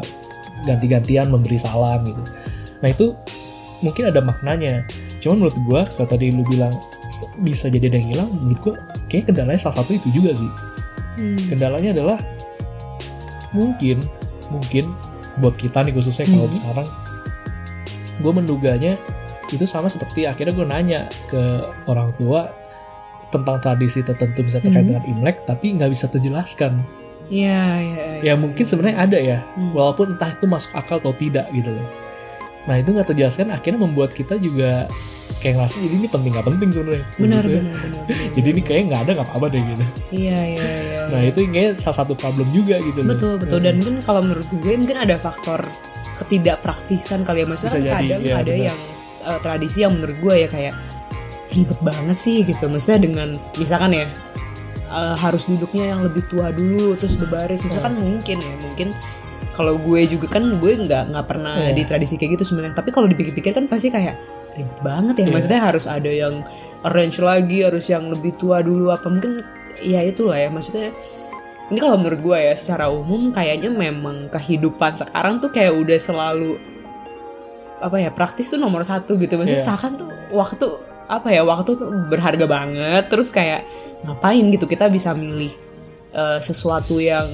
ganti-gantian 0.63 1.27
memberi 1.27 1.59
salam 1.59 1.99
gitu. 2.01 2.21
Nah 2.79 2.87
itu 2.87 3.05
mungkin 3.79 4.03
ada 4.07 4.23
maknanya. 4.23 4.87
Cuman 5.19 5.43
menurut 5.43 5.57
gua 5.67 5.81
kalau 5.85 6.07
tadi 6.07 6.31
lu 6.31 6.47
bilang 6.47 6.71
bisa 7.39 7.67
jadi 7.67 7.91
ada 7.91 7.97
yang 7.99 8.09
hilang, 8.15 8.29
menurut 8.39 8.59
gua 8.63 8.75
kayak 9.11 9.27
kendalanya 9.27 9.59
salah 9.59 9.83
satu 9.83 9.91
itu 9.93 10.07
juga 10.15 10.31
sih 10.31 10.47
Hmm. 11.19 11.35
kendalanya 11.51 11.91
adalah 11.91 12.15
mungkin 13.51 13.99
mungkin 14.47 14.85
buat 15.39 15.55
kita 15.55 15.83
nih 15.83 15.91
khususnya 15.91 16.23
kalau 16.29 16.47
Mhm. 16.47 16.55
sekarang 16.55 16.87
gue 18.19 18.31
menduganya 18.31 18.93
itu 19.51 19.65
sama 19.65 19.87
seperti 19.87 20.23
akhirnya 20.23 20.51
gue 20.51 20.63
nanya 20.63 20.99
ke 21.25 21.41
orang 21.85 22.13
tua 22.13 22.53
tentang 23.29 23.57
tradisi 23.57 24.01
tertentu 24.01 24.41
bisa 24.41 24.57
terkait 24.57 24.83
Mhm. 24.83 24.89
dengan 24.91 25.03
Imlek 25.07 25.37
tapi 25.43 25.73
nggak 25.73 25.89
bisa 25.89 26.05
terjelaskan 26.07 26.81
Iya, 27.29 27.61
iya. 27.77 28.05
ya 28.25 28.33
mungkin 28.33 28.61
sebenarnya 28.61 28.97
ada 28.99 29.17
ya 29.17 29.39
Hmm. 29.53 29.69
walaupun 29.71 30.13
entah 30.13 30.29
itu 30.29 30.45
masuk 30.45 30.73
akal 30.73 30.97
atau 30.97 31.13
tidak 31.13 31.45
gitu 31.51 31.69
loh 31.71 31.85
nah 32.65 32.75
itu 32.75 32.89
nggak 32.89 33.07
terjelaskan 33.07 33.49
akhirnya 33.49 33.79
membuat 33.79 34.11
kita 34.11 34.35
juga 34.35 34.85
kayak 35.39 35.55
ngerasa 35.55 35.75
jadi 35.79 35.95
ini 35.95 36.07
penting 36.07 36.31
nggak 36.31 36.47
penting 36.47 36.69
sebenarnya 36.69 37.05
benar, 37.15 37.43
Gitu 37.43 37.53
ya. 37.53 37.61
benar, 37.61 37.75
benar, 37.77 38.01
benar. 38.09 38.29
jadi 38.33 38.47
ini 38.47 38.61
kayaknya 38.61 38.85
nggak 38.87 39.01
ada 39.01 39.11
nggak 39.13 39.27
apa-apa 39.27 39.47
deh 39.47 39.61
gitu 39.63 39.85
Iya, 40.11 40.39
iya, 40.43 40.65
iya. 40.65 41.01
nah 41.07 41.21
itu 41.23 41.39
kayaknya 41.47 41.71
salah 41.75 41.97
satu 41.99 42.13
problem 42.13 42.47
juga 42.49 42.75
gitu 42.77 42.99
loh 42.99 43.09
betul 43.09 43.33
betul 43.37 43.59
dan 43.59 43.73
mungkin 43.77 44.01
kalau 44.01 44.21
menurut 44.21 44.47
gue 44.51 44.73
mungkin 44.75 44.97
ada 44.97 45.15
faktor 45.15 45.61
ketidakpraktisan 46.19 47.23
kali 47.23 47.41
ya 47.41 47.47
maksudnya 47.47 47.71
Bisa 47.71 47.79
kan 47.79 47.85
jadi, 47.85 48.07
kadang 48.07 48.21
iya, 48.21 48.35
ada 48.35 48.43
benar. 48.47 48.65
yang 48.67 48.79
eh, 49.29 49.39
tradisi 49.39 49.85
yang 49.85 49.93
menurut 49.93 50.17
gue 50.17 50.35
ya 50.43 50.47
kayak 50.49 50.73
ribet 51.53 51.79
banget 51.81 52.17
sih 52.17 52.41
gitu. 52.41 52.65
Maksudnya 52.65 52.99
dengan 53.01 53.29
misalkan 53.55 53.93
ya 53.93 54.07
eh, 54.89 55.15
harus 55.17 55.45
duduknya 55.45 55.93
yang 55.93 56.01
lebih 56.01 56.25
tua 56.27 56.49
dulu 56.49 56.97
terus 56.97 57.13
berbaris. 57.15 57.61
Misalkan 57.63 58.01
mungkin 58.01 58.37
ya 58.41 58.53
mungkin 58.65 58.89
kalau 59.53 59.75
gue 59.75 60.07
juga 60.07 60.39
kan 60.39 60.43
gue 60.57 60.71
nggak 60.87 61.11
nggak 61.11 61.25
pernah 61.27 61.59
Iya. 61.59 61.75
di 61.75 61.83
tradisi 61.85 62.15
kayak 62.17 62.39
gitu 62.39 62.53
sebenarnya. 62.53 62.75
Tapi 62.77 62.89
kalau 62.89 63.07
dipikir-pikir 63.11 63.51
kan 63.53 63.65
pasti 63.67 63.91
kayak 63.91 64.15
ribet 64.57 64.79
banget 64.81 65.15
ya. 65.19 65.23
Iya. 65.27 65.31
maksudnya 65.35 65.61
harus 65.61 65.85
ada 65.85 66.09
yang 66.09 66.41
arrange 66.79 67.19
lagi 67.19 67.61
harus 67.67 67.85
yang 67.91 68.07
lebih 68.07 68.33
tua 68.39 68.63
dulu 68.63 68.89
apa. 68.89 69.05
Mungkin 69.11 69.43
ya 69.83 69.99
itulah 70.03 70.39
ya. 70.39 70.47
Maksudnya 70.47 70.95
ini 71.69 71.77
kalau 71.77 72.01
menurut 72.01 72.23
gue 72.23 72.37
ya 72.39 72.53
secara 72.57 72.89
umum 72.89 73.29
kayaknya 73.29 73.69
memang 73.69 74.31
kehidupan 74.33 74.95
sekarang 74.97 75.37
tuh 75.37 75.53
kayak 75.53 75.75
udah 75.75 75.99
selalu 76.01 76.57
apa 77.79 77.97
ya 77.97 78.11
praktis 78.11 78.47
tuh 78.47 78.57
nomor 78.57 78.83
satu 78.83 79.15
gitu 79.15 79.35
maksudnya 79.35 79.57
Iya. 79.57 79.67
seakan 79.71 79.91
tuh 79.95 80.09
waktu 80.31 80.65
apa 81.07 81.27
ya 81.29 81.41
waktu 81.41 81.73
tuh 81.73 81.89
berharga 82.05 82.45
banget 82.45 83.07
terus 83.07 83.31
kayak 83.31 83.65
ngapain 84.03 84.45
gitu 84.49 84.63
kita 84.63 84.87
bisa 84.87 85.11
milih 85.11 85.49
eh, 86.11 86.39
sesuatu 86.39 86.97
yang 86.97 87.25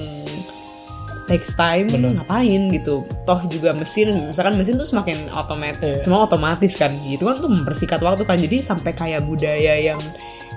takes 1.26 1.52
time 1.52 1.90
Bener. 1.90 2.14
ngapain 2.14 2.70
gitu 2.70 3.02
toh 3.22 3.40
juga 3.46 3.74
mesin 3.74 4.30
misalkan 4.30 4.54
mesin 4.54 4.78
tuh 4.78 4.86
semakin 4.86 5.18
otomatis 5.34 5.82
Iya. 5.82 5.98
semua 5.98 6.22
otomatis 6.22 6.72
kan 6.74 6.94
gitu 7.02 7.26
kan 7.26 7.34
tuh 7.36 7.50
mempersingkat 7.50 7.98
waktu 7.98 8.22
kan 8.22 8.38
jadi 8.38 8.62
sampai 8.62 8.94
kayak 8.94 9.26
budaya 9.26 9.74
yang 9.76 9.98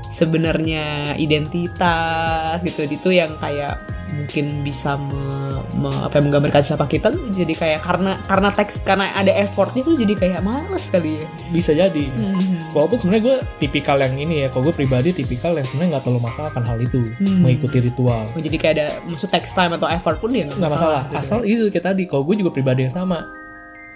sebenarnya 0.10 1.14
identitas 1.16 2.60
gitu. 2.66 2.84
Itu 2.90 3.10
yang 3.14 3.30
kayak 3.38 3.78
mungkin 4.10 4.66
bisa 4.66 4.98
me- 4.98 5.62
me- 5.78 6.02
apa 6.02 6.18
ya, 6.18 6.22
menggambarkan 6.26 6.64
siapa 6.66 6.90
kita 6.90 7.14
tuh. 7.14 7.30
Jadi 7.30 7.54
kayak 7.54 7.86
karena 7.86 8.18
karena 8.26 8.50
teks 8.50 8.82
karena 8.82 9.14
ada 9.14 9.30
effortnya 9.38 9.86
tuh 9.86 9.94
jadi 9.94 10.14
kayak 10.18 10.42
males 10.42 10.90
kali 10.90 11.22
ya. 11.22 11.26
Bisa 11.54 11.72
jadi. 11.78 12.10
Hmm. 12.20 12.58
walaupun 12.70 13.02
sebenarnya 13.02 13.24
gue 13.26 13.38
tipikal 13.58 13.98
yang 13.98 14.14
ini 14.14 14.46
ya 14.46 14.48
kalau 14.54 14.70
gue 14.70 14.76
pribadi 14.78 15.10
tipikal 15.10 15.58
yang 15.58 15.66
sebenarnya 15.66 15.98
nggak 15.98 16.04
terlalu 16.06 16.22
masalah 16.26 16.50
akan 16.54 16.64
hal 16.70 16.78
itu. 16.82 17.02
Hmm. 17.18 17.42
mengikuti 17.46 17.78
ritual. 17.82 18.26
Oh, 18.34 18.42
jadi 18.42 18.58
kayak 18.58 18.74
ada 18.78 18.88
maksud 19.10 19.30
text 19.30 19.54
time 19.58 19.74
atau 19.74 19.90
effort 19.90 20.18
pun 20.18 20.30
dia 20.34 20.46
nggak 20.50 20.58
nggak 20.58 20.74
masalah 20.74 21.02
gitu. 21.10 21.18
asal 21.18 21.40
itu 21.46 21.70
kayak 21.70 21.86
tadi 21.94 22.04
kalau 22.10 22.26
gue 22.26 22.36
juga 22.42 22.50
pribadi 22.50 22.90
yang 22.90 22.94
sama 22.94 23.26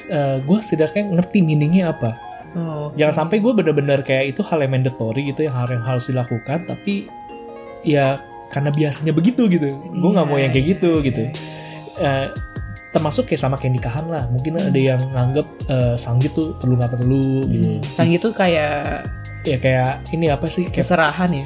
Eh 0.04 0.38
gue 0.44 0.60
setidaknya 0.60 1.16
ngerti 1.16 1.40
meaningnya 1.40 1.96
apa 1.96 2.12
oh. 2.58 2.90
jangan 2.98 3.26
sampai 3.26 3.42
gue 3.42 3.52
bener-bener 3.54 4.00
kayak 4.06 4.38
itu 4.38 4.42
hal 4.46 4.62
yang 4.62 4.72
mandatory 4.74 5.30
gitu 5.34 5.46
yang 5.46 5.56
hal 5.56 5.70
yang 5.70 5.84
harus 5.84 6.10
dilakukan 6.10 6.66
tapi 6.66 7.10
ya 7.84 8.22
karena 8.54 8.70
biasanya 8.70 9.14
begitu 9.18 9.50
gitu. 9.50 9.82
Gue 9.82 10.10
nggak 10.14 10.28
mau 10.30 10.38
Iya, 10.38 10.46
yang 10.46 10.52
kayak 10.54 10.66
iya, 10.66 10.74
gitu 10.78 10.92
iya, 10.94 11.06
gitu. 11.10 11.24
Eh, 11.98 12.28
termasuk 12.94 13.26
kayak 13.26 13.42
sama 13.42 13.58
kayak 13.58 13.82
nikahan 13.82 14.06
lah. 14.06 14.30
Mungkin 14.30 14.62
ada 14.62 14.78
yang 14.78 15.02
nganggep 15.02 15.48
eh, 15.74 15.96
sanggit 15.98 16.32
tuh 16.38 16.54
perlu 16.62 16.78
nggak 16.78 16.94
perlu 16.94 17.42
gitu. 17.50 17.70
Hmm. 17.82 17.90
Sang 17.90 18.14
itu 18.14 18.30
kayak 18.30 19.10
ya 19.42 19.58
kayak 19.58 20.06
ini 20.14 20.30
apa 20.30 20.46
sih? 20.46 20.70
Kayak 20.70 20.86
seserahan 20.86 21.30
ya? 21.34 21.46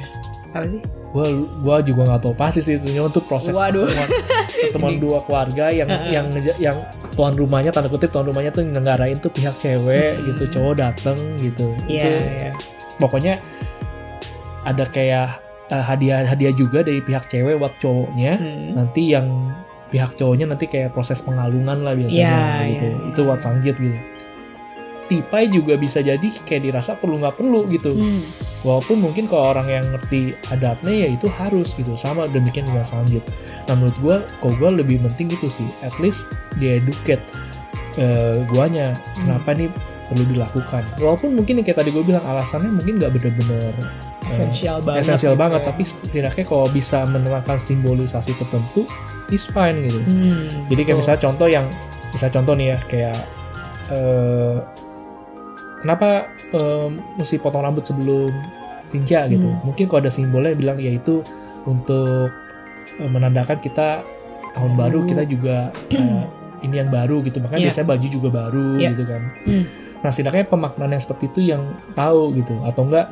Apa 0.52 0.68
sih? 0.68 0.84
Gue 1.08 1.24
gua 1.64 1.80
juga 1.80 2.04
nggak 2.04 2.20
tahu 2.28 2.34
pasti 2.36 2.60
sih. 2.60 2.76
Itu 2.76 3.00
untuk 3.00 3.24
proses 3.24 3.56
Waduh. 3.56 3.88
pertemuan, 4.70 4.96
dua 5.00 5.18
keluarga 5.24 5.64
yang 5.72 5.88
yang 6.12 6.26
yang 6.60 6.76
tuan 7.16 7.34
rumahnya 7.34 7.72
tanda 7.74 7.88
kutip 7.88 8.12
tuan 8.12 8.28
rumahnya 8.28 8.52
tuh 8.52 8.62
ngelenggarain 8.64 9.18
tuh 9.18 9.32
pihak 9.32 9.56
cewek 9.56 10.20
gitu 10.22 10.42
cowok 10.58 10.74
dateng 10.78 11.18
gitu. 11.40 11.72
Iya, 11.88 12.02
itu 12.02 12.10
iya. 12.12 12.50
pokoknya 13.00 13.34
ada 14.68 14.84
kayak 14.88 15.40
eh, 15.72 15.84
hadiah 15.84 16.28
hadiah 16.28 16.54
juga 16.54 16.84
dari 16.84 17.00
pihak 17.00 17.26
cewek 17.26 17.56
buat 17.58 17.74
cowoknya. 17.80 18.32
Hmm. 18.36 18.68
nanti 18.76 19.02
yang 19.16 19.26
pihak 19.88 20.14
cowoknya 20.20 20.52
nanti 20.52 20.68
kayak 20.68 20.92
proses 20.92 21.24
pengalungan 21.24 21.80
lah 21.80 21.96
biasanya 21.96 22.20
Iya, 22.20 22.68
gitu. 22.76 22.86
iya, 22.92 22.98
itu 23.08 23.20
buat 23.24 23.40
sanggit 23.40 23.76
gitu 23.80 23.96
tipai 25.08 25.48
juga 25.48 25.74
bisa 25.80 26.04
jadi 26.04 26.28
kayak 26.44 26.68
dirasa 26.68 26.94
perlu 27.00 27.18
nggak 27.18 27.36
perlu 27.36 27.64
gitu 27.72 27.96
Hmm. 27.98 28.20
Walaupun 28.66 28.98
mungkin 28.98 29.30
kalau 29.30 29.54
orang 29.54 29.70
yang 29.70 29.86
ngerti 29.94 30.34
adatnya 30.50 31.06
ya 31.06 31.08
itu 31.14 31.30
harus 31.30 31.78
gitu 31.78 31.94
sama 31.94 32.26
demikian 32.26 32.66
dengan 32.66 32.82
sanggit. 32.82 33.22
Nah 33.70 33.78
menurut 33.78 33.98
gue, 34.02 34.16
kalau 34.42 34.54
gue 34.58 34.70
lebih 34.82 34.98
penting 35.06 35.30
gitu 35.30 35.46
sih, 35.46 35.68
at 35.86 35.94
least 36.02 36.26
dia 36.58 36.82
educate 36.82 37.22
eh, 37.94 38.34
guanya 38.50 38.90
kenapa 39.14 39.54
ini 39.54 39.70
perlu 40.10 40.24
dilakukan. 40.34 40.82
Walaupun 40.98 41.38
mungkin 41.38 41.62
kayak 41.62 41.86
tadi 41.86 41.94
gue 41.94 42.02
bilang 42.02 42.24
alasannya 42.26 42.74
mungkin 42.74 42.98
nggak 42.98 43.14
bener-bener 43.14 43.72
eh, 44.26 44.30
esensial 44.34 44.82
banget 44.82 45.06
esensial 45.06 45.38
gitu 45.38 45.42
banget, 45.46 45.60
ya. 45.62 45.66
tapi 45.70 45.82
setidaknya 45.86 46.44
kalau 46.48 46.66
bisa 46.66 46.98
menerangkan 47.06 47.58
simbolisasi 47.62 48.34
tertentu, 48.42 48.82
is 49.30 49.46
fine 49.46 49.86
gitu. 49.86 50.00
Hmm, 50.02 50.66
Jadi 50.66 50.82
kayak 50.82 50.98
betul. 50.98 50.98
misalnya 50.98 51.20
contoh 51.30 51.48
yang, 51.48 51.66
misalnya 52.10 52.34
contoh 52.42 52.54
nih 52.58 52.66
ya 52.66 52.78
kayak 52.90 53.18
eh, 53.94 54.56
kenapa 55.78 56.08
eh, 56.50 56.88
mesti 57.14 57.38
potong 57.38 57.62
rambut 57.62 57.82
sebelum 57.82 58.32
sinja 58.86 59.26
gitu? 59.26 59.46
Hmm. 59.46 59.60
Mungkin 59.62 59.84
kalau 59.86 60.00
ada 60.00 60.10
simbolnya 60.10 60.52
bilang 60.52 60.76
ya 60.76 60.90
itu 60.90 61.20
untuk 61.64 62.30
eh, 62.96 63.06
menandakan 63.06 63.58
kita 63.58 64.02
tahun 64.50 64.72
baru 64.74 64.98
Baru. 64.98 65.08
kita 65.08 65.22
juga 65.24 65.56
eh, 65.92 66.24
ini 66.66 66.74
yang 66.76 66.88
baru 66.88 67.22
gitu 67.22 67.38
makanya 67.38 67.60
Iya. 67.60 67.66
biasanya 67.70 67.88
baju 67.88 68.06
juga 68.08 68.28
baru 68.28 68.68
Iya. 68.76 68.88
gitu 68.90 69.04
kan 69.04 69.22
Hmm. 69.44 69.64
nah 69.98 70.10
setidaknya 70.10 70.44
pemaknaan 70.46 70.90
yang 70.90 71.02
seperti 71.02 71.24
itu 71.28 71.40
yang 71.48 71.62
tahu 71.92 72.34
gitu 72.34 72.54
atau 72.62 72.82
enggak 72.82 73.06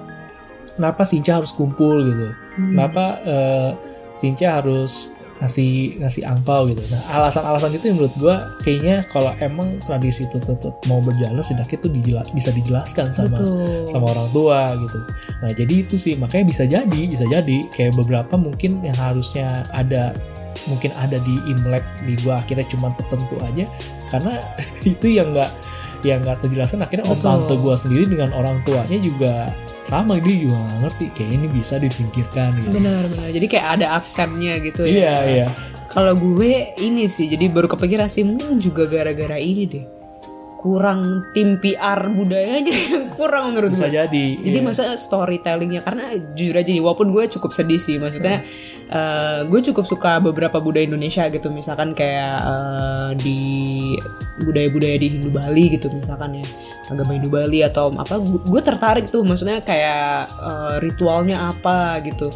kenapa 0.74 1.02
Sinca 1.02 1.38
harus 1.38 1.50
kumpul 1.50 2.02
gitu 2.05 2.29
Hmm. 2.57 2.72
kenapa 2.74 3.05
eh, 3.22 3.70
Sinca 4.14 4.59
harus 4.59 5.14
ngasih 5.37 6.01
ngasih 6.01 6.22
angpau 6.25 6.64
gitu 6.64 6.81
nah 6.88 7.01
alasan-alasan 7.20 7.77
itu 7.77 7.92
yang 7.92 7.96
menurut 8.01 8.16
gua 8.16 8.37
kayaknya 8.64 9.05
kalau 9.12 9.29
emang 9.44 9.77
tradisi 9.85 10.25
itu 10.25 10.40
tetap 10.40 10.72
mau 10.88 11.05
berjalan 11.05 11.44
setidaknya 11.44 11.77
itu 11.77 11.88
dijela- 11.92 12.29
bisa 12.33 12.51
dijelaskan 12.57 13.07
sama 13.12 13.37
Betul. 13.37 13.85
sama 13.85 14.07
orang 14.16 14.29
tua 14.33 14.61
gitu. 14.81 14.99
Nah 15.44 15.51
jadi 15.53 15.75
itu 15.85 15.94
sih 16.01 16.16
makanya 16.16 16.44
bisa 16.49 16.64
jadi 16.64 17.01
bisa 17.05 17.29
jadi 17.29 17.59
kayak 17.68 17.92
beberapa 18.01 18.35
mungkin 18.40 18.81
yang 18.81 18.96
harusnya 18.96 19.68
ada 19.77 20.16
mungkin 20.64 20.88
ada 20.96 21.20
di 21.20 21.37
Imlek 21.53 21.85
di 22.09 22.16
gua 22.25 22.40
akhirnya 22.40 22.64
cuma 22.72 22.96
tertentu 22.96 23.37
aja 23.44 23.68
karena 24.09 24.40
itu 24.96 25.07
yang 25.20 25.37
nggak 25.37 25.51
yang 26.05 26.25
nggak 26.25 26.38
terjelaskan 26.44 26.81
akhirnya 26.81 27.05
om 27.12 27.18
tante 27.20 27.55
gua 27.61 27.77
sendiri 27.77 28.09
dengan 28.09 28.33
orang 28.33 28.64
tuanya 28.64 28.96
juga 28.96 29.53
sama 29.87 30.18
dia 30.18 30.37
juga 30.51 30.59
nggak 30.66 30.79
ngerti 30.83 31.05
kayak 31.14 31.31
ini 31.38 31.46
bisa 31.46 31.79
disingkirkan 31.79 32.59
gitu. 32.59 32.75
Benar-benar. 32.75 33.31
Jadi 33.31 33.46
kayak 33.46 33.66
ada 33.79 33.87
absennya 33.94 34.59
gitu 34.59 34.83
ya. 34.83 34.90
Iya 34.90 35.14
iya. 35.31 35.46
Kalau 35.87 36.18
gue 36.18 36.75
ini 36.83 37.07
sih, 37.07 37.31
jadi 37.31 37.46
baru 37.49 37.70
kepikiran 37.70 38.11
sih 38.11 38.27
mungkin 38.27 38.59
juga 38.59 38.90
gara-gara 38.90 39.38
ini 39.38 39.64
deh. 39.64 39.95
Kurang 40.66 41.31
tim 41.31 41.62
PR 41.62 42.11
budayanya 42.11 42.74
yang 42.90 43.07
kurang 43.14 43.55
menurut 43.55 43.70
Bisa 43.70 43.87
gue. 43.87 44.02
jadi. 44.02 44.26
Jadi 44.42 44.59
iya. 44.59 44.66
maksudnya 44.66 44.94
storytellingnya 44.98 45.87
karena 45.87 46.11
jujur 46.35 46.59
aja 46.59 46.70
nih, 46.74 46.83
walaupun 46.83 47.14
gue 47.14 47.24
cukup 47.31 47.55
sedih 47.55 47.79
sih, 47.79 48.02
maksudnya 48.02 48.42
eh, 48.90 49.46
gue 49.46 49.61
cukup 49.70 49.87
suka 49.87 50.18
beberapa 50.18 50.59
budaya 50.59 50.90
Indonesia 50.90 51.31
gitu, 51.31 51.55
misalkan 51.55 51.94
kayak 51.94 52.42
eh, 52.42 53.11
di 53.22 53.40
budaya-budaya 54.42 54.98
di 54.98 55.09
Hindu 55.14 55.31
Bali 55.31 55.70
gitu, 55.70 55.87
misalkan 55.94 56.42
ya 56.42 56.46
agama 56.90 57.14
Hindu 57.14 57.31
Bali 57.31 57.62
atau 57.62 57.94
apa, 57.94 58.18
gue, 58.26 58.62
tertarik 58.62 59.07
tuh, 59.07 59.22
maksudnya 59.22 59.62
kayak 59.62 60.26
eh, 60.35 60.74
ritualnya 60.83 61.46
apa 61.55 62.02
gitu, 62.02 62.26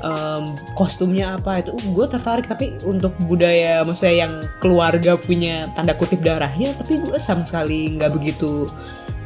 em, 0.00 0.44
kostumnya 0.76 1.36
apa 1.36 1.60
itu, 1.60 1.72
gue 1.76 2.06
tertarik 2.08 2.48
tapi 2.48 2.76
untuk 2.84 3.14
budaya 3.24 3.84
maksudnya 3.84 4.26
yang 4.26 4.32
keluarga 4.58 5.16
punya 5.20 5.68
tanda 5.76 5.96
kutip 5.96 6.20
darahnya, 6.20 6.72
tapi 6.76 7.00
gue 7.00 7.16
sama 7.20 7.44
sekali 7.44 7.96
nggak 7.96 8.12
begitu 8.12 8.68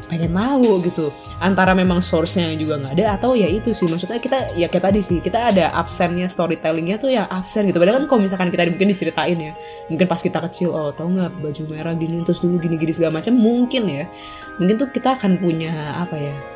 pengen 0.06 0.36
tahu 0.36 0.84
gitu. 0.84 1.06
Antara 1.40 1.72
memang 1.72 1.98
source-nya 1.98 2.52
juga 2.54 2.78
nggak 2.80 2.94
ada 2.96 3.18
atau 3.18 3.34
ya 3.34 3.48
itu 3.48 3.72
sih. 3.72 3.88
Maksudnya 3.88 4.20
kita 4.20 4.54
ya 4.54 4.68
kayak 4.68 4.84
tadi 4.92 5.00
sih 5.00 5.18
kita 5.18 5.50
ada 5.50 5.72
absennya 5.74 6.28
storytellingnya 6.28 6.96
tuh 7.00 7.10
ya 7.10 7.26
absen 7.28 7.66
gitu. 7.68 7.80
Padahal 7.80 8.04
kan 8.04 8.06
kalau 8.06 8.20
misalkan 8.22 8.48
kita 8.52 8.68
mungkin 8.70 8.88
diceritain 8.92 9.38
ya 9.40 9.52
mungkin 9.90 10.06
pas 10.06 10.20
kita 10.20 10.38
kecil 10.44 10.70
oh 10.72 10.92
tau 10.94 11.08
nggak 11.08 11.40
baju 11.40 11.62
merah 11.72 11.94
gini 11.96 12.22
terus 12.22 12.40
dulu 12.44 12.60
gini 12.60 12.76
gini 12.78 12.92
segala 12.94 13.20
macam 13.20 13.34
mungkin 13.34 13.82
ya. 13.88 14.04
Mungkin 14.60 14.74
tuh 14.78 14.88
kita 14.94 15.18
akan 15.18 15.42
punya 15.42 15.98
apa 15.98 16.16
ya 16.20 16.53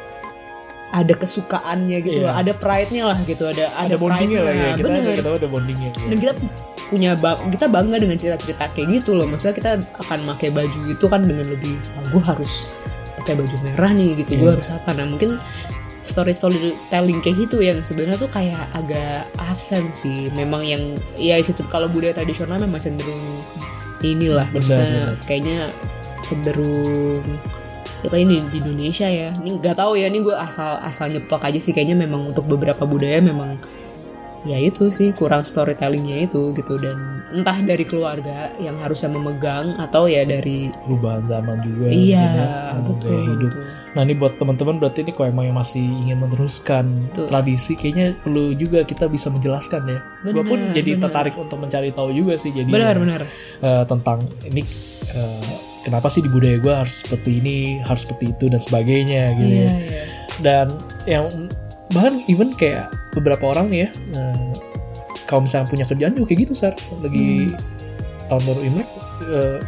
ada 0.89 1.13
kesukaannya 1.13 1.99
gitu 2.01 2.25
Iya. 2.25 2.33
loh 2.33 2.35
ada 2.35 2.53
pride-nya 2.57 3.05
lah 3.13 3.19
gitu 3.29 3.45
ada 3.45 3.69
ada 3.77 3.95
bondingnya 4.01 4.41
lah 4.41 4.55
ya. 4.57 4.69
Kita 4.73 4.89
ada, 4.89 5.11
kita 5.13 5.31
ada 5.37 5.49
bondingnya. 5.49 5.91
dan 5.93 6.17
kita 6.17 6.33
punya 6.89 7.11
kita 7.53 7.67
bangga 7.69 7.97
dengan 8.01 8.17
cerita-cerita 8.17 8.73
kayak 8.73 8.89
gitu 9.05 9.13
loh 9.13 9.29
maksudnya 9.29 9.53
kita 9.53 9.71
akan 10.01 10.19
pakai 10.33 10.49
baju 10.49 10.81
itu 10.89 11.05
kan 11.05 11.21
dengan 11.21 11.45
lebih 11.45 11.77
oh, 12.01 12.05
gue 12.17 12.23
harus 12.25 12.73
pakai 13.21 13.37
baju 13.37 13.57
merah 13.69 13.93
nih 13.93 14.17
gitu 14.25 14.41
gue 14.41 14.49
Iya. 14.49 14.55
harus 14.57 14.69
apa 14.73 14.91
nah 14.97 15.05
mungkin 15.05 15.37
story 16.01 16.33
storytelling 16.33 17.21
kayak 17.21 17.37
gitu 17.45 17.61
yang 17.61 17.85
sebenarnya 17.85 18.17
tuh 18.17 18.33
kayak 18.33 18.73
agak 18.73 19.29
absen 19.37 19.93
sih 19.93 20.33
memang 20.33 20.65
yang 20.65 20.81
ya 21.21 21.37
kalau 21.69 21.93
budaya 21.93 22.17
tradisional 22.17 22.57
memang 22.57 22.81
cenderung 22.81 23.21
inilah 24.01 24.49
Benar, 24.49 24.57
maksudnya 24.57 24.89
benar. 24.89 25.27
kayaknya 25.29 25.59
cenderung 26.25 27.25
apa 27.99 28.17
ini 28.17 28.47
di 28.47 28.63
Indonesia 28.63 29.11
ya 29.11 29.35
ini 29.43 29.59
nggak 29.59 29.75
tahu 29.75 29.99
ya 29.99 30.07
ini 30.07 30.23
gue 30.23 30.37
asal 30.37 30.79
asal 30.87 31.11
nyeplak 31.11 31.43
aja 31.43 31.59
sih 31.59 31.75
kayaknya 31.75 31.99
memang 31.99 32.31
untuk 32.31 32.47
beberapa 32.47 32.87
budaya 32.87 33.19
memang 33.19 33.59
ya 34.47 34.59
itu 34.59 34.87
sih 34.95 35.11
kurang 35.13 35.43
storytellingnya 35.43 36.31
itu 36.31 36.55
gitu 36.55 36.79
dan 36.79 37.19
entah 37.35 37.59
dari 37.61 37.85
keluarga 37.85 38.55
yang 38.63 38.79
harusnya 38.81 39.11
memegang 39.13 39.77
atau 39.77 40.07
ya 40.09 40.23
dari 40.25 40.71
perubahan 40.87 41.21
zaman 41.27 41.59
juga. 41.61 41.87
iya 41.91 42.25
gitu 42.25 42.39
ya. 42.39 42.81
Betul, 42.81 43.19
hidup. 43.21 43.51
betul. 43.53 43.63
Nah 43.93 44.01
ini 44.07 44.15
buat 44.15 44.33
teman-teman 44.39 44.75
berarti 44.81 44.99
ini 45.05 45.13
kalau 45.13 45.29
emang 45.29 45.45
yang 45.51 45.59
masih 45.59 45.85
ingin 45.85 46.19
meneruskan 46.23 46.85
Betul. 47.11 47.27
tradisi 47.29 47.73
kayaknya 47.75 48.07
perlu 48.17 48.55
juga 48.55 48.87
kita 48.87 49.11
bisa 49.11 49.29
menjelaskan 49.29 49.83
ya. 49.91 49.99
Gue 50.25 50.45
pun 50.47 50.61
jadi 50.73 50.91
benar. 50.97 51.03
tertarik 51.11 51.35
untuk 51.37 51.59
mencari 51.59 51.91
tahu 51.93 52.09
juga 52.15 52.39
sih 52.39 52.55
jadi 52.55 52.71
benar 52.71 52.97
benar 52.97 53.21
eh, 53.61 53.85
tentang 53.85 54.25
ini 54.47 54.63
eh, 55.13 55.68
kenapa 55.89 56.07
sih 56.07 56.21
di 56.21 56.29
budaya 56.29 56.61
gue 56.61 56.71
harus 56.71 57.01
seperti 57.01 57.41
ini 57.41 57.57
harus 57.83 58.05
seperti 58.05 58.37
itu 58.37 58.45
dan 58.47 58.61
sebagainya 58.61 59.23
gitu 59.35 59.49
iya 59.51 59.65
ya. 59.65 59.73
iya 59.81 60.03
Dan 60.39 60.67
yang 61.09 61.27
bahkan 61.91 62.21
even 62.29 62.53
kayak 62.53 62.93
beberapa 63.17 63.51
orang 63.51 63.73
nih 63.73 63.89
ya 63.89 63.91
eh, 64.15 64.53
kalau 65.25 65.43
misalnya 65.43 65.67
punya 65.67 65.85
kerjaan 65.89 66.13
juga 66.13 66.27
kayak 66.29 66.41
gitu 66.47 66.53
sar 66.55 66.75
lagi 67.01 67.49
Hmm. 67.49 67.57
tahun 68.29 68.43
baru 68.45 68.61
imlek 68.61 68.89
eh, 69.27 69.59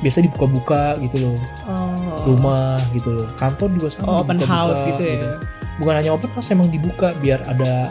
biasa 0.00 0.18
dibuka-buka 0.20 0.82
gitu 1.00 1.16
loh 1.24 1.36
oh, 1.68 2.16
rumah 2.28 2.76
gitu 2.92 3.12
loh 3.16 3.28
kantor 3.36 3.68
juga 3.76 3.88
sama 3.92 4.08
oh, 4.08 4.20
open 4.20 4.40
house 4.40 4.84
gitu 4.84 5.00
ya 5.00 5.36
bukan 5.76 5.94
hanya 5.96 6.10
open 6.12 6.30
house 6.32 6.52
emang 6.52 6.68
dibuka 6.68 7.16
biar 7.20 7.40
ada 7.48 7.88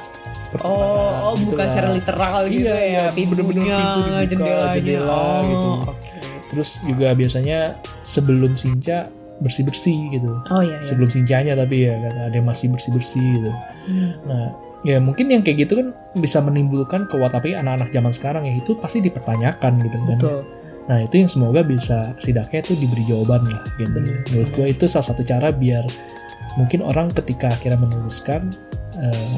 oh, 0.65 1.33
oh 1.33 1.33
gitu 1.37 1.53
bukan 1.53 1.65
lah. 1.65 1.73
secara 1.73 1.89
literal 1.93 2.37
gitu 2.49 2.65
Iya, 2.65 2.73
ya 2.73 2.85
iya, 2.85 3.03
pintunya 3.13 3.43
pintu 3.45 3.61
dibuka, 3.61 4.21
jendelanya 4.25 4.73
jendela 4.77 5.13
oh, 5.13 5.39
gitu. 5.45 5.69
oke. 5.89 6.18
Terus 6.49 6.81
juga 6.83 7.13
biasanya 7.13 7.77
sebelum 8.01 8.57
sinca 8.57 9.07
bersih 9.39 9.63
bersih 9.63 10.11
gitu 10.11 10.35
oh 10.51 10.61
iya 10.61 10.77
iya 10.77 10.83
sebelum 10.83 11.07
sincanya 11.07 11.53
tapi 11.55 11.87
ya 11.87 11.95
kan 11.95 12.27
ada 12.27 12.35
yang 12.35 12.47
masih 12.49 12.67
bersih 12.73 12.91
bersih 12.91 13.27
gitu 13.39 13.51
Hmm. 13.89 14.11
nah 14.29 14.45
ya 14.85 15.01
mungkin 15.01 15.33
yang 15.33 15.41
kayak 15.41 15.65
gitu 15.65 15.81
kan 15.81 15.97
bisa 16.13 16.43
menimbulkan 16.45 17.09
kewat 17.09 17.33
tapi 17.33 17.57
anak-anak 17.57 17.89
zaman 17.89 18.13
sekarang 18.13 18.43
ya 18.45 18.53
itu 18.59 18.77
pasti 18.77 19.01
dipertanyakan 19.01 19.81
gitu 19.81 19.97
kan 19.97 20.17
betul 20.19 20.41
Nah 20.89 21.05
itu 21.05 21.21
yang 21.21 21.29
semoga 21.29 21.61
bisa 21.61 22.17
setidaknya 22.17 22.65
itu 22.65 22.73
diberi 22.73 23.05
jawaban 23.05 23.45
lah. 23.45 23.61
Gitu. 23.77 23.93
Bener. 23.93 24.25
Menurut 24.33 24.49
gue 24.57 24.65
itu 24.73 24.89
salah 24.89 25.05
satu 25.05 25.21
cara 25.21 25.53
biar 25.53 25.85
mungkin 26.57 26.81
orang 26.81 27.13
ketika 27.13 27.53
akhirnya 27.53 27.77
meneruskan 27.77 28.49
eh, 28.97 29.37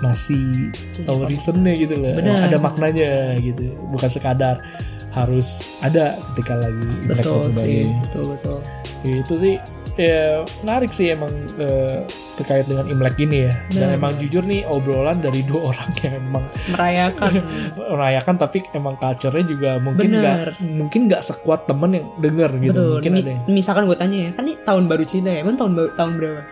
masih 0.00 0.72
tahu 1.04 1.28
reasonnya 1.28 1.76
gitu 1.76 1.92
loh. 1.92 2.16
Bener. 2.16 2.40
Ada 2.40 2.56
maknanya 2.56 3.36
gitu. 3.36 3.76
Bukan 3.92 4.08
sekadar 4.08 4.64
harus 5.10 5.48
ada 5.80 6.04
ketika 6.32 6.56
lagi 6.56 6.84
Imlek 7.02 7.08
dan 7.08 7.16
betul 7.18 7.38
sih 7.40 7.50
sebagainya. 7.50 7.94
betul 8.02 8.24
betul. 8.30 8.58
Itu 9.00 9.34
sih 9.36 9.54
ya 9.96 10.22
menarik 10.62 10.88
sih 10.88 11.10
emang 11.10 11.26
eh, 11.56 12.06
terkait 12.34 12.64
dengan 12.64 12.86
Imlek 12.86 13.18
ini 13.18 13.44
ya. 13.44 13.52
Dan 13.68 13.88
Bener. 13.88 13.96
emang 13.96 14.12
jujur 14.14 14.42
nih 14.42 14.62
obrolan 14.64 15.18
dari 15.18 15.42
dua 15.42 15.60
orang 15.70 15.90
yang 15.98 16.14
emang 16.20 16.44
merayakan. 16.68 17.32
Merayakan 17.90 18.34
tapi 18.36 18.58
emang 18.70 18.94
culture-nya 18.94 19.44
juga 19.44 19.70
mungkin 19.78 20.08
nggak 20.12 20.36
mungkin 20.62 21.00
nggak 21.08 21.18
sekuat 21.20 21.66
temen 21.66 21.90
yang 21.94 22.06
denger 22.16 22.50
gitu 22.54 22.70
betul. 22.70 22.90
mungkin 22.94 23.12
Mi- 23.12 23.20
ada 23.20 23.30
yang 23.32 23.42
misalkan 23.48 23.84
gue 23.84 23.96
tanya 23.96 24.18
ya 24.20 24.30
kan 24.32 24.44
ini 24.44 24.54
tahun 24.60 24.84
baru 24.86 25.04
Cina 25.04 25.30
ya 25.30 25.40
emang 25.40 25.56
tahun 25.56 25.72
baru 25.74 25.90
tahun 25.92 26.12
berapa? 26.14 26.42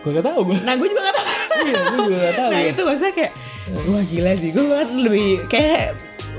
Gue 0.00 0.10
gak 0.10 0.24
tau 0.24 0.40
gue 0.42 0.56
nah 0.58 0.74
gue 0.74 0.88
juga 0.88 1.02
gak 1.02 1.14
tahu. 1.14 1.28
Iya 1.60 1.76
gue 1.76 1.98
juga 2.02 2.18
gak 2.18 2.34
tau 2.34 2.48
nah 2.52 2.60
itu 2.62 2.80
maksudnya 2.82 3.12
kayak 3.14 3.32
wah 3.86 4.02
gila 4.02 4.32
sih 4.34 4.50
gue 4.50 4.64
kan 4.66 4.88
lebih 4.98 5.28
kayak 5.46 5.82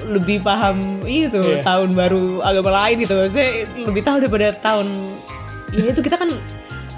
lebih 0.03 0.41
paham 0.41 0.77
itu 1.03 1.37
Iya. 1.37 1.61
tahun 1.61 1.91
baru 1.91 2.41
agama 2.41 2.71
lain 2.81 2.95
gitu 2.99 3.13
maksudnya 3.13 3.49
lebih 3.81 4.01
tahu 4.01 4.17
daripada 4.19 4.47
tahun 4.53 4.87
ya 5.71 5.89
itu 5.89 5.99
kita 5.99 6.15
kan 6.15 6.29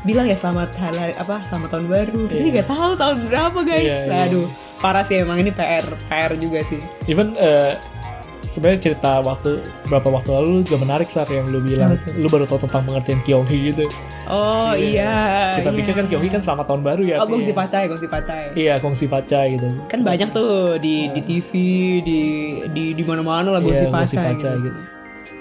bilang 0.04 0.26
ya 0.26 0.36
selamat 0.36 0.76
hari 0.76 1.13
apa 1.13 1.39
selamat 1.42 1.70
tahun 1.70 1.86
baru 1.88 2.20
kita 2.28 2.38
Iya. 2.38 2.52
nggak 2.54 2.68
tahu 2.70 2.92
tahun 2.94 3.18
berapa 3.26 3.60
guys 3.62 3.98
Iya, 3.98 4.00
iya. 4.06 4.24
aduh 4.28 4.48
parah 4.78 5.02
sih 5.02 5.16
emang 5.18 5.38
ini 5.38 5.50
PR 5.50 5.86
PR 6.06 6.32
juga 6.36 6.60
sih 6.62 6.80
even 7.06 7.36
eh, 7.38 7.80
sebenarnya 8.54 8.80
cerita 8.94 9.12
waktu 9.26 9.66
berapa 9.89 10.08
waktu 10.13 10.30
lalu 10.30 10.54
juga 10.62 10.78
menarik 10.86 11.10
saat 11.10 11.34
yang 11.34 11.50
lu 11.50 11.58
bilang 11.58 11.98
tuh? 11.98 12.13
lu 12.13 12.30
baru 12.30 12.46
tahu 12.46 12.70
tentang 12.70 12.86
pengertian 12.86 13.20
Kyonghi 13.26 13.74
gitu. 13.74 13.89
Oh 14.30 14.78
iya. 14.78 15.58
kita 15.58 15.74
iya. 15.74 15.78
pikir 15.82 15.94
kan 15.98 16.06
Kyonghi 16.06 16.30
kan 16.30 16.42
selamat 16.46 16.66
tahun 16.70 16.82
baru 16.86 17.02
ya 17.02 17.16
oh 17.18 17.26
gongsi 17.26 17.52
pacai 17.52 17.89
gongsi 17.89 18.06
pacai. 18.06 18.54
Iya 18.54 18.78
kongsi 18.78 19.06
faca 19.10 19.39
gitu. 19.50 19.68
Kan 19.89 20.06
banyak 20.06 20.30
tuh 20.30 20.78
di 20.78 21.10
di 21.10 21.22
TV 21.26 21.50
di 22.06 22.22
di 22.70 22.86
di 22.94 23.04
mana-mana 23.04 23.58
lah 23.58 23.62
gongsi 23.66 23.89
Iya, 23.89 23.89
gongsi 23.89 24.16
pacai 24.22 24.34
faca 24.38 24.50
gitu. 24.54 24.70
gitu. 24.70 24.82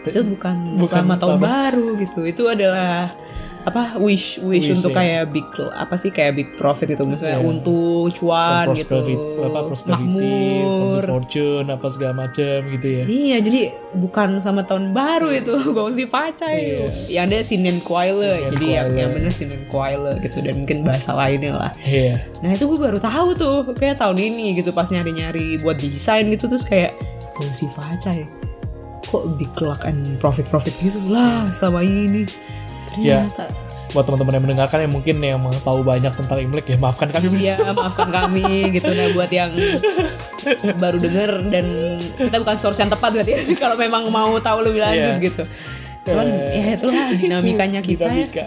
itu 0.03 0.21
bukan, 0.35 0.57
Bukan 0.83 0.99
selamat 0.99 1.19
tahun 1.23 1.39
baru 1.39 1.89
gitu. 2.01 2.21
Itu 2.27 2.43
adalah 2.51 3.15
apa 3.63 3.95
wish 4.03 4.43
wish, 4.43 4.67
Wish, 4.67 4.75
untuk 4.75 4.91
ya. 4.91 4.99
kayak 4.99 5.25
big 5.31 5.47
apa 5.71 5.95
sih 5.95 6.11
kayak 6.11 6.35
big 6.35 6.49
profit 6.59 6.91
itu 6.91 7.03
maksudnya 7.07 7.39
Iya. 7.39 7.47
untung 7.47 8.11
cuan 8.11 8.67
gitu 8.75 8.99
apa 9.39 9.61
prosperity, 9.63 10.03
makmur 10.03 11.03
fortune, 11.07 11.67
apa 11.67 11.87
segala 11.87 12.27
macam 12.27 12.59
gitu 12.75 12.87
ya. 12.91 13.03
iya 13.07 13.37
jadi 13.39 13.61
bukan 13.95 14.43
sama 14.43 14.67
tahun 14.67 14.91
baru 14.91 15.31
itu 15.31 15.55
gongsi 15.77 16.05
faca 16.05 16.51
itu 16.51 16.83
yang 17.07 17.31
ada 17.31 17.39
sinen 17.41 17.79
kuaile 17.81 18.19
Sinen 18.19 18.51
jadi 18.51 18.67
yang 18.67 18.89
yang 18.99 19.11
bener 19.15 19.31
sinen 19.31 19.63
kuaile 19.71 20.19
gitu 20.19 20.43
dan 20.43 20.59
mungkin 20.59 20.83
bahasa 20.83 21.15
lainnya 21.15 21.55
lah 21.55 21.71
Iya. 21.83 22.19
Nah 22.43 22.51
itu 22.51 22.67
gue 22.67 22.79
baru 22.79 22.99
tahu 22.99 23.29
tuh 23.33 23.55
kayak 23.75 23.95
tahun 23.97 24.19
ini 24.19 24.59
gitu 24.59 24.75
pas 24.75 24.91
nyari-nyari 24.91 25.63
buat 25.63 25.79
desain 25.79 26.27
gitu 26.27 26.51
terus 26.51 26.67
kayak 26.67 26.99
gongsi 27.33 27.71
faca 27.71 28.11
ya. 28.11 28.27
kok 29.03 29.25
big 29.37 29.53
luck 29.61 29.85
and 29.85 30.19
profit 30.19 30.49
profit 30.49 30.73
gitu 30.81 30.99
lah 31.07 31.47
sama 31.53 31.85
ini 31.85 32.25
Ya. 32.95 33.25
ternyata 33.25 33.45
buat 33.93 34.05
teman-teman 34.05 34.33
yang 34.33 34.45
mendengarkan 34.47 34.79
yang 34.83 34.93
mungkin 34.93 35.17
yang 35.21 35.37
mau 35.37 35.53
tahu 35.53 35.85
banyak 35.85 36.09
tentang 36.09 36.39
Imlek 36.41 36.65
ya 36.65 36.77
maafkan 36.77 37.09
kami 37.09 37.29
ya 37.39 37.61
maafkan 37.73 38.09
kami 38.09 38.45
gitu 38.73 38.89
nah 38.89 39.13
buat 39.13 39.29
yang 39.29 39.53
baru 40.77 40.97
denger 40.97 41.31
dan 41.49 41.67
kita 42.17 42.37
bukan 42.39 42.57
source 42.57 42.81
yang 42.81 42.89
tepat 42.89 43.13
berarti 43.13 43.33
kalau 43.63 43.77
memang 43.77 44.09
mau 44.09 44.33
tahu 44.39 44.65
lebih 44.65 44.81
lanjut 44.81 45.13
Iya. 45.13 45.23
gitu 45.23 45.45
cuman 46.03 46.27
Eh, 46.51 46.59
ya 46.59 46.75
itulah 46.75 47.07
dinamikanya 47.21 47.79
kita 47.79 48.09
ya. 48.09 48.27
Dinamika. 48.27 48.45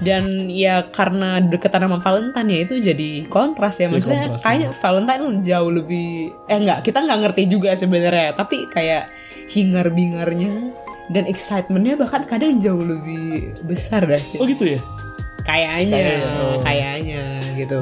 dan 0.00 0.24
ya 0.48 0.74
karena 0.88 1.38
deketan 1.38 1.84
sama 1.84 2.00
Valentine 2.00 2.48
ya 2.48 2.58
itu 2.64 2.74
jadi 2.80 3.10
kontras 3.28 3.78
ya 3.78 3.86
maksudnya 3.86 4.26
kontras, 4.26 4.42
kayak 4.42 4.70
Valentine 4.74 5.38
jauh 5.38 5.70
lebih 5.70 6.08
eh 6.48 6.56
enggak 6.56 6.82
kita 6.82 6.98
nggak 6.98 7.20
ngerti 7.20 7.42
juga 7.46 7.76
sebenarnya 7.76 8.32
tapi 8.32 8.66
kayak 8.66 9.06
hingar 9.46 9.92
bingarnya 9.92 10.72
dan 11.10 11.26
excitementnya 11.26 11.98
bahkan 11.98 12.22
kadang 12.24 12.62
jauh 12.62 12.82
lebih 12.82 13.50
besar 13.66 14.06
dah 14.06 14.22
oh 14.38 14.46
gitu 14.46 14.74
ya 14.74 14.80
kayaknya 15.42 15.98
Kayaknya, 15.98 16.30
oh. 16.38 16.58
kayaknya 16.62 17.22
gitu 17.58 17.78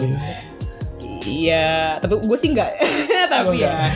Iya, 1.29 2.01
tapi 2.01 2.25
gue 2.25 2.39
sih 2.41 2.57
nggak. 2.57 2.71
Oh, 2.81 3.27
tapi 3.37 3.61
ya. 3.61 3.93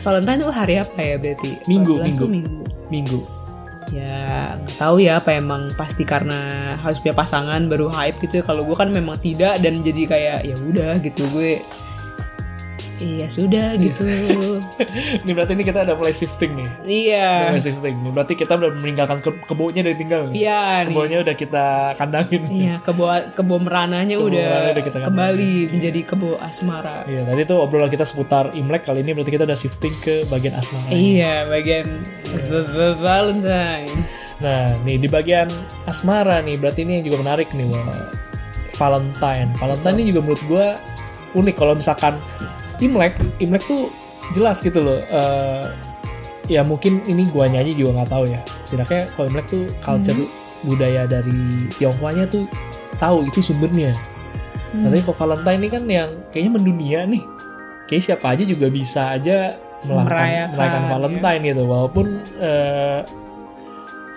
Valentine 0.00 0.40
itu 0.40 0.48
hari 0.48 0.74
apa 0.80 0.96
ya 0.96 1.16
berarti? 1.20 1.60
Minggu, 1.68 2.00
14 2.00 2.16
tuh 2.16 2.28
minggu. 2.30 2.64
minggu. 2.88 3.20
minggu 3.20 3.20
Ya 3.92 4.56
nggak 4.58 4.76
tahu 4.80 4.96
ya 5.04 5.20
apa 5.20 5.36
emang 5.36 5.68
pasti 5.76 6.08
karena 6.08 6.72
harus 6.80 6.98
punya 6.98 7.14
pasangan 7.14 7.68
baru 7.68 7.92
hype 7.92 8.16
gitu 8.24 8.40
ya. 8.40 8.44
Kalau 8.48 8.64
gue 8.64 8.74
kan 8.74 8.88
memang 8.90 9.20
tidak 9.20 9.60
dan 9.60 9.84
jadi 9.84 10.02
kayak 10.08 10.38
ya 10.48 10.56
udah 10.56 10.92
gitu 11.04 11.28
gue. 11.36 11.60
Iya 13.04 13.26
sudah 13.28 13.76
gitu. 13.76 14.00
ini 15.22 15.30
berarti 15.30 15.52
ini 15.52 15.60
kita 15.62 15.84
ada 15.84 15.92
mulai 15.92 16.10
shifting 16.10 16.56
nih 16.56 16.68
iya. 16.84 17.46
mulai 17.46 17.60
shifting 17.60 18.00
nih 18.00 18.10
berarti 18.10 18.32
kita 18.34 18.52
udah 18.54 18.70
meninggalkan 18.72 19.20
ke 19.20 19.30
kebonya 19.44 19.84
dari 19.84 19.92
tinggal 19.94 20.20
nih 20.26 20.40
Iya 20.40 20.60
nih. 20.82 20.84
kebonya 20.88 21.16
udah 21.20 21.34
kita 21.34 21.66
kandangin 21.94 22.42
Iya, 22.46 22.74
kebo 22.80 23.04
kebo 23.30 23.54
merananya 23.58 24.16
Kebo 24.16 24.26
udah, 24.26 24.72
udah 24.72 24.82
kita 24.82 24.98
kembali 25.02 25.54
menjadi 25.68 26.00
kebo 26.02 26.40
asmara. 26.40 27.04
Iya, 27.04 27.22
tadi 27.24 27.40
tuh 27.44 27.58
obrolan 27.60 27.88
kita 27.88 28.02
seputar 28.02 28.54
Imlek 28.54 28.84
kali 28.84 29.00
ini 29.00 29.12
berarti 29.12 29.30
kita 29.30 29.44
udah 29.44 29.58
shifting 29.58 29.92
ke 29.98 30.24
bagian 30.26 30.54
asmara. 30.54 30.88
Iya, 30.88 31.44
bagian 31.44 32.00
v- 32.24 32.96
Valentine. 32.96 33.90
Nah, 34.36 34.66
nih 34.82 34.96
di 34.96 35.08
bagian 35.08 35.46
asmara 35.84 36.40
nih, 36.40 36.56
berarti 36.56 36.82
ini 36.82 37.00
juga 37.00 37.20
menarik 37.20 37.52
nih, 37.52 37.68
Wak. 37.68 38.16
Valentine. 38.74 39.50
Valentine 39.54 39.96
ini 39.96 40.04
juga 40.10 40.20
menurut 40.22 40.42
gue 40.44 40.66
unik 41.34 41.54
kalau 41.54 41.74
misalkan 41.74 42.14
Imlek, 42.80 43.14
Imlek 43.38 43.62
tuh 43.64 43.90
jelas 44.32 44.58
gitu 44.60 44.80
loh. 44.80 44.98
eh, 44.98 45.66
ya 46.44 46.60
mungkin 46.60 47.00
ini 47.08 47.24
gua 47.32 47.48
nyanyi 47.48 47.72
juga 47.72 48.02
nggak 48.02 48.10
tahu 48.10 48.24
ya. 48.28 48.40
Setidaknya 48.62 49.08
kalau 49.14 49.26
Imlek 49.30 49.46
tuh 49.48 49.64
culture 49.80 50.18
budaya 50.64 51.04
dari 51.04 51.68
Tionghoanya 51.76 52.24
tuh 52.28 52.48
tahu 52.96 53.28
itu 53.28 53.40
sumbernya. 53.44 53.92
Nah, 54.74 54.90
tapi 54.90 55.04
kalau 55.04 55.14
Valentine 55.14 55.58
ini 55.62 55.68
kan 55.70 55.82
yang 55.86 56.10
kayaknya 56.34 56.52
mendunia 56.56 57.00
nih. 57.06 57.22
Kayak 57.84 58.02
siapa 58.02 58.26
aja 58.32 58.42
juga 58.48 58.66
bisa 58.72 59.12
aja 59.12 59.54
melakukan 59.84 60.08
Merayakan, 60.08 60.56
merayakan 60.56 60.82
ya. 60.82 60.88
Valentine 60.90 61.42
gitu. 61.52 61.62
Walaupun 61.68 62.06
eh, 62.40 63.00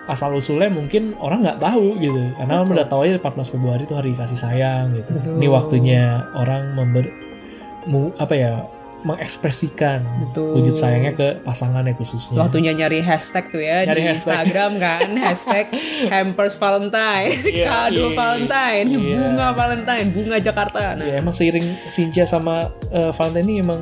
asal 0.08 0.32
usulnya 0.32 0.72
mungkin 0.72 1.12
orang 1.20 1.44
nggak 1.44 1.60
tahu 1.60 2.00
gitu. 2.00 2.32
Karena 2.34 2.64
Betul. 2.64 2.74
udah 2.80 2.86
tahu 2.88 3.00
aja 3.04 3.12
14 3.20 3.52
Februari 3.52 3.82
itu 3.84 3.94
hari 3.94 4.10
kasih 4.16 4.38
sayang 4.40 4.96
gitu. 4.96 5.10
Betul. 5.20 5.36
Ini 5.36 5.46
waktunya 5.52 6.02
orang 6.32 6.72
member 6.72 7.04
mu, 7.88 8.12
apa 8.14 8.34
ya 8.36 8.52
mengekspresikan 8.98 10.02
Betul. 10.26 10.58
wujud 10.58 10.74
sayangnya 10.74 11.14
ke 11.14 11.28
pasangannya 11.40 11.94
khususnya. 11.94 12.42
Waktunya 12.42 12.74
nyari 12.74 12.98
hashtag 12.98 13.46
tuh 13.46 13.62
ya 13.62 13.86
Nyari 13.86 13.94
di 13.94 14.02
hashtag. 14.10 14.34
Instagram 14.42 14.72
kan, 14.76 15.06
hashtag 15.24 15.66
hampers 16.06 16.58
Valentine, 16.58 17.30
Iya, 17.46 17.64
kado 17.70 18.10
iya. 18.10 18.14
Valentine, 18.14 18.86
Iya. 18.90 18.98
bunga 18.98 19.46
Valentine, 19.54 20.06
bunga 20.10 20.36
Jakarta. 20.42 20.98
Nah, 20.98 21.06
Ya 21.06 21.22
emang 21.22 21.30
seiring 21.30 21.62
Sinja 21.86 22.26
sama 22.26 22.58
eh, 22.90 23.14
Valentine 23.14 23.46
ini 23.46 23.54
emang 23.62 23.78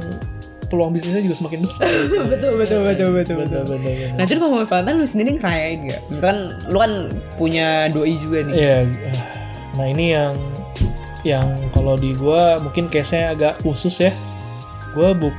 peluang 0.66 0.92
bisnisnya 0.92 1.24
juga 1.24 1.36
semakin 1.38 1.64
besar. 1.64 1.88
betul 2.36 2.52
betul 2.60 2.80
betul 2.84 3.08
betul 3.16 3.36
betul. 3.40 3.62
Bener, 3.64 3.64
bener. 3.64 4.08
Nah, 4.20 4.24
jadi 4.28 4.36
ngomongin 4.36 4.68
Valentine 4.68 4.96
lu 4.98 5.06
sendiri 5.08 5.30
ngerayain 5.40 5.78
gak? 5.88 6.00
Misalkan 6.12 6.38
lu 6.68 6.76
kan 6.76 6.92
punya 7.40 7.88
doi 7.88 8.12
juga 8.20 8.44
nih. 8.44 8.52
Iya, 8.52 8.76
ah, 8.84 9.16
nah 9.80 9.86
ini 9.88 10.04
yang 10.12 10.36
yang 11.26 11.50
kalau 11.74 11.98
di 11.98 12.14
gua 12.14 12.62
mungkin 12.62 12.86
case-nya 12.86 13.34
agak 13.34 13.58
khusus 13.60 13.98
ya. 13.98 14.14
Gua 14.94 15.10
buk 15.10 15.34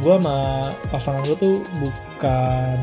gua 0.00 0.18
sama 0.18 0.36
pasangan 0.88 1.22
gua 1.24 1.36
tuh 1.36 1.56
bukan 1.78 2.76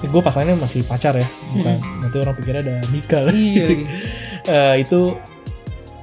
eh, 0.00 0.08
gua 0.08 0.22
pasangannya 0.22 0.58
masih 0.58 0.86
pacar 0.86 1.14
ya, 1.14 1.26
bukan. 1.52 1.76
Nanti 1.98 2.16
orang 2.18 2.34
pikirnya 2.38 2.62
ada 2.62 2.76
nikah 2.88 3.22
lah. 3.26 3.34
Iya 3.34 3.64
lagi. 3.66 3.84
Eh, 4.48 4.80
itu 4.80 5.12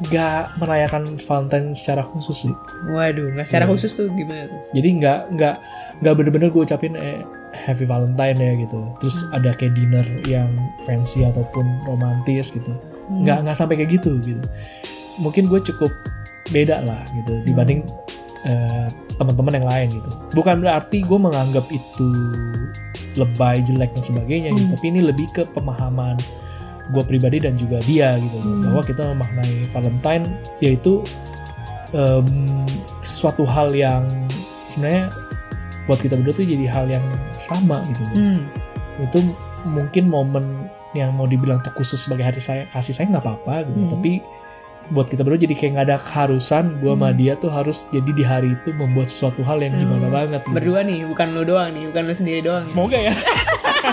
gak 0.05 0.59
merayakan 0.61 1.17
Valentine 1.17 1.73
secara 1.73 2.03
khusus 2.03 2.45
sih. 2.45 2.53
Waduh, 2.91 3.33
nggak 3.33 3.47
secara 3.47 3.65
Iya. 3.65 3.71
khusus 3.73 3.91
tuh 3.95 4.11
gimana 4.13 4.45
tuh? 4.45 4.59
Jadi 4.75 4.89
nggak 5.01 5.19
nggak 5.33 5.55
nggak 6.03 6.13
bener-bener 6.13 6.47
gue 6.53 6.61
ucapin 6.61 6.93
eh, 6.93 7.23
Happy 7.55 7.87
Valentine 7.87 8.37
ya 8.37 8.53
gitu. 8.59 8.85
Terus 8.99 9.31
ada 9.31 9.55
kayak 9.55 9.73
dinner 9.73 10.05
yang 10.27 10.51
fancy 10.83 11.23
ataupun 11.23 11.63
romantis 11.87 12.53
gitu. 12.53 12.69
Nggak 13.07 13.47
nggak 13.47 13.55
sampai 13.55 13.81
kayak 13.81 13.97
gitu 13.97 14.19
gitu. 14.21 14.43
Mungkin 15.17 15.47
gue 15.47 15.59
cukup 15.63 15.91
beda 16.47 16.85
lah 16.85 17.01
gitu 17.13 17.41
dibanding 17.43 17.81
eh, 18.45 18.87
teman-teman 19.15 19.53
yang 19.55 19.67
lain 19.67 19.87
gitu. 19.91 20.09
Bukan 20.33 20.61
berarti 20.61 21.01
gue 21.01 21.19
menganggap 21.19 21.65
itu 21.69 22.09
lebay, 23.15 23.63
jelek 23.63 23.95
dan 23.95 24.03
sebagainya 24.03 24.49
gitu. 24.51 24.67
Tapi 24.75 24.85
ini 24.89 24.99
lebih 25.01 25.27
ke 25.31 25.43
pemahaman 25.49 26.19
gue 26.85 27.03
pribadi 27.03 27.41
dan 27.41 27.57
juga 27.57 27.81
dia 27.81 28.13
gitu 28.15 28.37
loh. 28.39 28.61
bahwa 28.61 28.81
kita 28.83 29.01
memaknai 29.07 29.53
Valentine 29.73 30.25
yaitu 30.59 31.01
em, 31.91 32.27
sesuatu 33.01 33.41
hal 33.41 33.73
yang 33.73 34.05
sebenarnya 34.69 35.09
buat 35.89 35.97
kita 35.97 36.13
berdua 36.17 36.33
tuh 36.35 36.45
jadi 36.45 36.65
hal 36.69 36.85
yang 36.85 37.05
sama 37.33 37.81
gitu. 37.85 38.01
Hmm. 38.17 38.41
itu 38.95 39.19
mungkin 39.65 40.07
momen 40.07 40.45
yang 40.93 41.11
mau 41.11 41.25
dibilang 41.25 41.59
tuh 41.59 41.73
khusus 41.73 41.99
sebagai 41.99 42.23
hari 42.23 42.39
saya 42.39 42.63
kasih 42.69 42.93
saya 42.93 43.11
nggak 43.11 43.23
apa-apa 43.23 43.65
gitu 43.65 43.81
Hmm. 43.81 43.91
tapi 43.91 44.11
buat 44.87 45.05
kita 45.05 45.21
berdua 45.21 45.39
jadi 45.39 45.53
kayak 45.53 45.71
nggak 45.73 45.87
ada 45.87 45.97
keharusan 45.97 46.77
gue 46.77 46.91
sama 46.91 47.07
Hmm. 47.07 47.17
dia 47.17 47.33
tuh 47.35 47.49
harus 47.49 47.77
jadi 47.89 48.11
di 48.11 48.21
hari 48.21 48.53
itu 48.53 48.69
membuat 48.71 49.07
sesuatu 49.07 49.41
hal 49.41 49.57
yang 49.57 49.73
gimana 49.73 50.03
Hmm. 50.03 50.13
banget 50.13 50.41
gitu. 50.41 50.53
Berdua 50.53 50.79
nih, 50.81 50.99
bukan 51.03 51.27
lu 51.31 51.41
doang 51.43 51.69
nih, 51.71 51.83
bukan 51.87 52.03
lu 52.03 52.13
sendiri 52.13 52.39
doang. 52.41 52.63
semoga 52.65 52.95
ya 52.95 53.13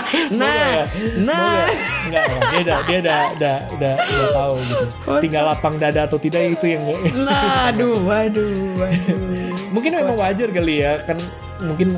Semoga 0.03 0.41
Nah, 0.41 0.53
ya. 0.55 0.83
nah. 1.19 1.65
Semoga. 1.65 1.65
Enggak, 2.03 2.23
enggak. 2.23 2.25
dia 2.43 2.59
udah 2.59 2.79
dia 2.83 2.97
udah 2.99 3.19
udah 3.31 3.55
udah, 3.71 3.93
udah 3.95 4.27
tahu 4.31 4.53
gitu 4.59 4.85
tinggal 5.19 5.43
lapang 5.47 5.75
dada 5.75 6.01
atau 6.03 6.17
tidak 6.17 6.41
itu 6.51 6.65
yang 6.67 6.81
Nah, 7.15 7.69
aduh, 7.69 7.97
waduh, 7.99 8.53
waduh. 8.75 9.17
mungkin 9.73 9.91
memang 9.95 10.15
wajar 10.15 10.49
kali 10.49 10.75
ya 10.79 10.97
kan 10.99 11.17
mungkin 11.59 11.97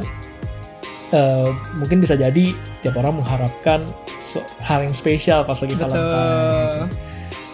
eh, 1.11 1.47
mungkin 1.73 1.97
bisa 1.99 2.15
jadi 2.15 2.51
tiap 2.81 2.95
orang 2.95 3.19
mengharapkan 3.19 3.83
so- 4.17 4.43
hal 4.59 4.79
yang 4.81 4.91
spesial 4.91 5.43
pas 5.43 5.55
lagi 5.55 5.75
Valentine 5.75 6.31
gitu. 6.65 6.81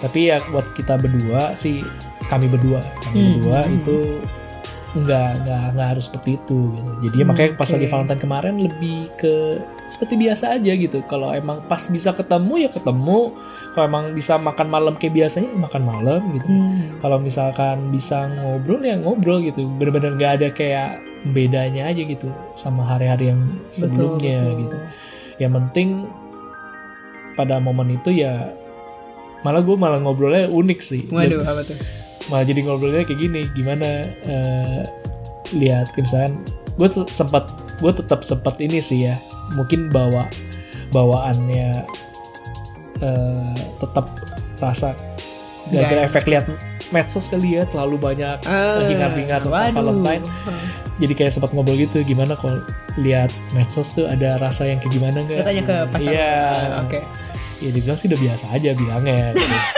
Tapi 0.02 0.20
ya 0.28 0.42
buat 0.50 0.66
kita 0.74 0.98
berdua 0.98 1.54
sih 1.54 1.80
kami 2.26 2.48
berdua 2.48 2.82
kami 3.02 3.16
Hmm, 3.18 3.32
berdua 3.34 3.60
hmm. 3.62 3.76
itu 3.76 3.98
nggak 4.92 5.30
nggak 5.42 5.64
nggak 5.72 5.88
harus 5.88 6.04
seperti 6.04 6.36
itu 6.36 6.60
gitu 6.70 6.92
jadi 7.02 7.16
Hmm, 7.18 7.28
makanya 7.28 7.50
pas 7.56 7.64
oke. 7.64 7.76
lagi 7.76 7.88
Valentine 7.88 8.20
kemarin 8.20 8.56
lebih 8.60 8.98
ke 9.16 9.34
seperti 9.82 10.14
biasa 10.18 10.46
aja 10.52 10.72
gitu 10.74 11.00
kalau 11.06 11.32
emang 11.32 11.64
pas 11.64 11.80
bisa 11.88 12.12
ketemu 12.12 12.54
ya 12.60 12.70
ketemu 12.70 13.32
kalau 13.72 13.86
emang 13.88 14.06
bisa 14.12 14.36
makan 14.36 14.68
malam 14.68 14.94
kayak 14.94 15.16
biasanya 15.16 15.48
ya 15.48 15.60
makan 15.62 15.84
malam 15.86 16.22
gitu 16.34 16.44
Hmm. 16.46 17.00
kalau 17.00 17.18
misalkan 17.18 17.88
bisa 17.88 18.28
ngobrol 18.28 18.82
ya 18.82 18.96
ngobrol 18.98 19.40
gitu 19.40 19.64
bener-bener 19.72 20.12
nggak 20.14 20.32
ada 20.38 20.48
kayak 20.52 21.00
bedanya 21.26 21.88
aja 21.88 22.02
gitu 22.04 22.28
sama 22.54 22.84
hari-hari 22.84 23.32
yang 23.32 23.42
sebelumnya 23.70 24.40
Betul, 24.40 24.50
betul. 24.50 24.60
gitu 24.60 24.78
yang 25.40 25.52
penting 25.56 25.90
pada 27.34 27.58
momen 27.58 27.96
itu 27.96 28.12
ya 28.12 28.52
malah 29.42 29.60
gue 29.60 29.74
malah 29.74 29.98
ngobrolnya 29.98 30.46
unik 30.48 30.80
sih 30.80 31.02
Waduh, 31.08 31.42
apa 31.42 31.62
tuh? 31.64 31.78
malah 32.28 32.44
jadi 32.44 32.62
ngobrolnya 32.62 33.04
kayak 33.04 33.20
gini 33.20 33.42
gimana 33.52 33.88
eh, 34.24 34.82
lihat 35.52 35.90
misalkan 35.94 36.40
gue 36.72 36.88
sempat 37.08 37.50
gue 37.78 37.92
tetap 37.92 38.22
sempat 38.22 38.56
ini 38.58 38.78
sih 38.78 39.06
ya 39.06 39.18
mungkin 39.52 39.88
bawa 39.88 40.30
bawaannya 40.90 41.74
eh, 43.00 43.54
tetap 43.78 44.06
rasa 44.58 44.94
gara-gara 45.68 45.90
Nggak- 45.98 46.08
efek 46.08 46.24
lihat 46.28 46.46
medsos 46.92 47.26
kali 47.26 47.56
ya 47.56 47.64
terlalu 47.66 47.96
banyak 47.98 48.38
Ah, 48.44 48.84
hingar-bingar 48.84 49.40
tentang. 49.40 49.72
Valentine 49.74 50.24
jadi 50.98 51.14
kayak 51.16 51.32
sempat 51.32 51.50
ngobrol 51.52 51.74
gitu 51.76 52.04
gimana 52.04 52.36
kalau 52.36 52.62
lihat 52.96 53.32
medsos 53.52 53.96
tuh 53.96 54.06
ada 54.06 54.36
rasa 54.38 54.68
yang 54.68 54.78
kayak 54.78 54.94
gimana 54.94 55.18
nggak 55.20 55.40
Lu 55.40 55.44
tanya 55.44 55.64
ke 55.64 55.76
pacar. 55.90 56.12
iya 56.12 56.32
Oke. 56.84 57.00
Ya 57.62 57.70
dibilang 57.70 57.96
sih 57.96 58.10
udah 58.10 58.20
biasa 58.20 58.46
aja 58.50 58.70
bilangnya 58.74 59.32
gitu. 59.34 59.58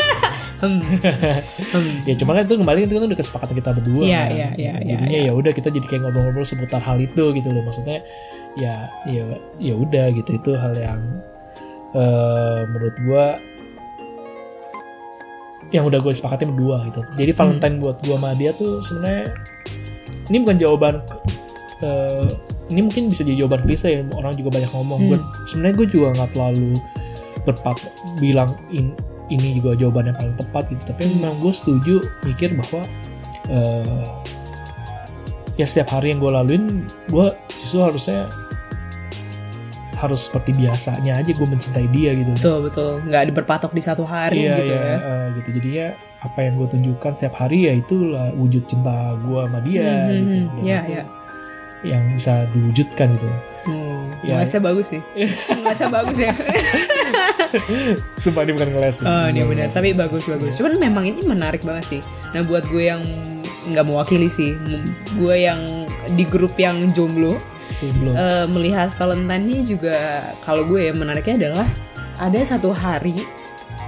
Hmm. 0.64 0.80
Hmm. 0.80 2.00
ya 2.08 2.16
cuma 2.16 2.32
kan 2.34 2.48
itu 2.48 2.56
kembali 2.56 2.80
itu 2.82 2.94
kan 2.94 3.04
udah 3.04 3.20
kesepakatan 3.20 3.52
kita 3.54 3.70
berdua 3.74 4.00
Iya, 4.02 4.16
kan. 4.16 4.32
iya, 4.32 4.50
iya, 4.56 4.74
iya, 4.80 4.96
jadinya 4.96 5.20
ya 5.22 5.32
udah 5.34 5.52
kita 5.52 5.68
jadi 5.68 5.84
kayak 5.86 6.02
ngobrol-ngobrol 6.02 6.48
seputar 6.48 6.80
hal 6.80 6.96
itu 6.98 7.24
gitu 7.32 7.52
loh 7.52 7.60
maksudnya 7.62 8.00
ya 8.56 8.76
ya 9.04 9.28
ya 9.60 9.74
udah 9.76 10.08
gitu 10.14 10.32
itu 10.32 10.52
hal 10.56 10.72
yang 10.74 11.04
eh, 11.92 12.60
menurut 12.66 12.96
gua 13.04 13.26
yang 15.74 15.84
udah 15.84 16.00
gue 16.00 16.14
sepakati 16.14 16.46
berdua 16.46 16.86
gitu 16.88 17.02
jadi 17.14 17.32
Hmm. 17.34 17.40
Valentine 17.60 17.76
buat 17.80 17.98
gua 18.00 18.16
sama 18.16 18.30
dia 18.32 18.52
tuh 18.54 18.78
sebenarnya 18.80 19.24
ini 20.30 20.38
bukan 20.40 20.58
jawaban 20.58 20.96
eh, 21.82 22.28
ini 22.70 22.82
mungkin 22.82 23.10
bisa 23.10 23.26
jadi 23.26 23.44
jawaban 23.44 23.62
klise 23.62 23.88
ya 23.90 24.02
orang 24.14 24.32
juga 24.34 24.50
banyak 24.54 24.72
ngomong 24.72 25.00
Hmm. 25.02 25.10
Gua- 25.12 25.26
sebenarnya 25.44 25.76
gue 25.76 25.88
juga 25.90 26.08
nggak 26.14 26.30
terlalu 26.32 26.72
berpat 27.44 27.78
bilang 28.18 28.50
in- 28.70 28.96
ini 29.28 29.58
juga 29.58 29.74
jawaban 29.76 30.12
yang 30.12 30.18
paling 30.20 30.36
tepat 30.36 30.64
gitu 30.70 30.84
tapi 30.90 31.08
memang 31.10 31.36
gue 31.40 31.54
setuju 31.54 31.96
mikir 32.24 32.54
bahwa 32.54 32.82
eh, 33.48 34.04
ya 35.56 35.66
setiap 35.66 35.94
hari 35.94 36.12
yang 36.12 36.20
gue 36.20 36.32
laluin 36.32 36.64
gue 37.08 37.28
justru 37.62 37.82
harusnya 37.82 38.28
harus 39.96 40.28
seperti 40.28 40.52
biasanya 40.60 41.16
aja 41.16 41.32
gue 41.32 41.48
mencintai 41.48 41.88
dia 41.88 42.12
gitu 42.12 42.36
Betul 42.36 42.58
betul. 42.68 42.92
Nggak 43.08 43.22
ada 43.24 43.32
berpatok 43.34 43.72
di 43.72 43.80
satu 43.80 44.04
hari 44.04 44.44
iya, 44.44 44.56
gitu 44.60 44.74
iya, 44.76 44.84
ya. 44.84 44.98
eh, 45.00 45.26
gitu 45.40 45.50
jadi 45.64 45.70
ya 45.72 45.88
apa 46.20 46.40
yang 46.40 46.54
gue 46.56 46.68
tunjukkan 46.68 47.12
setiap 47.16 47.36
hari 47.38 47.68
ya 47.68 47.74
itulah 47.76 48.28
wujud 48.36 48.64
cinta 48.68 49.16
gue 49.16 49.40
sama 49.40 49.60
dia 49.64 49.84
Hmm, 49.84 50.04
hmm, 50.04 50.12
gitu. 50.12 50.36
Dan 50.36 50.60
itu 50.60 50.68
iya. 50.68 51.04
yang 51.84 52.04
bisa 52.16 52.34
diwujudkan 52.52 53.08
gitu 53.16 53.28
Hmm. 53.64 54.12
Ya. 54.24 54.40
Ngelesnya 54.40 54.62
bagus 54.64 54.86
sih. 54.92 55.02
Ngelesnya 55.64 55.90
bagus 55.92 56.18
ya. 56.20 56.32
sumpah 58.24 58.44
ini 58.44 58.52
bukan 58.58 58.70
ngeles 58.76 58.96
Oh, 59.04 59.28
dia 59.30 59.44
benar. 59.46 59.68
Tapi 59.72 59.96
bagus 59.96 60.28
bagus. 60.28 60.60
Cuman 60.60 60.80
memang 60.82 61.04
ini 61.08 61.22
menarik 61.24 61.64
banget 61.64 62.00
sih. 62.00 62.02
Nah, 62.36 62.44
buat 62.44 62.68
gue 62.68 62.84
yang 62.92 63.02
nggak 63.64 63.86
mewakili 63.88 64.28
sih, 64.28 64.60
gue 65.16 65.36
yang 65.40 65.64
di 66.20 66.28
grup 66.28 66.60
yang 66.60 66.92
jomblo 66.92 67.40
belum 67.92 68.14
eh, 68.16 68.46
melihat 68.48 68.88
Valentine 68.96 69.44
ini 69.44 69.60
juga 69.66 70.24
kalau 70.44 70.64
gue 70.64 70.92
ya 70.92 70.94
menariknya 70.96 71.48
adalah 71.48 71.68
ada 72.22 72.40
satu 72.44 72.72
hari 72.72 73.18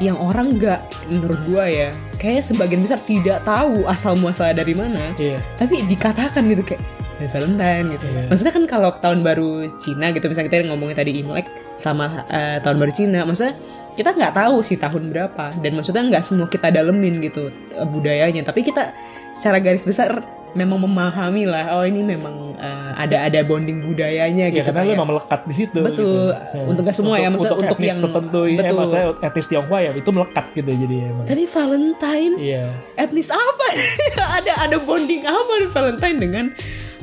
yang 0.04 0.20
orang 0.20 0.60
nggak 0.60 0.82
menurut 1.08 1.40
gue 1.48 1.66
ya 1.72 1.90
kayak 2.20 2.44
sebagian 2.44 2.84
besar 2.84 3.00
tidak 3.08 3.40
tahu 3.48 3.88
asal 3.88 4.20
muasal 4.20 4.52
dari 4.52 4.76
mana 4.76 5.16
iya 5.16 5.40
tapi 5.56 5.88
dikatakan 5.88 6.44
gitu 6.52 6.76
kayak 6.76 6.84
"Happy 7.16 7.32
Valentine 7.32 7.86
gitu. 7.96 8.06
Iya. 8.12 8.28
Maksudnya 8.28 8.54
kan 8.54 8.64
kalau 8.68 8.90
tahun 9.00 9.24
baru 9.24 9.72
Cina 9.80 10.12
gitu 10.12 10.28
misalnya 10.28 10.52
kita 10.52 10.68
ngomongin 10.68 10.96
tadi 11.00 11.12
Imlek 11.24 11.48
sama 11.80 12.28
eh, 12.28 12.60
tahun 12.60 12.76
baru 12.76 12.92
Cina, 12.92 13.24
maksudnya 13.24 13.56
kita 13.96 14.12
nggak 14.12 14.36
tahu 14.36 14.60
sih 14.60 14.76
tahun 14.76 15.08
berapa 15.16 15.56
dan 15.64 15.72
maksudnya 15.72 16.04
nggak 16.04 16.24
semua 16.24 16.52
kita 16.52 16.68
dalemin 16.68 17.24
gitu 17.24 17.48
eh, 17.72 17.88
budayanya, 17.88 18.44
tapi 18.44 18.62
kita 18.62 18.92
secara 19.32 19.64
garis 19.64 19.88
besar 19.88 20.20
memang 20.56 20.80
memahami 20.88 21.44
lah 21.44 21.76
oh 21.76 21.84
ini 21.84 22.00
memang 22.00 22.56
eh, 22.56 22.92
ada 22.96 23.28
ada 23.28 23.44
bonding 23.44 23.84
budayanya 23.84 24.48
ya 24.48 24.64
gitu 24.64 24.72
karena 24.72 24.82
lu 24.82 24.88
kayak. 24.88 24.98
emang 25.04 25.10
melekat 25.12 25.42
di 25.44 25.54
situ 25.54 25.80
Betul. 25.84 26.32
gitu. 26.32 26.60
Untuk 26.64 26.82
nggak 26.88 26.96
semua 26.96 27.16
ya, 27.20 27.28
maksudnya 27.28 27.60
untuk, 27.60 27.68
untuk 27.68 27.78
etnis 27.84 27.92
yang- 27.92 28.04
tertentu 28.08 28.42
ya 28.48 28.58
betul. 28.64 28.78
maksudnya 28.80 29.06
etnis 29.20 29.48
Tionghoa 29.52 29.80
ya 29.84 29.92
itu 29.92 30.10
melekat 30.16 30.46
gitu 30.56 30.72
jadi 30.72 30.96
emang 31.12 31.26
Tapi 31.28 31.44
Valentine 31.52 32.34
iya 32.40 32.66
etnis 32.96 33.30
apa? 33.36 33.68
ada 34.40 34.52
ada 34.64 34.78
bonding 34.80 35.28
apa 35.28 35.54
Valentine 35.68 36.18
dengan 36.24 36.46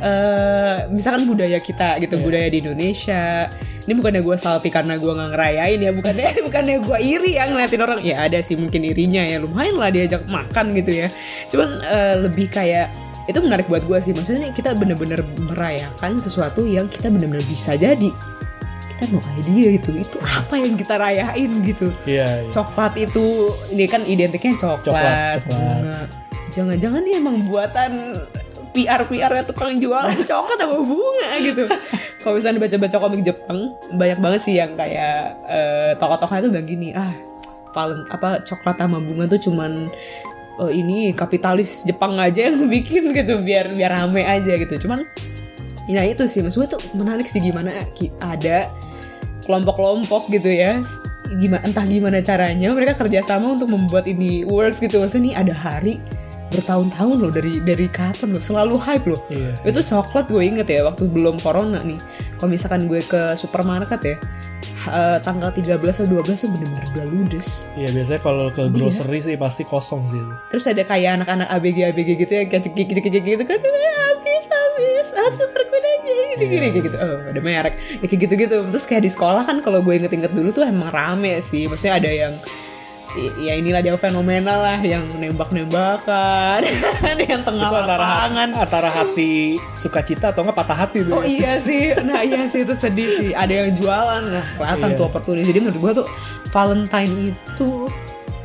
eh 0.02 0.76
misalkan 0.90 1.24
budaya 1.24 1.62
kita 1.62 2.02
gitu, 2.02 2.18
Iya. 2.18 2.24
budaya 2.26 2.48
di 2.50 2.58
Indonesia. 2.58 3.46
Ini 3.82 3.98
bukannya 3.98 4.22
gue 4.22 4.36
salty 4.38 4.70
karena 4.70 4.94
gue 4.94 5.10
nggak 5.10 5.30
ngerayain 5.34 5.78
ya, 5.78 5.90
bukannya 5.90 6.26
bukannya 6.46 6.76
gue 6.82 6.98
iri 7.02 7.38
yang 7.38 7.54
ngeliatin 7.54 7.82
orang. 7.82 7.98
Ya 8.02 8.26
ada 8.26 8.38
sih 8.42 8.54
mungkin 8.54 8.82
irinya 8.82 9.22
ya, 9.22 9.38
lumayan 9.38 9.78
lah 9.78 9.90
diajak 9.90 10.22
makan 10.26 10.74
gitu 10.74 11.02
ya. 11.02 11.08
Cuman 11.50 11.82
eh, 11.82 12.14
lebih 12.18 12.46
kayak 12.46 12.90
itu 13.26 13.38
menarik 13.38 13.70
buat 13.70 13.86
gue 13.86 13.98
sih. 13.98 14.10
Maksudnya 14.10 14.50
kita 14.50 14.74
bener-bener 14.74 15.22
merayakan 15.38 16.18
sesuatu 16.18 16.66
yang 16.66 16.90
kita 16.90 17.10
bener-bener 17.10 17.42
bisa 17.46 17.74
jadi. 17.74 18.10
Kita 18.92 19.02
no 19.10 19.18
idea 19.34 19.78
itu, 19.78 19.98
itu 19.98 20.18
apa 20.22 20.54
yang 20.58 20.78
kita 20.78 20.94
rayain 20.94 21.50
gitu 21.66 21.90
iya 22.06 22.38
iya. 22.38 22.50
coklat 22.54 22.94
itu 22.94 23.50
ini 23.74 23.90
kan 23.90 24.06
identiknya 24.06 24.54
coklat, 24.54 24.86
Coklat, 24.86 25.38
coklat. 25.42 26.08
Jangan-jangan 26.54 27.02
ini 27.02 27.12
emang 27.18 27.36
buatan 27.50 28.14
PR 28.72 29.04
PR 29.04 29.32
tukang 29.44 29.76
jualan 29.76 30.16
coklat 30.30 30.58
sama 30.58 30.78
bunga 30.80 31.30
gitu. 31.44 31.64
Kalau 32.24 32.34
misalnya 32.38 32.60
baca-baca 32.64 32.96
komik 32.98 33.22
Jepang, 33.22 33.58
banyak 33.92 34.18
banget 34.18 34.40
sih 34.40 34.54
yang 34.56 34.72
kayak 34.74 35.36
eh, 35.46 35.92
tokoh-tokohnya 36.00 36.48
tuh 36.48 36.50
bilang 36.52 36.68
gini, 36.68 36.88
ah 36.96 37.12
valen 37.72 38.04
apa 38.12 38.44
coklat 38.44 38.76
sama 38.76 39.00
bunga 39.00 39.24
tuh 39.28 39.40
cuman 39.48 39.88
oh, 40.60 40.68
ini 40.68 41.16
kapitalis 41.16 41.88
Jepang 41.88 42.16
aja 42.20 42.52
yang 42.52 42.68
bikin 42.72 43.12
gitu 43.12 43.40
biar 43.40 43.72
biar 43.76 43.92
rame 43.92 44.24
aja 44.24 44.56
gitu. 44.56 44.88
Cuman 44.88 45.04
ya 45.90 46.06
itu 46.06 46.24
sih 46.30 46.40
maksudnya 46.40 46.78
tuh 46.78 46.82
menarik 46.94 47.26
sih 47.26 47.42
gimana 47.42 47.74
ada 48.22 48.70
kelompok-kelompok 49.42 50.30
gitu 50.30 50.50
ya 50.50 50.78
gimana 51.32 51.64
entah 51.64 51.86
gimana 51.88 52.18
caranya 52.20 52.70
mereka 52.70 52.94
kerjasama 52.94 53.56
untuk 53.56 53.72
membuat 53.72 54.04
ini 54.06 54.44
works 54.44 54.78
gitu 54.78 55.00
maksudnya 55.00 55.32
nih 55.32 55.34
ada 55.34 55.54
hari 55.56 55.94
bertahun-tahun 56.52 57.16
loh 57.16 57.32
dari 57.32 57.58
dari 57.58 57.88
kapan 57.88 58.36
loh 58.36 58.42
selalu 58.42 58.76
hype 58.78 59.06
loh. 59.08 59.20
Iya. 59.26 59.52
itu 59.64 59.80
coklat 59.82 60.28
gue 60.28 60.42
inget 60.44 60.68
ya 60.68 60.84
waktu 60.84 61.08
belum 61.08 61.40
corona 61.40 61.80
nih. 61.80 61.96
Kalau 62.36 62.50
misalkan 62.52 62.84
gue 62.86 63.00
ke 63.02 63.32
supermarket 63.34 64.00
ya 64.04 64.16
eh, 64.82 65.18
tanggal 65.22 65.50
13 65.50 65.78
atau 65.78 66.06
12 66.22 66.36
tuh 66.36 66.48
bener-bener 66.52 66.86
udah 66.92 67.06
ludes. 67.08 67.66
Iya 67.74 67.88
biasanya 67.90 68.20
kalau 68.20 68.46
ke 68.50 68.62
grocery 68.68 69.18
sih 69.18 69.34
pasti 69.34 69.62
kosong 69.64 70.02
sih. 70.04 70.22
terus 70.50 70.68
ada 70.68 70.82
kayak 70.82 71.22
anak-anak 71.22 71.48
ABG 71.48 71.78
ABG 71.90 72.08
gitu 72.20 72.32
yang 72.36 72.48
kayak 72.50 72.62
cekik-cekik 72.68 73.24
gitu 73.24 73.44
kan 73.46 73.58
"Eh, 73.58 73.92
habis 74.12 74.44
habis 74.46 75.06
ah 75.14 75.30
super 75.30 75.62
aja 75.62 76.14
gini 76.34 76.44
gini 76.48 76.66
kayak 76.74 76.84
gitu. 76.90 76.96
Oh 76.98 77.18
ada 77.30 77.40
merek. 77.40 77.74
Ya, 78.02 78.06
kayak 78.06 78.20
gitu 78.26 78.34
gitu 78.38 78.56
terus 78.70 78.84
kayak 78.86 79.02
di 79.06 79.10
sekolah 79.10 79.42
kan 79.46 79.62
kalau 79.62 79.82
gue 79.82 79.94
inget-inget 79.94 80.32
dulu 80.34 80.50
tuh 80.50 80.66
emang 80.66 80.90
rame 80.90 81.38
sih. 81.40 81.70
Maksudnya 81.70 81.98
ada 82.02 82.10
yang 82.10 82.34
ya 83.14 83.54
inilah 83.54 83.80
dia 83.80 83.92
fenomenal 83.94 84.58
lah 84.58 84.80
yang 84.80 85.04
nembak-nembakan 85.16 86.64
yang 87.30 87.42
tengah 87.44 87.68
Itu 87.68 87.76
antara 87.76 88.00
lapangan 88.00 88.48
antara 88.56 88.90
hati 88.90 89.60
sukacita 89.72 90.32
atau 90.32 90.42
enggak 90.44 90.56
patah 90.58 90.78
hati 90.86 91.04
tuh. 91.04 91.16
Oh 91.16 91.24
iya 91.24 91.60
sih, 91.60 91.92
nah 92.00 92.24
iya 92.24 92.48
sih 92.48 92.64
itu 92.64 92.72
sedih 92.72 93.08
sih. 93.20 93.30
Ada 93.32 93.66
yang 93.66 93.70
jualan, 93.76 94.22
nah 94.28 94.44
kelihatan 94.56 94.88
Iya. 94.92 94.98
tuh 94.98 95.04
opportunity. 95.04 95.44
Jadi 95.44 95.58
menurut 95.60 95.78
gua 95.78 95.92
tuh 95.92 96.06
Valentine 96.48 97.12
itu 97.32 97.68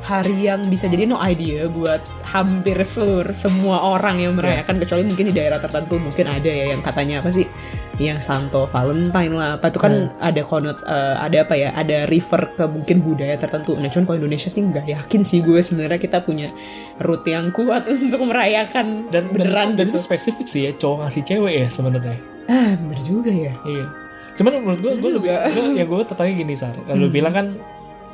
hari 0.08 0.48
yang 0.48 0.64
bisa 0.66 0.88
jadi 0.88 1.04
no 1.04 1.20
idea 1.20 1.68
buat 1.68 2.00
hampir 2.32 2.80
seluruh 2.80 3.36
semua 3.36 3.84
orang 3.84 4.24
yang 4.24 4.34
merayakan. 4.34 4.80
Kecuali 4.80 5.04
mungkin 5.04 5.28
di 5.28 5.36
daerah 5.36 5.60
tertentu 5.60 6.00
mungkin 6.00 6.26
ada 6.26 6.48
ya 6.48 6.72
yang 6.72 6.80
katanya 6.80 7.20
apa 7.20 7.28
sih? 7.28 7.44
Yang 8.00 8.24
Santo 8.24 8.64
Valentine 8.72 9.34
lah. 9.36 9.50
Apa 9.60 9.68
itu 9.68 9.80
kan 9.84 10.16
ada 10.24 10.42
konot 10.48 10.80
eh, 10.88 11.16
ada 11.20 11.38
apa 11.44 11.54
ya? 11.54 11.76
Ada 11.76 12.08
refer 12.08 12.56
ke 12.56 12.64
mungkin 12.64 13.04
budaya 13.04 13.36
tertentu. 13.36 13.76
Nah 13.76 13.92
cuman 13.92 14.06
kalau 14.06 14.18
Indonesia 14.18 14.48
sih 14.48 14.64
nggak 14.64 14.88
yakin 14.88 15.22
sih 15.22 15.44
gue 15.44 15.60
sebenarnya 15.60 16.00
kita 16.00 16.24
punya 16.24 16.48
root 17.04 17.28
yang 17.28 17.52
kuat 17.52 17.84
untuk 17.92 18.24
merayakan 18.24 19.12
Dan 19.12 19.28
beneran 19.36 19.76
dan, 19.76 19.84
dan 19.84 19.86
gitu. 19.92 20.00
itu 20.00 20.00
spesifik 20.00 20.48
sih 20.48 20.62
ya 20.64 20.72
cowok 20.72 21.04
ngasih 21.04 21.24
cewek 21.26 21.54
ya 21.54 21.68
sebenarnya. 21.68 22.18
ah 22.48 22.72
bener 22.80 23.00
juga 23.04 23.28
ya. 23.28 23.52
Iya. 23.68 23.86
Cuman 24.40 24.64
menurut 24.64 24.80
gue, 24.80 24.94
gue 24.96 25.12
lebih, 25.20 25.30
ya 25.76 25.84
gue 25.84 25.98
tertanya 26.08 26.32
gini 26.32 26.54
sar. 26.56 26.78
Kalau 26.80 27.04
Hmm. 27.04 27.12
bilang 27.12 27.34
kan 27.34 27.48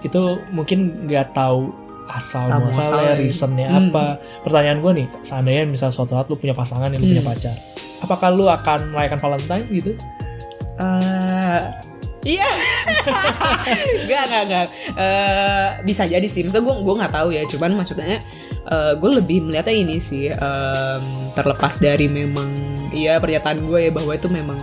itu 0.01 0.19
mungkin 0.49 1.05
nggak 1.05 1.31
tahu 1.31 1.82
asal 2.05 2.43
muasalnya, 2.59 2.67
muasalnya. 2.67 3.13
reasonnya 3.15 3.67
Hmm. 3.67 3.79
apa. 3.89 4.05
Pertanyaan 4.41 4.79
gue 4.79 4.91
nih, 4.93 5.07
seandainya 5.21 5.63
misal 5.65 5.89
suatu 5.89 6.13
saat 6.13 6.27
lu 6.27 6.35
punya 6.35 6.51
pasangan, 6.51 6.89
lu 6.89 6.99
punya 6.99 7.19
Hmm. 7.19 7.31
pacar, 7.31 7.55
apakah 7.99 8.29
lu 8.29 8.45
akan 8.45 8.91
merayakan 8.91 9.19
Valentine 9.19 9.65
gitu? 9.69 9.91
Eh, 10.75 11.59
iya 12.25 12.49
Gak 14.09 14.23
gak 14.25 14.43
gak 14.47 14.65
Eh, 14.93 15.67
bisa 15.83 16.03
jadi 16.03 16.23
sih 16.23 16.41
maksudnya 16.41 16.63
gue 16.63 16.75
gue 16.81 16.95
nggak 16.97 17.13
tahu 17.13 17.29
ya 17.29 17.43
cuman 17.45 17.71
maksudnya 17.75 18.17
eh, 18.63 18.93
gue 18.95 19.09
lebih 19.13 19.43
melihatnya 19.43 19.75
ini 19.75 19.97
sih 19.97 20.27
em, 20.27 21.03
terlepas 21.31 21.77
dari 21.77 22.07
memang 22.07 22.47
iya 22.89 23.17
pernyataan 23.17 23.61
gue 23.61 23.79
ya 23.79 23.91
bahwa 23.91 24.11
itu 24.11 24.27
memang 24.27 24.57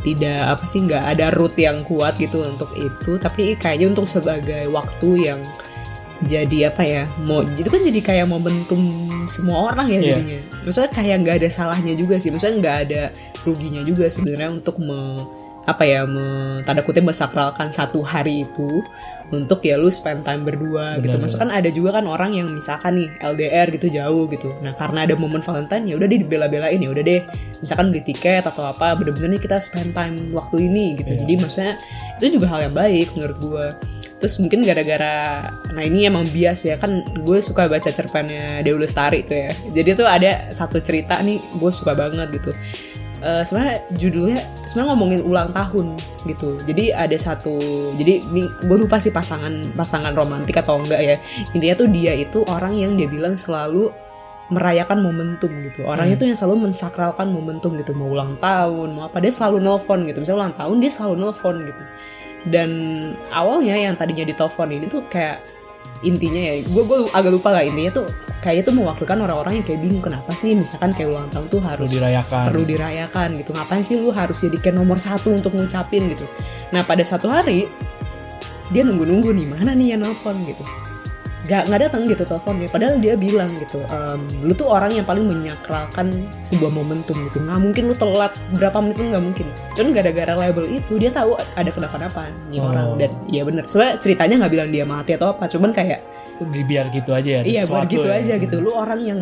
tidak 0.00 0.40
apa 0.50 0.64
sih 0.64 0.80
nggak 0.80 1.04
ada 1.08 1.26
root 1.34 1.52
yang 1.56 1.82
kuat 1.82 2.16
gitu 2.16 2.40
untuk 2.42 2.72
itu 2.72 3.16
tapi 3.16 3.52
kayaknya 3.54 3.90
untuk 3.90 4.06
sebagai 4.06 4.68
waktu 4.68 5.10
yang 5.26 5.40
jadi 6.20 6.68
apa 6.68 6.82
ya 6.84 7.02
mau 7.24 7.40
itu 7.40 7.64
kan 7.64 7.80
jadi 7.80 8.00
kayak 8.00 8.26
momentum 8.28 8.80
semua 9.26 9.72
orang 9.72 9.88
ya 9.88 10.00
Iya. 10.00 10.02
jadinya. 10.16 10.38
Maksudnya 10.66 10.90
kayak 10.92 11.16
nggak 11.24 11.36
ada 11.40 11.48
salahnya 11.48 11.92
juga 11.96 12.20
sih 12.20 12.28
maksudnya 12.28 12.56
nggak 12.60 12.76
ada 12.88 13.02
ruginya 13.42 13.80
juga 13.80 14.04
sebenarnya 14.06 14.50
untuk 14.52 14.76
me, 14.76 15.24
apa 15.64 15.84
ya 15.84 16.04
me, 16.04 16.60
tanda 16.64 16.84
kutip 16.84 17.00
mensakralkan 17.00 17.72
satu 17.72 18.04
hari 18.04 18.44
itu 18.44 18.84
untuk 19.30 19.62
ya 19.62 19.78
lu 19.78 19.86
spend 19.88 20.26
time 20.26 20.42
berdua 20.42 20.98
gitu. 20.98 21.14
Benar, 21.14 21.22
maksud 21.22 21.38
kan 21.38 21.50
ada 21.54 21.70
juga 21.70 22.02
kan 22.02 22.04
orang 22.04 22.34
yang 22.34 22.50
misalkan 22.50 22.98
nih 22.98 23.08
LDR 23.22 23.70
gitu 23.70 23.86
jauh 23.88 24.26
gitu. 24.26 24.50
Nah 24.60 24.74
karena 24.74 25.06
ada 25.06 25.14
momen 25.14 25.38
Valentine 25.40 25.86
ya 25.86 25.94
udah 25.94 26.08
deh 26.10 26.20
dibela-belain 26.20 26.76
ya 26.76 26.90
udah 26.90 27.04
deh. 27.06 27.20
Misalkan 27.62 27.94
beli 27.94 28.02
tiket 28.02 28.42
atau 28.42 28.66
apa 28.66 28.98
bener-bener 28.98 29.38
nih 29.38 29.40
kita 29.40 29.62
spend 29.62 29.94
time 29.94 30.34
waktu 30.34 30.66
ini 30.66 30.98
gitu. 30.98 31.14
Iya. 31.14 31.22
jadi 31.22 31.32
maksudnya 31.38 31.72
itu 32.18 32.26
juga 32.36 32.46
hal 32.50 32.60
yang 32.66 32.74
baik 32.74 33.08
menurut 33.14 33.38
gua 33.38 33.66
terus 34.20 34.36
mungkin 34.36 34.60
gara-gara 34.60 35.48
nah 35.72 35.82
ini 35.82 36.04
emang 36.04 36.28
bias 36.28 36.68
ya 36.68 36.76
kan 36.76 37.00
gue 37.24 37.38
suka 37.40 37.66
baca 37.66 37.88
cerpennya 37.88 38.60
Dewi 38.60 38.84
Lestari 38.84 39.24
tuh 39.24 39.48
ya. 39.48 39.52
Jadi 39.72 39.88
tuh 39.96 40.06
ada 40.06 40.52
satu 40.52 40.78
cerita 40.84 41.18
nih 41.24 41.40
gue 41.56 41.72
suka 41.72 41.96
banget 41.96 42.28
gitu. 42.36 42.52
Eh, 43.20 43.42
sebenarnya 43.44 43.84
judulnya 43.96 44.40
sebenarnya 44.68 44.88
ngomongin 44.92 45.20
ulang 45.24 45.50
tahun 45.56 45.96
gitu. 46.28 46.60
Jadi 46.68 46.92
ada 46.92 47.16
satu 47.16 47.56
jadi 47.96 48.20
ini 48.28 48.44
gue 48.44 48.76
lupa 48.76 49.00
sih 49.00 49.12
pasangan 49.12 49.72
pasangan 49.72 50.12
romantik 50.12 50.60
atau 50.60 50.84
enggak 50.84 51.00
ya. 51.00 51.16
Intinya 51.56 51.74
tuh 51.80 51.88
dia 51.88 52.12
itu 52.12 52.44
orang 52.44 52.76
yang 52.76 53.00
dia 53.00 53.08
bilang 53.08 53.40
selalu 53.40 53.88
merayakan 54.52 55.00
momentum 55.00 55.48
gitu. 55.64 55.88
Orangnya 55.88 56.20
tuh 56.20 56.28
yang 56.28 56.36
selalu 56.36 56.68
mensakralkan 56.68 57.32
momentum 57.32 57.72
gitu. 57.80 57.96
Mau 57.96 58.12
ulang 58.12 58.36
tahun 58.36 58.88
mau 58.92 59.08
apa 59.08 59.16
dia 59.20 59.32
selalu 59.32 59.64
nelfon 59.64 60.04
gitu. 60.04 60.20
Misalnya 60.20 60.38
ulang 60.44 60.54
tahun 60.56 60.76
dia 60.80 60.92
selalu 60.92 61.14
nelfon 61.24 61.56
gitu 61.64 61.84
dan 62.48 62.70
awalnya 63.28 63.76
yang 63.76 63.94
tadinya 63.98 64.24
ditelepon 64.24 64.72
ini 64.72 64.86
tuh 64.88 65.04
kayak 65.12 65.44
intinya 66.00 66.40
ya 66.40 66.64
gue 66.64 66.82
gue 66.88 66.98
agak 67.12 67.28
lupa 67.28 67.52
lah 67.52 67.60
intinya 67.60 68.00
tuh 68.00 68.08
kayak 68.40 68.64
itu 68.64 68.72
mewakilkan 68.72 69.20
orang-orang 69.20 69.60
yang 69.60 69.66
kayak 69.68 69.80
bingung 69.84 70.00
kenapa 70.00 70.32
sih 70.32 70.56
misalkan 70.56 70.96
kayak 70.96 71.12
ulang 71.12 71.28
tahun 71.28 71.52
tuh 71.52 71.60
harus 71.60 71.92
Perlu 71.92 71.96
dirayakan. 72.00 72.44
perlu 72.48 72.62
dirayakan 72.64 73.28
gitu. 73.36 73.50
Ngapain 73.52 73.84
sih 73.84 74.00
lu 74.00 74.08
harus 74.08 74.40
jadikan 74.40 74.80
nomor 74.80 74.96
satu 74.96 75.36
untuk 75.36 75.52
ngucapin 75.52 76.08
gitu? 76.08 76.24
Nah 76.72 76.80
pada 76.88 77.04
satu 77.04 77.28
hari 77.28 77.68
dia 78.72 78.80
nunggu-nunggu 78.86 79.28
nih 79.36 79.46
mana 79.50 79.76
nih 79.76 79.92
yang 79.92 80.00
nelfon 80.00 80.40
gitu 80.46 80.62
gak 81.40 81.72
nggak 81.72 81.80
datang 81.88 82.04
gitu 82.04 82.22
teleponnya 82.22 82.68
padahal 82.68 83.00
dia 83.00 83.16
bilang 83.16 83.48
gitu 83.56 83.80
"Em, 83.88 84.20
lu 84.44 84.52
tuh 84.52 84.68
orang 84.68 84.92
yang 84.92 85.08
paling 85.08 85.24
menyakralkan 85.24 86.28
sebuah 86.44 86.68
momentum 86.68 87.16
gitu 87.26 87.40
nggak 87.40 87.58
mungkin 87.58 87.82
lu 87.88 87.94
telat 87.96 88.32
berapa 88.54 88.76
menit 88.78 88.96
pun 88.96 89.06
nggak 89.08 89.24
mungkin 89.24 89.46
cuman 89.72 89.90
gara-gara 89.90 90.32
label 90.36 90.68
itu 90.68 91.00
dia 91.00 91.08
tahu 91.08 91.34
ada 91.56 91.70
kenapa-napa 91.70 92.28
nih 92.48 92.60
Oh. 92.60 92.68
orang 92.68 93.00
dan 93.00 93.10
ya 93.26 93.42
bener 93.42 93.64
sebenarnya 93.64 93.96
ceritanya 93.98 94.34
nggak 94.44 94.52
bilang 94.52 94.68
dia 94.68 94.84
mati 94.84 95.10
atau 95.16 95.32
apa 95.32 95.48
cuman 95.48 95.72
kayak 95.72 96.00
biar 96.40 96.88
gitu 96.88 97.10
aja 97.12 97.30
ya. 97.30 97.42
iya 97.42 97.62
sesuatu 97.64 97.88
gitu 97.88 98.08
ya. 98.08 98.20
aja 98.20 98.34
gitu 98.36 98.60
lu 98.60 98.72
orang 98.72 99.00
yang 99.00 99.20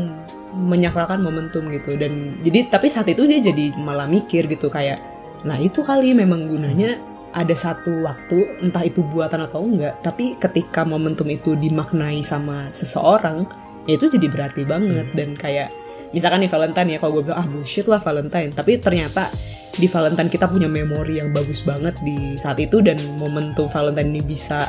menyakralkan 0.54 1.20
momentum 1.20 1.66
gitu 1.68 1.94
dan 1.94 2.38
jadi 2.42 2.66
tapi 2.66 2.88
saat 2.88 3.06
itu 3.06 3.26
dia 3.26 3.38
jadi 3.38 3.78
malah 3.78 4.08
mikir 4.08 4.48
gitu 4.48 4.66
kayak 4.66 4.98
nah 5.44 5.54
itu 5.54 5.86
kali 5.86 6.18
memang 6.18 6.50
gunanya 6.50 6.98
ada 7.36 7.52
satu 7.52 8.04
waktu 8.04 8.64
entah 8.64 8.84
itu 8.84 9.04
buatan 9.04 9.44
atau 9.44 9.60
enggak 9.60 10.00
tapi 10.00 10.36
ketika 10.40 10.82
momentum 10.82 11.28
itu 11.28 11.54
dimaknai 11.54 12.24
sama 12.24 12.72
seseorang 12.72 13.48
ya 13.88 13.96
itu 13.96 14.06
jadi 14.12 14.28
berarti 14.28 14.62
banget. 14.68 15.08
Dan 15.16 15.32
kayak 15.34 15.72
misalkan 16.12 16.44
nih 16.44 16.52
Valentine 16.52 16.88
ya 16.94 16.98
kalau 17.00 17.18
gue 17.18 17.32
bilang 17.32 17.40
ah 17.40 17.48
bullshit 17.48 17.88
lah 17.88 17.98
Valentine. 17.98 18.52
Tapi 18.52 18.76
ternyata 18.78 19.32
di 19.74 19.88
Valentine 19.88 20.28
kita 20.28 20.46
punya 20.46 20.68
memori 20.68 21.18
yang 21.18 21.32
bagus 21.32 21.64
banget 21.64 21.96
di 22.04 22.36
saat 22.36 22.60
itu 22.60 22.84
dan 22.84 23.00
momentum 23.16 23.66
Valentine 23.66 24.12
ini 24.12 24.22
bisa 24.22 24.68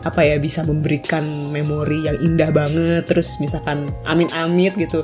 apa 0.00 0.24
ya 0.24 0.40
bisa 0.40 0.64
memberikan 0.64 1.26
memori 1.50 2.06
yang 2.06 2.16
indah 2.22 2.54
banget. 2.54 3.10
Terus 3.10 3.42
misalkan 3.42 3.90
amin-amit 4.06 4.78
gitu 4.78 5.02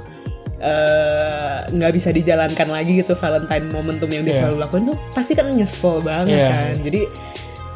eh, 0.57 1.57
nggak 1.69 1.93
bisa 1.93 2.09
dijalankan 2.11 2.69
lagi 2.69 2.99
gitu 2.99 3.13
Valentine 3.13 3.69
momentum 3.69 4.09
yang 4.09 4.25
dia 4.25 4.33
Iya. 4.33 4.41
selalu 4.45 4.57
lakuin 4.63 4.85
tuh 4.89 4.99
pasti 5.11 5.33
kan 5.33 5.49
nyesel 5.49 6.01
banget 6.01 6.41
Iya. 6.41 6.49
kan 6.49 6.75
jadi 6.81 7.01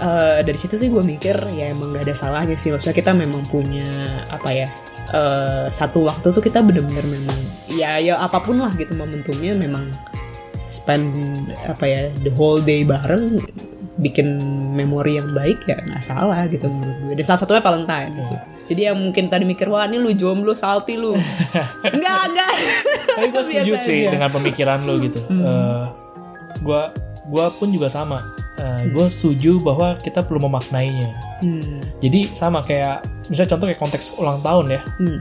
eh, 0.00 0.38
dari 0.42 0.58
situ 0.58 0.74
sih 0.74 0.88
gue 0.88 1.02
mikir 1.02 1.36
ya 1.52 1.70
emang 1.70 1.92
gak 1.92 2.08
ada 2.08 2.14
salahnya 2.14 2.56
sih 2.56 2.72
maksudnya 2.72 2.96
kita 2.96 3.12
memang 3.12 3.44
punya 3.46 3.84
apa 4.26 4.48
ya 4.48 4.66
eh, 5.12 5.66
satu 5.68 6.08
waktu 6.08 6.32
tuh 6.32 6.40
kita 6.40 6.60
bener-bener 6.60 7.04
memang 7.04 7.38
ya 7.68 7.96
ya 7.96 8.16
apa 8.18 8.40
pun 8.40 8.58
lah 8.58 8.72
gitu 8.74 8.96
momentumnya 8.96 9.52
memang 9.52 9.92
spend 10.64 11.12
apa 11.62 11.84
ya 11.84 12.02
the 12.22 12.32
whole 12.32 12.58
day 12.58 12.80
bareng 12.80 13.42
bikin 13.98 14.38
memori 14.76 15.18
yang 15.18 15.34
baik 15.34 15.66
ya 15.66 15.82
nggak 15.82 16.02
salah 16.04 16.46
gitu 16.46 16.70
menurut 16.70 16.98
gue. 17.02 17.14
Dan 17.18 17.24
salah 17.26 17.40
satunya 17.42 17.62
Valentine 17.64 18.10
gitu. 18.14 18.34
Jadi 18.70 18.80
yang 18.86 18.96
mungkin 18.98 19.26
tadi 19.26 19.42
mikir 19.42 19.66
wah 19.66 19.82
ini 19.90 19.98
lu 19.98 20.14
jomblo 20.14 20.54
salty 20.54 20.94
lu. 20.94 21.18
enggak 21.96 22.20
enggak. 22.30 22.54
Tapi 23.18 23.26
gue 23.34 23.42
setuju 23.48 23.72
sih 23.74 24.06
aja. 24.06 24.14
dengan 24.14 24.30
pemikiran 24.30 24.78
lo 24.86 24.94
gitu. 25.02 25.18
Eh, 25.26 25.84
gua 26.62 26.94
gua 27.26 27.50
pun 27.50 27.70
juga 27.70 27.90
sama. 27.90 28.18
gue 28.60 29.06
setuju 29.08 29.56
bahwa 29.64 29.96
kita 29.96 30.20
perlu 30.20 30.44
memaknainya. 30.44 31.16
Hmm. 31.40 31.80
Jadi 32.04 32.28
sama 32.28 32.60
kayak 32.60 33.00
misalnya 33.32 33.56
contoh 33.56 33.66
kayak 33.72 33.80
konteks 33.80 34.20
ulang 34.20 34.44
tahun 34.44 34.76
ya. 34.76 34.80
Hmm. 35.00 35.18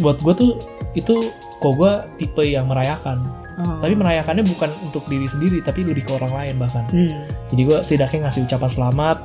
Buat 0.00 0.24
gue 0.24 0.32
tuh 0.32 0.50
itu 0.96 1.28
kok 1.60 1.72
gue 1.76 1.92
tipe 2.16 2.40
yang 2.48 2.72
merayakan. 2.72 3.41
Oh. 3.62 3.78
Tapi 3.80 3.94
merayakannya 3.94 4.44
bukan 4.46 4.70
untuk 4.82 5.06
diri 5.06 5.26
sendiri, 5.26 5.62
tapi 5.62 5.86
lebih 5.86 6.04
ke 6.06 6.12
orang 6.18 6.32
lain 6.32 6.54
bahkan. 6.58 6.84
Hmm. 6.90 7.26
Jadi 7.48 7.62
gue 7.62 7.78
setidaknya 7.82 8.28
ngasih 8.28 8.40
ucapan 8.46 8.70
selamat, 8.70 9.16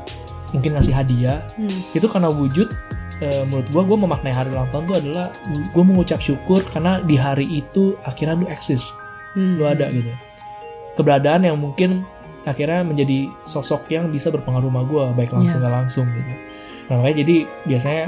mungkin 0.54 0.72
ngasih 0.78 0.94
hadiah. 0.94 1.40
Hmm. 1.58 1.80
Itu 1.94 2.08
karena 2.08 2.30
wujud 2.30 2.70
eh, 3.22 3.44
menurut 3.50 3.68
gue, 3.74 3.82
gue 3.82 3.98
memaknai 3.98 4.34
hari 4.34 4.50
ulang 4.54 4.70
tahun 4.70 4.84
itu 4.86 4.96
adalah 5.06 5.28
gue 5.74 5.84
mengucap 5.84 6.20
syukur 6.22 6.62
karena 6.70 7.02
di 7.02 7.16
hari 7.18 7.46
itu 7.50 7.98
akhirnya 8.06 8.38
lu 8.38 8.46
eksis, 8.50 8.94
Hmm. 9.34 9.58
lu 9.58 9.66
ada 9.66 9.90
gitu. 9.90 10.14
Keberadaan 10.98 11.46
yang 11.46 11.58
mungkin 11.58 12.06
akhirnya 12.46 12.82
menjadi 12.86 13.28
sosok 13.44 13.92
yang 13.92 14.08
bisa 14.08 14.32
berpengaruh 14.32 14.70
sama 14.72 14.82
gue, 14.88 15.04
baik 15.18 15.32
langsung 15.36 15.60
nggak 15.62 15.74
langsung 15.74 16.08
gitu. 16.10 16.34
Nah 16.88 16.94
makanya 17.02 17.16
jadi 17.26 17.36
biasanya 17.68 18.04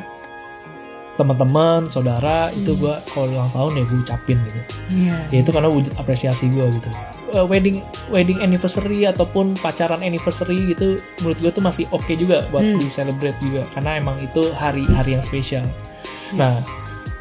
teman-teman, 1.20 1.92
saudara 1.92 2.48
itu 2.56 2.72
gue 2.80 2.96
kalau 3.12 3.28
ulang 3.28 3.52
tahun 3.52 3.72
ya 3.76 3.84
gue 3.84 4.00
ucapin 4.00 4.38
gitu. 4.48 4.60
Iya. 4.96 5.16
Ya 5.28 5.38
itu 5.44 5.52
karena 5.52 5.68
wujud 5.68 5.92
apresiasi 6.00 6.48
gue 6.48 6.64
gitu. 6.72 6.88
Eh, 7.30 7.46
wedding 7.46 7.84
wedding 8.10 8.40
anniversary 8.40 9.06
ataupun 9.06 9.54
pacaran 9.60 10.00
anniversary 10.02 10.74
gitu 10.74 10.98
menurut 11.22 11.38
gue 11.38 11.52
tuh 11.54 11.62
masih 11.62 11.86
oke 11.92 12.10
juga 12.16 12.48
buat 12.50 12.64
Hmm. 12.64 12.80
di 12.80 12.88
celebrate 12.90 13.38
juga 13.38 13.68
karena 13.76 14.00
emang 14.00 14.18
itu 14.24 14.50
hari 14.56 14.88
hari 14.90 15.14
yang 15.14 15.22
spesial. 15.22 15.68
Nah 16.34 16.58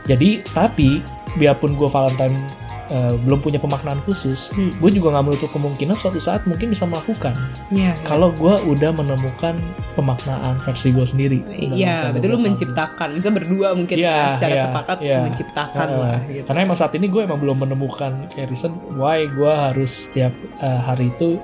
jadi 0.07 0.41
tapi 0.57 1.05
biarpun 1.37 1.77
gue 1.77 1.85
Valentine 1.85 2.41
eh, 2.89 3.15
belum 3.19 3.39
punya 3.39 3.57
pemaknaan 3.57 4.01
khusus, 4.03 4.51
Hmm. 4.51 4.73
gue 4.73 4.91
juga 4.91 5.13
nggak 5.13 5.25
menutup 5.25 5.51
kemungkinan 5.51 5.93
suatu 5.93 6.17
saat 6.19 6.45
mungkin 6.45 6.69
bisa 6.69 6.85
melakukan 6.85 7.37
Iya. 7.69 7.93
kalau 8.03 8.33
gue 8.33 8.55
udah 8.67 8.91
menemukan 8.93 9.55
pemaknaan 9.93 10.57
versi 10.59 10.91
gue 10.91 11.03
sendiri. 11.03 11.39
Iya, 11.49 11.93
masa 11.93 12.07
berarti 12.11 12.27
lu 12.27 12.39
menciptakan, 12.39 13.09
misalnya 13.13 13.37
berdua 13.39 13.69
mungkin 13.73 13.97
Iya, 13.97 14.09
ya, 14.09 14.27
secara 14.33 14.55
iya, 14.55 14.63
sepakat 14.63 14.97
iya. 15.01 15.19
menciptakan 15.21 15.87
Uh, 15.87 15.99
lah 15.99 16.19
gitu. 16.27 16.45
Karena 16.45 16.61
emang 16.63 16.79
saat 16.79 16.93
ini 16.95 17.07
gue 17.07 17.21
emang 17.21 17.37
belum 17.37 17.57
menemukan 17.61 18.13
kayak 18.31 18.49
reason 18.49 18.73
why 18.95 19.25
gue 19.25 19.53
harus 19.53 20.09
setiap 20.09 20.33
uh, 20.59 20.81
hari 20.83 21.11
itu 21.11 21.37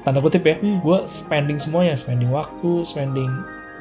tanda 0.00 0.20
kutip 0.20 0.40
ya, 0.40 0.56
Hmm. 0.56 0.78
gue 0.80 0.98
spending 1.04 1.58
semuanya, 1.58 1.92
spending 1.94 2.30
waktu, 2.30 2.80
spending 2.80 3.28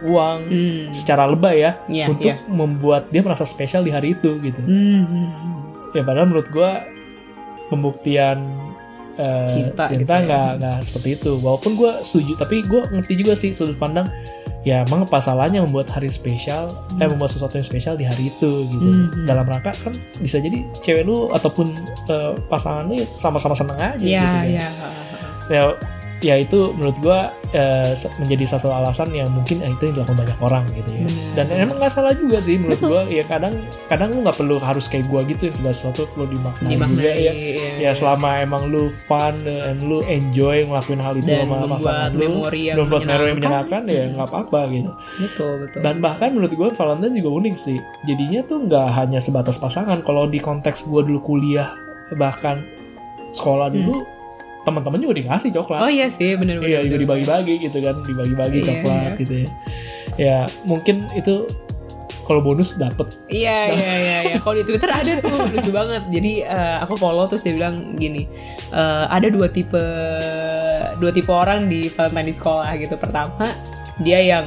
uang 0.04 0.40
Hmm. 0.44 0.84
secara 0.92 1.24
lebay 1.24 1.62
ya 1.62 1.72
Iya, 1.88 2.06
untuk 2.10 2.28
iya. 2.28 2.42
membuat 2.46 3.08
dia 3.08 3.22
merasa 3.22 3.46
spesial 3.46 3.80
di 3.80 3.90
hari 3.90 4.12
itu 4.12 4.42
gitu. 4.42 4.60
Hmm, 4.60 5.06
hmm, 5.06 5.30
hmm. 5.32 5.54
Ya 5.96 6.04
padahal 6.04 6.28
menurut 6.28 6.52
gue 6.52 6.70
pembuktian 7.72 8.38
uh, 9.18 9.48
Cinta 9.50 9.90
gitu 9.90 10.04
cinta 10.06 10.16
ya. 10.20 10.26
nggak 10.28 10.50
nggak 10.62 10.78
seperti 10.84 11.10
itu. 11.18 11.32
Walaupun 11.42 11.80
gue 11.80 11.92
setuju, 12.04 12.36
tapi 12.38 12.62
gue 12.62 12.82
ngerti 12.92 13.14
juga 13.18 13.34
sih 13.34 13.56
sudut 13.56 13.80
pandang. 13.80 14.06
Ya 14.66 14.82
emang 14.82 15.06
apa 15.06 15.22
salahnya 15.22 15.62
membuat 15.62 15.94
hari 15.94 16.10
spesial, 16.10 16.66
eh 16.98 17.06
membuat 17.06 17.30
sesuatu 17.30 17.54
yang 17.54 17.64
spesial 17.64 17.94
di 17.94 18.02
hari 18.02 18.34
itu 18.34 18.66
gitu. 18.66 18.82
Hmm, 18.82 19.14
hmm. 19.14 19.26
Dalam 19.30 19.46
rangka 19.46 19.70
kan 19.78 19.94
bisa 20.18 20.42
jadi 20.42 20.66
cewek 20.82 21.06
lu 21.06 21.30
ataupun 21.30 21.70
eh, 22.10 22.34
pasangan 22.50 22.90
lu 22.90 22.98
ya 22.98 23.06
sama-sama 23.06 23.54
seneng 23.54 23.78
aja 23.78 24.02
Iya, 24.02 24.02
gitu. 24.02 24.26
kan. 24.26 24.46
iya. 24.50 24.68
Ya, 25.46 25.62
ya 26.26 26.36
itu 26.36 26.74
menurut 26.74 26.98
gua 27.00 27.20
eh, 27.52 27.94
se- 27.94 28.10
menjadi 28.18 28.44
salah 28.50 28.62
satu 28.62 28.74
alasan 28.74 29.10
yang 29.14 29.30
mungkin 29.30 29.62
eh, 29.62 29.70
itu 29.70 29.86
yang 29.86 30.02
dilakukan 30.02 30.18
banyak 30.18 30.40
orang 30.42 30.64
gitu 30.74 30.90
ya. 30.92 31.06
Benar. 31.06 31.34
Dan 31.38 31.46
emang 31.62 31.78
nggak 31.78 31.94
salah 31.94 32.14
juga 32.14 32.38
sih 32.40 32.58
menurut 32.58 32.82
gua. 32.82 33.02
Ya 33.06 33.22
kadang 33.24 33.54
kadang 33.86 34.10
lu 34.10 34.26
nggak 34.26 34.34
perlu 34.36 34.58
harus 34.58 34.86
kayak 34.86 35.06
gua 35.06 35.22
gitu 35.24 35.46
yang 35.46 35.54
segala 35.54 35.72
sesuatu 35.72 36.02
perlu 36.10 36.26
dimaknai, 36.28 36.66
juga 36.66 36.74
Dimaknai, 36.74 37.06
ya. 37.22 37.32
iya. 37.32 37.70
Ya 37.78 37.92
selama 37.94 38.30
emang 38.38 38.64
lu 38.66 38.90
fun 38.90 39.36
eh, 39.44 39.70
and 39.70 39.80
lu 39.82 40.02
enjoy 40.04 40.66
ngelakuin 40.66 41.00
hal 41.00 41.14
itu 41.14 41.28
Dan 41.28 41.46
sama 41.46 41.70
pasangan 41.70 42.10
lu, 42.10 42.20
memori 42.20 42.62
yang 42.66 42.78
membuat 42.80 43.02
memori 43.04 43.24
yang 43.24 43.38
menyenangkan. 43.38 43.82
ya 43.86 44.04
nggak 44.12 44.28
apa-apa 44.28 44.60
gitu. 44.68 44.92
Betul, 45.22 45.52
betul. 45.62 45.80
Dan 45.80 45.96
bahkan 46.00 46.30
menurut 46.32 46.52
gue 46.52 46.68
Valentine 46.72 47.14
juga 47.16 47.30
unik 47.36 47.56
sih. 47.56 47.78
Jadinya 48.04 48.42
tuh 48.42 48.58
nggak 48.64 48.88
hanya 48.96 49.20
sebatas 49.20 49.56
pasangan. 49.56 50.02
Kalau 50.02 50.26
di 50.26 50.40
konteks 50.40 50.88
gue 50.88 51.02
dulu 51.04 51.22
kuliah 51.22 51.70
bahkan 52.12 52.66
sekolah 53.30 53.68
dulu 53.68 54.06
teman-teman 54.66 54.98
juga 54.98 55.14
dikasih 55.22 55.54
coklat. 55.54 55.80
Oh 55.86 55.92
iya 55.92 56.10
sih, 56.10 56.34
benar 56.36 56.60
benar. 56.60 56.70
iya 56.70 56.80
juga 56.82 56.98
dibagi-bagi 56.98 57.54
gitu 57.70 57.78
kan, 57.80 57.96
dibagi-bagi 58.04 58.58
Iya, 58.60 58.68
coklat 58.68 59.12
iya. 59.14 59.20
gitu 59.22 59.34
ya. 59.38 59.48
Ya 60.16 60.38
mungkin 60.66 61.06
itu 61.14 61.46
kalau 62.26 62.42
bonus 62.42 62.74
dapet. 62.82 63.22
Iya 63.30 63.70
iya 63.78 63.94
iya 64.02 64.18
iya. 64.34 64.36
Kalau 64.42 64.58
di 64.58 64.66
Twitter 64.66 64.90
ada 64.90 65.12
tuh 65.22 65.30
lucu 65.46 65.70
banget. 65.70 66.04
Jadi 66.10 66.32
eh, 66.42 66.78
aku 66.82 66.98
follow 66.98 67.30
terus 67.30 67.46
dia 67.46 67.54
bilang 67.54 67.96
gini, 68.02 68.26
eh, 68.74 69.06
ada 69.08 69.30
dua 69.30 69.46
tipe 69.48 69.84
dua 70.98 71.12
tipe 71.14 71.30
orang 71.30 71.70
di 71.70 71.86
Valentine 71.94 72.28
di 72.28 72.36
sekolah 72.36 72.70
gitu. 72.82 72.98
Pertama 72.98 73.46
dia 74.02 74.20
yang 74.20 74.46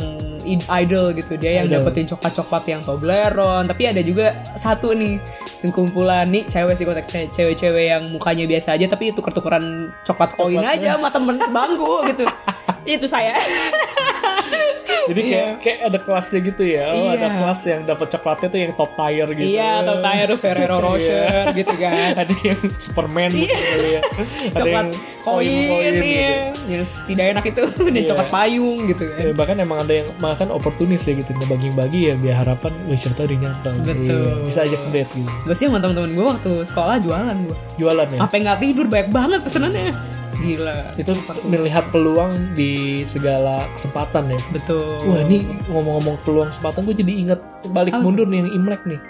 idol 0.57 1.12
gitu, 1.12 1.36
dia 1.36 1.61
yang 1.61 1.68
Idol. 1.68 1.84
dapetin 1.84 2.09
coklat-coklat 2.09 2.64
yang 2.64 2.80
Toblerone. 2.80 3.68
Tapi 3.68 3.82
ada 3.92 4.01
juga 4.01 4.32
satu 4.57 4.96
nih 4.96 5.20
yang 5.61 5.72
kumpulan 5.74 6.24
nih 6.30 6.49
cewek 6.49 6.78
sih 6.78 6.86
konteksnya 6.88 7.28
cewek-cewek 7.28 7.84
yang 7.92 8.03
mukanya 8.09 8.46
biasa 8.46 8.78
aja 8.78 8.86
tapi 8.86 9.11
tuker-tukeran 9.11 9.90
coklat 10.07 10.30
koin 10.38 10.62
Coklat. 10.62 10.78
aja 10.78 10.88
sama 10.96 11.09
temen 11.12 11.36
sebangku 11.42 11.92
gitu. 12.09 12.24
Itu 12.96 13.05
saya. 13.05 13.36
Jadi 15.09 15.20
kayak 15.22 15.32
Iya. 15.38 15.52
kayak 15.59 15.78
ada 15.84 15.98
kelasnya 15.98 16.40
gitu 16.42 16.62
ya. 16.64 16.84
Oh, 16.90 17.09
ada 17.09 17.18
Iya. 17.24 17.36
kelas 17.38 17.61
yang 17.64 17.80
dapat 17.84 18.06
coklatnya 18.09 18.48
tuh 18.48 18.59
yang 18.59 18.72
top 18.72 18.90
tier 18.94 19.28
gitu. 19.30 19.48
Iya, 19.48 19.70
atau 19.80 19.94
Tyre 19.98 20.34
Ferrero 20.34 20.76
Rocher 20.84 21.26
gitu 21.52 21.74
kan. 21.74 22.11
ada 22.22 22.34
yang 22.38 22.61
Superman 22.76 23.30
mungkin 23.30 23.48
kali 23.50 23.88
ya. 23.88 24.00
Ada 24.00 24.24
Iya. 24.38 24.50
Coklat 24.54 24.84
yang 24.84 24.88
koin, 25.20 25.92
gitu. 25.92 26.04
iya. 26.04 26.32
Yang 26.68 26.82
tidak 27.04 27.24
enak 27.28 27.44
itu 27.46 27.61
dan 27.64 27.92
Iya. 27.94 28.06
coklat 28.06 28.28
payung 28.28 28.80
gitu 28.86 29.02
kan. 29.06 29.18
Ya, 29.18 29.32
bahkan 29.32 29.56
emang 29.56 29.78
ada 29.80 29.94
yang 29.94 30.09
makan 30.18 30.48
oportunis 30.50 31.02
ya 31.02 31.14
gitu 31.14 31.30
ngebagi-bagi 31.32 32.00
ya 32.04 32.14
biar 32.14 32.36
harapan 32.38 32.72
wih 32.84 32.94
siapa 32.94 33.14
tahu 33.16 33.26
dia 33.26 33.38
nyantol 33.40 33.72
Betul. 33.80 34.04
Iya, 34.04 34.32
bisa 34.42 34.59
ajak 34.62 34.80
date 34.88 35.11
gitu 35.14 35.30
Gue 35.42 35.54
sih 35.54 35.66
sama 35.66 35.78
temen-temen 35.78 36.11
gue 36.11 36.26
waktu 36.26 36.52
sekolah 36.62 36.96
jualan 36.98 37.36
gue. 37.40 37.56
jualan 37.76 38.06
ya 38.06 38.18
Apa 38.18 38.34
nggak 38.34 38.59
tidur 38.59 38.86
banyak 38.86 39.09
banget 39.09 39.40
pesenannya. 39.40 39.92
Gila. 40.39 40.95
itu 40.95 41.12
melihat 41.45 41.91
peluang 41.91 42.55
di 42.55 43.03
segala 43.03 43.66
kesempatan 43.74 44.30
ya. 44.30 44.41
Betul. 44.55 44.86
wah 45.11 45.20
ini 45.26 45.43
ngomong-ngomong 45.66 46.16
peluang 46.22 46.49
kesempatan 46.49 46.86
gue 46.86 46.97
jadi 46.97 47.12
ingat 47.26 47.41
balik 47.68 47.95
Apa 47.95 48.03
mundur 48.07 48.26
nih 48.30 48.47
yang 48.47 48.51
imlek 48.55 48.82
nih. 48.86 49.01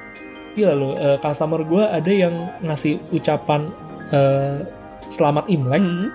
Gila 0.56 0.72
loh 0.74 0.92
eh, 0.96 1.16
customer 1.20 1.60
gue 1.62 1.84
ada 1.84 2.08
yang 2.10 2.32
ngasih 2.64 2.98
ucapan 3.12 3.68
eh, 4.10 4.64
selamat 5.08 5.46
imlek. 5.48 5.82
Hmm. 5.84 6.08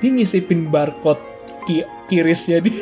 dia 0.00 0.08
nyisipin 0.08 0.72
barcode 0.72 1.20
ki- 1.68 1.84
kirisnya 2.08 2.64
dia. 2.64 2.72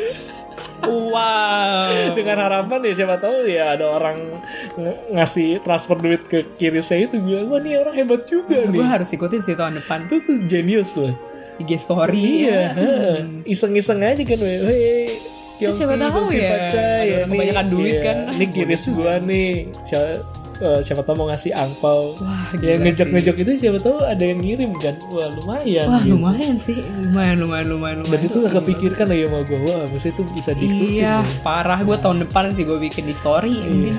Wow. 0.87 2.15
dengan 2.19 2.39
harapan 2.39 2.79
ya 2.87 2.93
siapa 2.95 3.19
tahu 3.19 3.43
ya 3.45 3.75
ada 3.75 3.91
orang 3.91 4.39
ng- 4.79 5.19
ngasih 5.19 5.59
transfer 5.59 5.99
duit 5.99 6.23
ke 6.25 6.55
kirisnya 6.55 7.11
itu. 7.11 7.19
Bilang 7.19 7.51
wah 7.51 7.59
ini 7.59 7.75
orang 7.75 7.95
hebat 7.97 8.23
juga 8.23 8.71
nih. 8.71 8.79
gue 8.79 8.87
harus 8.87 9.11
ikutin 9.11 9.43
sih 9.43 9.59
tahun 9.59 9.83
depan. 9.83 10.07
Itu 10.07 10.23
tuh 10.23 10.47
genius 10.47 10.95
loh 10.95 11.11
IG 11.59 11.71
story 11.79 12.47
iya 12.47 12.51
ya. 12.51 12.67
heeh. 12.75 13.17
iseng-iseng 13.47 13.99
aja 14.03 14.23
kan 14.23 14.39
weh 14.39 15.11
Ya, 15.59 15.75
siapa 15.75 15.99
tahu 15.99 16.31
ya. 16.39 16.71
Ada 16.71 16.83
orang 17.27 17.31
kebanyakan 17.35 17.67
duit 17.67 17.97
kan. 17.99 18.17
Ini 18.31 18.47
kiris 18.47 18.95
gua 18.95 19.19
nih. 19.19 19.67
Siapa, 19.83 20.23
eh, 20.63 20.81
siapa 20.87 21.03
tahu 21.03 21.15
mau 21.19 21.27
ngasih 21.35 21.51
angpau. 21.51 22.15
Wah, 22.23 22.55
ya 22.63 22.79
gila 22.79 22.87
ngejek-ngejek 22.87 23.37
itu 23.43 23.53
siapa 23.67 23.79
tahu 23.83 23.99
ada 24.07 24.23
yang 24.23 24.39
ngirim 24.39 24.71
kan. 24.79 24.95
Wah, 25.11 25.27
lumayan. 25.35 25.87
Wah 25.91 25.99
gitu. 26.07 26.15
lumayan 26.15 26.57
sih, 26.63 26.79
lumayan 27.03 27.43
lumayan 27.43 27.67
lumayan. 27.75 27.97
Dan 28.03 28.07
lumayan. 28.07 28.27
itu 28.31 28.37
gak 28.47 28.55
kepikirkan 28.55 29.07
lagi 29.11 29.23
sama 29.27 29.41
gue. 29.43 29.59
Wah, 29.67 29.83
mesti 29.91 30.09
itu 30.15 30.23
bisa 30.31 30.51
diikutin. 30.55 30.95
Iya, 30.95 31.15
ya. 31.19 31.43
parah 31.43 31.81
gue 31.83 31.97
tahun 31.99 32.19
depan 32.23 32.55
sih 32.55 32.63
gue 32.63 32.79
bikin 32.79 33.05
di 33.11 33.15
story 33.15 33.55
mungkin 33.59 33.99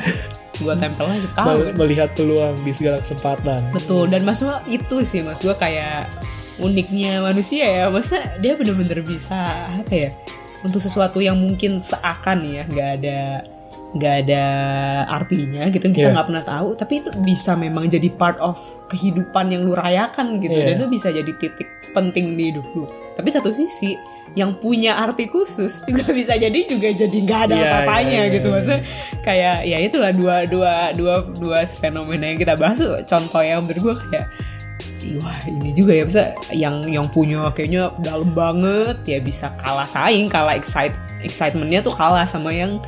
gue 0.63 0.73
tempel 0.79 1.05
aja 1.11 1.29
tahu. 1.35 1.47
Mel- 1.47 1.65
kan. 1.67 1.75
Melihat 1.75 2.09
peluang 2.15 2.55
di 2.63 2.71
segala 2.71 3.03
kesempatan. 3.03 3.59
Betul 3.75 4.07
dan 4.07 4.23
maksudnya 4.23 4.63
itu 4.67 5.03
sih 5.03 5.27
mas 5.27 5.43
gue 5.43 5.55
kayak 5.59 6.07
uniknya 6.59 7.19
manusia 7.19 7.65
ya, 7.65 7.83
maksudnya 7.87 8.35
dia 8.37 8.53
bener-bener 8.53 8.99
bisa 9.01 9.63
apa 9.65 9.93
ya 9.93 10.09
untuk 10.59 10.79
sesuatu 10.79 11.19
yang 11.19 11.39
mungkin 11.39 11.79
seakan 11.79 12.43
ya 12.43 12.67
nggak 12.67 12.89
ada 12.99 13.19
nggak 13.89 14.15
ada 14.21 14.43
artinya 15.09 15.65
gitu 15.73 15.89
kita 15.89 16.11
Iya. 16.11 16.13
nggak 16.13 16.27
pernah 16.29 16.45
tahu 16.45 16.77
tapi 16.77 17.01
itu 17.01 17.09
bisa 17.25 17.57
memang 17.57 17.89
jadi 17.89 18.05
part 18.13 18.37
of 18.37 18.53
kehidupan 18.85 19.49
yang 19.49 19.65
lu 19.65 19.73
rayakan 19.73 20.37
gitu 20.37 20.53
Iya. 20.53 20.75
dan 20.75 20.77
itu 20.77 20.85
bisa 20.85 21.09
jadi 21.09 21.31
titik 21.33 21.65
penting 21.89 22.37
di 22.37 22.53
hidup 22.53 22.69
lu 22.77 22.85
tapi 23.17 23.33
satu 23.33 23.49
sisi 23.49 23.97
yang 24.37 24.53
punya 24.53 24.93
arti 24.93 25.25
khusus 25.25 25.89
juga 25.89 26.05
bisa 26.19 26.37
jadi 26.37 26.59
juga 26.69 26.93
jadi 26.93 27.17
nggak 27.17 27.41
ada 27.49 27.55
Iya, 27.55 27.65
apa-apanya 27.65 28.19
iya, 28.29 28.33
gitu 28.35 28.47
iya. 28.47 28.53
maksudnya 28.53 28.81
kayak 29.25 29.57
ya 29.65 29.77
itulah 29.81 30.11
dua 30.13 30.35
dua 30.45 30.73
dua 30.93 31.15
dua 31.33 31.59
fenomena 31.65 32.29
yang 32.29 32.37
kita 32.37 32.53
bahas 32.53 32.77
tuh 32.77 32.93
contoh 33.09 33.41
yang 33.41 33.65
menurut 33.65 33.81
gue 33.81 33.95
kayak 34.13 34.27
wah 35.23 35.39
ini 35.47 35.71
juga 35.71 35.91
ya 35.95 36.03
bisa 36.03 36.23
yang 36.51 36.83
yang 36.87 37.07
punya 37.07 37.47
kayaknya 37.55 37.91
dalam 38.03 38.29
banget 38.35 38.97
ya 39.07 39.19
bisa 39.23 39.51
kalah 39.59 39.87
saing 39.87 40.27
kalah 40.27 40.55
excite 40.55 40.95
excitementnya 41.23 41.79
tuh 41.79 41.95
kalah 41.95 42.27
sama 42.27 42.51
yang 42.51 42.79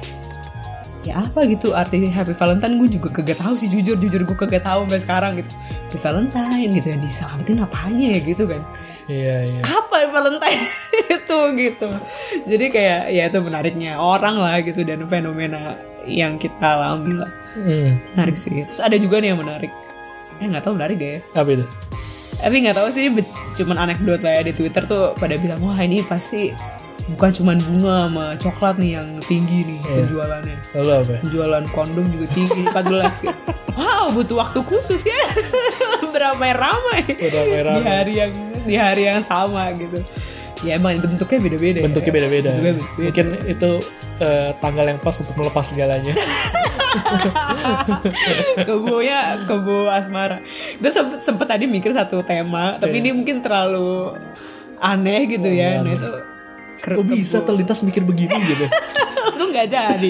ya 1.01 1.18
apa 1.18 1.45
gitu 1.49 1.74
arti 1.74 2.05
Happy 2.14 2.34
Valentine 2.38 2.78
gue 2.78 2.89
juga 3.01 3.09
kagak 3.09 3.41
tahu 3.41 3.57
sih 3.57 3.70
jujur 3.70 3.97
jujur 3.97 4.22
gue 4.22 4.38
kagak 4.38 4.62
tahu 4.62 4.86
sampai 4.86 5.01
sekarang 5.01 5.32
gitu. 5.38 5.51
Happy 5.89 5.97
Valentine 5.97 6.70
gitu 6.70 6.88
yang 6.93 7.01
diselamatin 7.01 7.57
apanya 7.66 8.07
ya 8.18 8.20
gitu 8.22 8.43
kan. 8.45 8.62
Iya, 9.09 9.43
iya. 9.43 9.62
apa 9.66 9.97
Valentine 10.14 10.62
itu 11.18 11.39
gitu. 11.57 11.88
Jadi 12.45 12.66
kayak 12.70 13.01
ya 13.12 13.24
itu 13.28 13.38
menariknya 13.41 13.97
orang 13.97 14.38
lah 14.38 14.62
gitu 14.62 14.86
dan 14.86 15.01
fenomena 15.09 15.76
yang 16.05 16.38
kita 16.38 16.78
alami 16.78 17.18
lah. 17.18 17.32
Hmm. 17.57 17.99
menarik 18.16 18.38
sih. 18.38 18.62
Terus 18.64 18.80
ada 18.80 18.95
juga 18.95 19.20
nih 19.20 19.34
yang 19.34 19.41
menarik. 19.41 19.74
Eh 20.39 20.47
nggak 20.47 20.64
tahu 20.64 20.78
menarik 20.78 20.95
gak 21.01 21.12
ya? 21.12 21.20
Apa 21.36 21.49
itu? 21.51 21.66
Tapi 22.38 22.56
nggak 22.60 22.76
tahu 22.76 22.88
sih 22.90 23.10
be- 23.10 23.28
cuman 23.52 23.78
anekdot 23.82 24.20
lah 24.20 24.32
ya 24.34 24.44
di 24.44 24.54
Twitter 24.54 24.84
tuh 24.84 25.12
pada 25.14 25.36
bilang 25.36 25.60
wah 25.60 25.76
ini 25.76 26.00
pasti 26.02 26.56
bukan 27.10 27.32
cuman 27.34 27.58
bunga 27.60 27.96
sama 28.06 28.26
coklat 28.36 28.76
nih 28.78 28.92
yang 28.96 29.08
tinggi 29.22 29.60
nih 29.66 29.80
Iya. 29.82 29.96
penjualannya 30.00 30.58
Lalu 30.74 30.92
apa? 30.94 31.14
penjualan 31.20 31.64
kondom 31.70 32.06
juga 32.08 32.26
tinggi 32.30 32.62
14 32.64 33.26
gitu. 33.26 33.42
wow 33.78 34.06
butuh 34.10 34.38
waktu 34.40 34.60
khusus 34.64 35.02
ya 35.04 35.22
beramai-ramai 36.14 37.02
Beramai-ramai. 37.10 37.78
di 37.78 37.90
hari 37.90 38.14
yang 38.16 38.32
di 38.62 38.76
hari 38.76 39.04
yang 39.06 39.22
sama 39.22 39.74
gitu 39.74 40.00
ya 40.62 40.78
emang 40.78 40.94
bentuknya 40.96 41.40
beda-beda 41.42 41.78
ya. 41.82 41.84
Bentuknya 41.84 42.14
beda-beda. 42.14 42.50
Bentuknya 42.54 42.74
beda-beda. 42.78 43.02
Mungkin 43.02 43.26
itu 43.50 43.70
eh, 44.22 44.50
tanggal 44.62 44.86
yang 44.86 45.00
pas 45.02 45.18
untuk 45.18 45.34
melepas 45.34 45.66
segalanya. 45.66 46.14
kebonya 48.68 49.20
kebo 49.46 49.88
asmara 49.88 50.38
itu 50.78 50.89
sempet 50.89 51.20
sempet 51.22 51.48
tadi 51.48 51.66
mikir 51.66 51.92
satu 51.92 52.22
tema 52.22 52.76
tapi 52.78 53.00
Iya. 53.00 53.02
ini 53.02 53.10
mungkin 53.14 53.39
terlalu 53.39 54.16
aneh 54.78 55.30
gitu 55.30 55.48
ya 55.48 55.80
Iya. 55.80 55.84
nah 55.84 55.94
itu 55.94 56.12
Kok 56.82 57.06
bisa 57.06 57.46
terlintas 57.46 57.86
mikir 57.86 58.02
begini 58.02 58.34
gitu? 58.34 58.66
nggak 59.52 59.68
jadi 59.68 60.10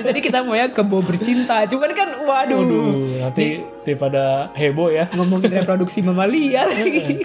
tadi 0.00 0.18
kita 0.20 0.40
mau 0.40 0.54
ya 0.54 0.66
kebo 0.66 0.98
bercinta 1.00 1.66
cuman 1.66 1.90
kan 1.90 2.08
waduh 2.22 2.58
Waduh, 2.58 2.86
nanti 3.20 3.46
daripada 3.82 4.50
heboh 4.52 4.88
ya. 4.88 5.06
ngomongin 5.12 5.50
reproduksi 5.52 6.00
mamalia 6.00 6.66
lagi 6.70 7.22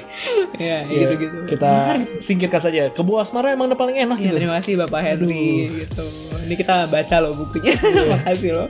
ya 0.57 0.83
Ya, 0.83 0.85
gitu 0.85 1.13
gitu 1.17 1.37
Kita 1.47 1.71
singkirkan 2.19 2.61
saja. 2.61 2.81
Kebu 2.89 3.17
asmara 3.17 3.49
emang 3.49 3.69
udah 3.69 3.79
paling 3.79 3.97
enak 3.97 4.17
Ya, 4.19 4.29
gitu. 4.29 4.35
terima 4.37 4.53
kasih 4.57 4.73
Bapak 4.77 5.01
Henry 5.01 5.73
gitu. 5.85 6.05
Ini 6.45 6.53
kita 6.53 6.85
baca 6.85 7.15
loh 7.17 7.33
bukunya. 7.33 7.73
Makasih 8.13 8.51
loh. 8.53 8.69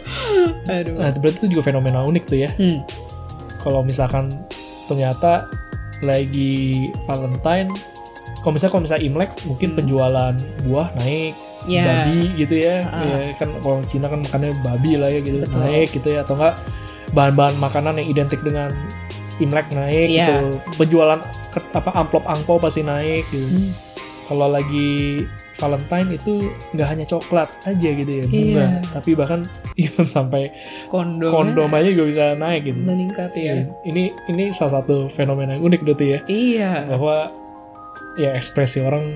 Aduh. 0.68 0.96
Nah, 0.96 1.12
berarti 1.14 1.38
itu 1.44 1.48
juga 1.52 1.68
fenomena 1.68 2.00
unik 2.02 2.24
tuh 2.24 2.40
ya. 2.40 2.50
Hmm. 2.56 2.80
Kalau 3.60 3.84
misalkan 3.84 4.32
ternyata 4.88 5.52
lagi 6.00 6.88
Valentine, 7.06 7.70
kalau 8.42 8.54
misalnya 8.54 8.72
kalau 8.72 8.84
misalnya 8.84 9.04
Imlek 9.06 9.32
mungkin 9.46 9.70
penjualan 9.74 10.34
buah 10.64 10.88
naik, 10.98 11.34
Hmm. 11.62 11.70
Ya. 11.70 11.84
babi 11.86 12.20
gitu 12.36 12.56
ya. 12.58 12.78
Ah. 12.90 13.06
Ya 13.22 13.38
kan 13.38 13.50
kalau 13.62 13.78
Cina 13.86 14.10
kan 14.10 14.20
makannya 14.20 14.50
babi 14.60 14.98
lah 14.98 15.08
ya 15.08 15.22
gitu, 15.22 15.38
Betul. 15.40 15.62
naik 15.62 15.90
gitu 15.94 16.08
ya 16.10 16.26
atau 16.26 16.34
enggak 16.34 16.58
bahan-bahan 17.12 17.56
makanan 17.56 17.94
yang 18.02 18.08
identik 18.10 18.42
dengan 18.42 18.74
Imlek 19.38 19.70
naik 19.72 20.10
Iya. 20.10 20.26
gitu. 20.42 20.58
Penjualan 20.76 21.22
apa 21.72 21.90
amplop 21.94 22.26
angpau 22.26 22.58
pasti 22.58 22.82
naik 22.82 23.30
gitu. 23.30 23.46
Hmm. 23.46 23.70
Kalau 24.26 24.48
lagi 24.48 25.22
Valentine 25.54 26.18
itu 26.18 26.34
nggak 26.74 26.88
hanya 26.88 27.06
coklat 27.06 27.54
aja 27.62 27.90
gitu 27.92 28.10
ya 28.10 28.24
bunga, 28.26 28.42
Iya. 28.66 28.68
tapi 28.90 29.14
bahkan 29.14 29.46
even 29.78 30.08
sampai 30.08 30.50
Kondom. 30.90 31.30
kondom 31.30 31.70
aja 31.70 31.86
juga 31.86 32.06
bisa 32.08 32.26
naik 32.34 32.66
gitu. 32.66 32.82
meningkat 32.82 33.30
ya. 33.38 33.70
Ini 33.86 34.10
ini 34.26 34.50
salah 34.50 34.82
satu 34.82 35.06
fenomena 35.08 35.54
yang 35.54 35.62
unik 35.62 35.82
berarti 35.86 36.06
ya 36.08 36.20
Iya. 36.26 36.72
bahwa 36.90 37.30
ya 38.14 38.34
ekspresi 38.34 38.82
orang 38.82 39.12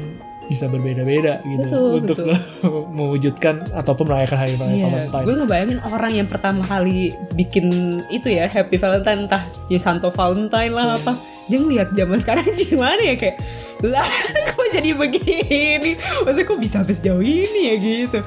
bisa 0.46 0.70
berbeda-beda 0.70 1.42
gitu 1.42 1.66
Betul, 1.66 1.90
untuk 2.00 2.18
betul. 2.22 2.38
mewujudkan 2.98 3.66
ataupun 3.74 4.06
merayakan 4.06 4.38
hari 4.38 4.54
raya 4.56 4.70
Iya, 4.72 4.86
Valentine. 5.10 5.26
gue 5.26 5.36
ngebayangin 5.42 5.80
orang 5.90 6.12
yang 6.14 6.28
pertama 6.30 6.62
kali 6.62 7.10
bikin 7.34 7.66
itu 8.14 8.30
ya 8.30 8.46
Happy 8.46 8.78
Valentine 8.78 9.26
entah 9.26 9.42
ya 9.68 9.82
Santo 9.82 10.14
Valentine 10.14 10.70
lah 10.70 11.02
apa 11.02 11.18
dia 11.50 11.58
ngeliat 11.58 11.98
zaman 11.98 12.18
sekarang 12.24 12.46
gimana 12.54 13.02
ya 13.02 13.18
kayak 13.18 13.42
lah 13.84 14.08
kok 14.56 14.66
jadi 14.72 14.98
begini? 14.98 15.94
Maksudnya 16.26 16.46
kok 16.48 16.58
bisa 16.58 16.82
habis 16.82 17.04
jauh 17.04 17.22
ini 17.22 17.70
ya? 17.70 17.76
Gitu. 17.78 18.18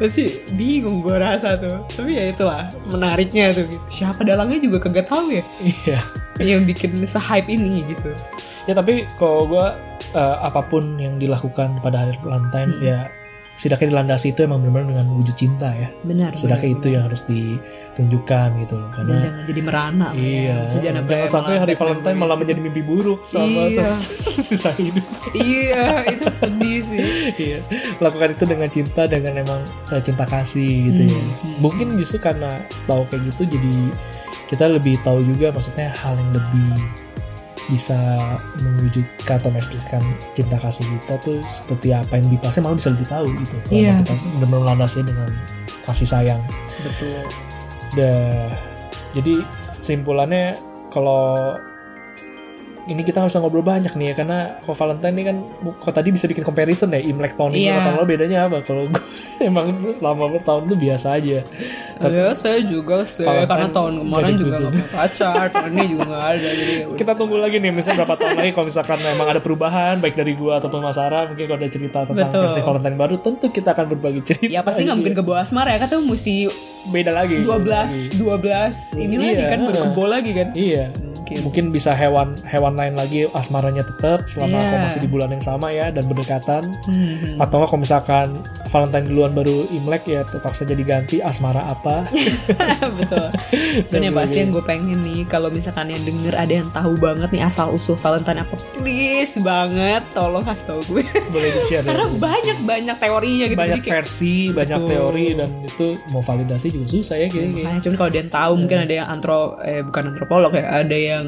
Pasti 0.00 0.24
bingung 0.56 0.98
gue 0.98 1.14
rasa 1.14 1.54
tuh. 1.54 1.84
Tapi 1.94 2.16
ya 2.16 2.26
itulah 2.26 2.66
menariknya 2.90 3.54
tuh 3.54 3.70
gitu. 3.70 3.84
Siapa 3.92 4.26
dalangnya 4.26 4.58
juga 4.58 4.82
kagak 4.82 5.06
tahu 5.06 5.30
ya. 5.30 5.44
Iya. 5.62 6.00
yang 6.42 6.66
bikin 6.66 6.96
se-hype 7.00 7.46
ini 7.46 7.86
gitu 7.86 8.10
Ya 8.66 8.74
tapi 8.74 8.98
kalau 9.14 9.46
gue 9.46 9.66
apa 10.14 10.60
pun 10.62 10.96
yang 10.96 11.16
dilakukan 11.16 11.80
pada 11.80 12.02
hari 12.02 12.14
Valentine 12.18 12.72
Hmm. 12.72 12.82
ya 12.82 12.98
setidaknya 13.54 13.88
dilandasi 13.88 14.36
itu 14.36 14.44
emang 14.44 14.60
benar-benar 14.60 14.86
dengan 14.92 15.06
wujud 15.14 15.32
cinta 15.32 15.72
ya. 15.72 15.88
benar 16.02 16.36
Setidaknya 16.36 16.70
itu 16.72 16.86
yang 16.90 17.02
harus 17.04 17.24
ditunjukkan 17.24 18.48
gitu 18.60 18.74
loh 18.76 18.90
dan 18.90 18.96
karena 19.00 19.16
jangan 19.22 19.42
jadi 19.46 19.60
merana 19.62 20.08
Iya, 20.12 20.56
Maksudnya 20.60 20.84
jangan 20.92 21.24
sampai 21.26 21.56
hari 21.56 21.72
Valentine 21.74 22.16
malah 22.16 22.36
menjadi 22.36 22.60
mimpi 22.60 22.82
buruk 22.82 23.24
sama 23.24 23.64
Iya. 23.64 23.96
sisa 24.44 24.70
hidup. 24.74 25.00
iya 25.32 26.04
itu 26.06 26.28
sedih 26.28 26.78
sih 26.84 27.00
Iya, 27.32 27.58
lakukan 27.96 28.36
itu 28.36 28.44
dengan 28.44 28.68
cinta 28.68 29.02
dengan 29.06 29.32
emang 29.38 29.60
eh, 29.88 30.00
cinta 30.00 30.24
kasih 30.24 30.92
gitu 30.92 31.00
ya. 31.06 31.16
Hmm, 31.16 31.24
hmm. 31.24 31.56
Mungkin 31.58 31.86
justru 31.96 32.20
karena 32.20 32.50
tahu 32.84 33.08
kayak 33.08 33.32
gitu 33.32 33.56
jadi 33.56 33.72
kita 34.46 34.68
lebih 34.68 35.00
tahu 35.00 35.24
juga 35.24 35.48
maksudnya 35.48 35.96
hal 35.96 36.12
yang 36.12 36.30
lebih 36.36 36.68
bisa 37.66 37.98
mewujudkan 38.62 39.42
atau 39.42 39.50
mengekspresikan 39.50 40.02
cinta 40.32 40.54
kasih 40.56 40.86
kita 40.98 41.14
tuh 41.18 41.38
seperti 41.42 41.90
apa 41.90 42.14
yang 42.18 42.26
dipasnya 42.30 42.62
malah 42.62 42.78
bisa 42.78 42.90
lebih 42.94 43.08
tahu 43.10 43.26
gitu 43.42 43.56
kalau 43.66 43.74
Iya. 43.74 43.94
kita 44.06 44.14
benar 44.38 44.62
landasnya 44.70 45.04
dengan 45.06 45.30
kasih 45.84 46.08
sayang 46.08 46.42
betul 46.82 47.26
Dah. 47.94 48.52
Jadi 49.16 49.40
simpulannya 49.80 50.58
kalau 50.92 51.56
ini 52.86 53.02
kita 53.02 53.18
nggak 53.18 53.28
bisa 53.28 53.40
ngobrol 53.40 53.62
banyak 53.62 53.92
nih 53.92 54.06
ya 54.06 54.14
karena 54.16 54.38
kalau 54.60 54.76
Valentine 54.76 55.12
ini 55.12 55.24
kan 55.24 55.36
kok 55.76 55.90
tadi 55.90 56.08
bisa 56.08 56.24
bikin 56.24 56.40
comparison 56.40 56.86
ya 56.88 57.00
Imlek 57.00 57.34
tahun 57.34 57.50
ini 57.50 57.60
Iya. 57.60 57.72
sama 57.72 57.82
tahun 57.82 57.94
lalu 57.96 58.06
bedanya 58.08 58.38
apa? 58.46 58.56
Kalau 58.62 58.86
gue 58.86 59.02
emang 59.42 59.66
itu 59.68 59.90
selama 59.90 60.30
bertahun 60.30 60.62
itu 60.64 60.76
biasa 60.78 61.06
aja. 61.12 61.38
Ya 61.98 62.26
saya 62.32 62.58
juga 62.60 63.02
sih 63.02 63.24
Valentine 63.24 63.50
karena 63.50 63.68
tahun 63.70 63.92
kemarin 64.00 64.34
juga 64.36 64.54
gak 64.60 64.72
pacar 64.92 65.44
tahun 65.50 65.70
ini 65.72 65.84
juga 65.88 66.04
gak 66.06 66.24
ada 66.28 66.48
jadi 66.52 66.62
ya 66.72 66.84
kita 66.94 67.12
tunggu 67.12 67.36
lagi 67.36 67.56
nih 67.56 67.70
misalnya 67.70 67.96
berapa 68.00 68.14
tahun 68.16 68.34
lagi 68.36 68.50
kalau 68.52 68.66
misalkan 68.66 68.98
memang 69.00 69.26
ada 69.26 69.40
perubahan 69.40 69.94
baik 69.96 70.14
dari 70.14 70.32
gua 70.32 70.52
ataupun 70.56 70.78
Mas 70.78 70.94
Sarah 70.94 71.24
mungkin 71.24 71.44
kalau 71.44 71.58
ada 71.58 71.68
cerita 71.68 71.98
tentang 72.04 72.28
Betul. 72.28 72.42
versi 72.44 72.60
Valentine 72.62 72.96
baru 72.96 73.16
tentu 73.18 73.46
kita 73.48 73.72
akan 73.72 73.84
berbagi 73.88 74.20
cerita 74.22 74.52
ya 74.52 74.60
pasti 74.60 74.84
nggak 74.84 74.94
mungkin 74.94 75.14
ke 75.14 75.22
bawah 75.22 75.40
asmara 75.40 75.72
ya 75.72 75.80
kan 75.80 75.88
tuh 75.90 76.00
mesti 76.00 76.46
beda 76.86 77.10
lagi. 77.12 77.42
12 77.42 78.14
12 78.14 78.22
ini 78.96 79.14
Iya. 79.16 79.24
lagi 79.26 79.44
kan 79.48 79.60
berkebo 79.64 80.02
lagi 80.06 80.30
kan? 80.30 80.48
Iya. 80.52 80.84
Mungkin. 80.92 81.36
Mungkin 81.42 81.64
bisa 81.70 81.90
hewan 81.92 82.36
hewan 82.44 82.75
lain 82.76 82.94
lagi 82.94 83.24
asmaranya 83.28 83.82
tetap 83.82 84.24
selama 84.24 84.54
Iya. 84.54 84.68
kau 84.68 84.78
masih 84.84 85.00
di 85.00 85.08
bulan 85.08 85.28
yang 85.30 85.40
sama 85.40 85.68
ya 85.70 85.88
dan 85.88 86.04
berdekatan. 86.04 86.62
Hmm. 86.86 87.38
atau 87.38 87.64
kalau 87.64 87.78
misalkan 87.78 88.28
Valentine 88.66 89.06
duluan 89.06 89.32
baru 89.32 89.64
Imlek 89.70 90.04
ya 90.06 90.22
terpaksa 90.22 90.62
jadi 90.62 90.82
ganti 90.82 91.18
asmara 91.18 91.64
apa. 91.66 92.04
Betul. 92.98 93.28
Cuman 93.86 94.02
yang 94.02 94.14
pasti 94.14 94.38
yang 94.38 94.50
gue 94.50 94.62
pengen 94.62 94.98
nih 95.00 95.22
kalau 95.24 95.48
misalkan 95.48 95.88
yang 95.88 96.02
denger 96.02 96.34
ada 96.34 96.52
yang 96.52 96.68
tahu 96.70 96.92
banget 96.96 97.28
nih 97.30 97.42
asal 97.42 97.70
usul 97.70 97.94
Valentine 97.94 98.42
apa 98.42 98.54
please 98.74 99.38
banget 99.40 100.02
tolong 100.10 100.42
kasih 100.42 100.64
tau 100.66 100.80
gue. 100.84 101.02
Boleh 101.28 101.50
di 101.50 101.62
share 101.62 101.82
karena 101.82 102.04
ya 102.04 102.12
banyak 102.12 102.58
banyak 102.62 102.96
teorinya 102.96 103.46
gitu 103.46 103.56
banyak 103.56 103.72
Jadi 103.72 103.82
kayak- 103.82 103.94
versi 103.96 104.34
banyak 104.50 104.78
Betul. 104.78 104.90
teori 104.90 105.26
dan 105.34 105.50
itu 105.62 105.86
mau 106.10 106.20
validasi 106.20 106.66
juga 106.70 106.86
susah 106.90 107.16
ya 107.16 107.26
kayaknya. 107.26 107.62
Makanya 107.62 107.82
cuman 107.82 107.96
kalau 107.96 108.08
ada 108.08 108.18
yang 108.18 108.32
tahu 108.32 108.52
mungkin 108.56 108.78
ada 108.80 108.94
yang 108.94 109.08
antro 109.08 109.38
eh 109.60 109.80
bukan 109.80 110.02
antropolog 110.10 110.52
ya 110.52 110.64
ada 110.76 110.96
yang 110.96 111.26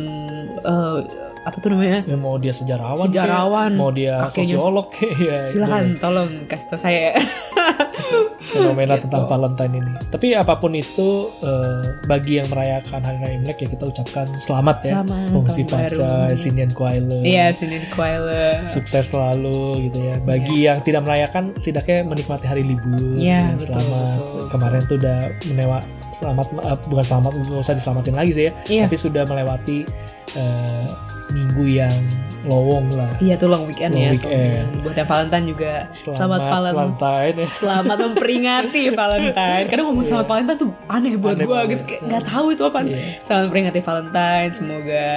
eh, 0.58 0.98
apa 1.40 1.56
tuh 1.56 1.68
namanya 1.70 2.02
ya 2.02 2.14
mau 2.14 2.36
dia 2.36 2.50
sejarawan 2.50 2.98
Sejarawan, 3.00 3.70
kek, 3.70 3.78
mau 3.78 3.90
dia 3.90 4.14
kakeknya- 4.18 4.32
sosiolog 4.52 4.88
ya 5.20 5.38
silakan 5.40 5.84
tolong 5.96 6.30
kasih 6.44 6.66
tau 6.68 6.78
saya 6.78 7.14
fenomena 8.48 8.96
Gitu. 8.96 9.04
tentang 9.06 9.28
Valentine 9.28 9.74
ini. 9.76 9.92
Tapi 10.08 10.32
apa 10.32 10.56
pun 10.56 10.72
itu 10.72 11.08
eh, 11.42 11.78
bagi 12.06 12.40
yang 12.40 12.48
merayakan 12.48 13.00
hari 13.02 13.18
raya 13.20 13.34
Imlek 13.36 13.58
ya 13.58 13.68
kita 13.68 13.84
ucapkan 13.84 14.24
selamat 14.34 14.76
ya. 14.80 14.92
Selamat 14.96 15.28
Fungsi 15.28 15.62
tahun 15.62 15.70
baru. 15.76 15.96
Faca, 15.98 16.08
Sinian 16.34 16.70
Kuaile. 16.72 17.18
iya 17.22 17.52
sini 17.52 17.76
Kuala 17.92 18.64
Sukses 18.64 19.04
selalu 19.06 19.60
gitu 19.84 19.98
ya. 20.02 20.14
Bagi 20.18 20.64
yang 20.64 20.80
tidak 20.80 21.04
merayakan 21.04 21.52
setidaknya 21.54 22.06
menikmati 22.06 22.46
hari 22.46 22.64
libur. 22.64 22.96
Iya, 23.14 23.52
betul, 23.52 23.66
selamat. 23.68 24.16
betul. 24.16 24.46
Kemarin 24.48 24.80
tuh 24.82 24.96
udah 24.96 25.18
menewa 25.46 25.78
selamat 26.10 26.46
eh, 26.56 26.76
bukan 26.88 27.04
selamat 27.04 27.32
nggak 27.36 27.60
usah 27.60 27.74
diselamatin 27.76 28.14
lagi 28.16 28.32
sih 28.32 28.44
ya. 28.48 28.52
Iya. 28.66 28.84
Tapi 28.88 28.96
sudah 28.96 29.22
melewati 29.24 29.78
eh, 30.34 30.86
minggu 31.30 31.64
yang 31.68 31.94
lowong 32.46 32.86
lah. 32.94 33.10
iya 33.18 33.34
tuh 33.34 33.50
long 33.50 33.66
weekend 33.66 33.92
Long 33.92 34.08
ya 34.08 34.12
weekend. 34.14 34.70
buat 34.80 34.94
yang 34.94 35.08
Valentine 35.10 35.46
juga 35.52 35.72
selamat, 35.90 36.40
Valentine 36.40 36.76
Valentine 36.78 37.36
ya. 37.44 37.48
Selamat 37.50 37.96
memperingati 38.08 38.82
Valentine. 38.94 39.64
Kadang 39.66 39.84
ngomong 39.90 40.06
selamat 40.06 40.26
Valentine 40.30 40.58
tuh 40.58 40.70
aneh 40.86 41.12
buat 41.18 41.34
Aneh 41.34 41.44
gue 41.44 41.60
gitu 41.74 41.82
kayak 41.84 42.00
nggak 42.06 42.24
tahu 42.24 42.46
itu 42.54 42.62
apa. 42.62 42.78
Iya. 42.86 43.00
Selamat 43.26 43.42
memperingati 43.50 43.80
Valentine. 43.82 44.50
Semoga 44.54 45.08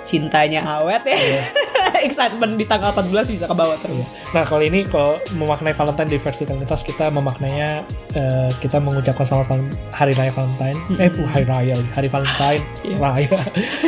cintanya 0.00 0.62
awet 0.64 1.02
ya. 1.04 1.14
Iya. 1.14 1.42
Excitement 1.98 2.54
di 2.54 2.62
tanggal 2.62 2.94
14 2.94 3.10
bisa 3.28 3.44
ke 3.44 3.52
bawah 3.52 3.74
terus. 3.76 4.22
Nah 4.30 4.42
kali 4.42 4.70
ini 4.70 4.82
kalau 4.82 5.18
memaknai 5.34 5.72
Valentine 5.72 6.06
di 6.08 6.18
versi 6.18 6.42
Trinitas 6.42 6.82
kita 6.82 7.10
memaknainya 7.10 7.82
eh, 8.12 8.50
kita 8.56 8.78
mengucapkan 8.78 9.26
selamat 9.26 9.58
hari 9.90 10.14
raya 10.14 10.30
Valentine 10.30 10.78
eh 10.96 11.10
bukan 11.10 11.26
hari 11.26 11.44
raya 11.44 11.72
lagi, 11.74 11.90
hari 11.92 12.08
Valentine 12.08 12.62
Iya. 12.86 12.96
raya 12.98 13.38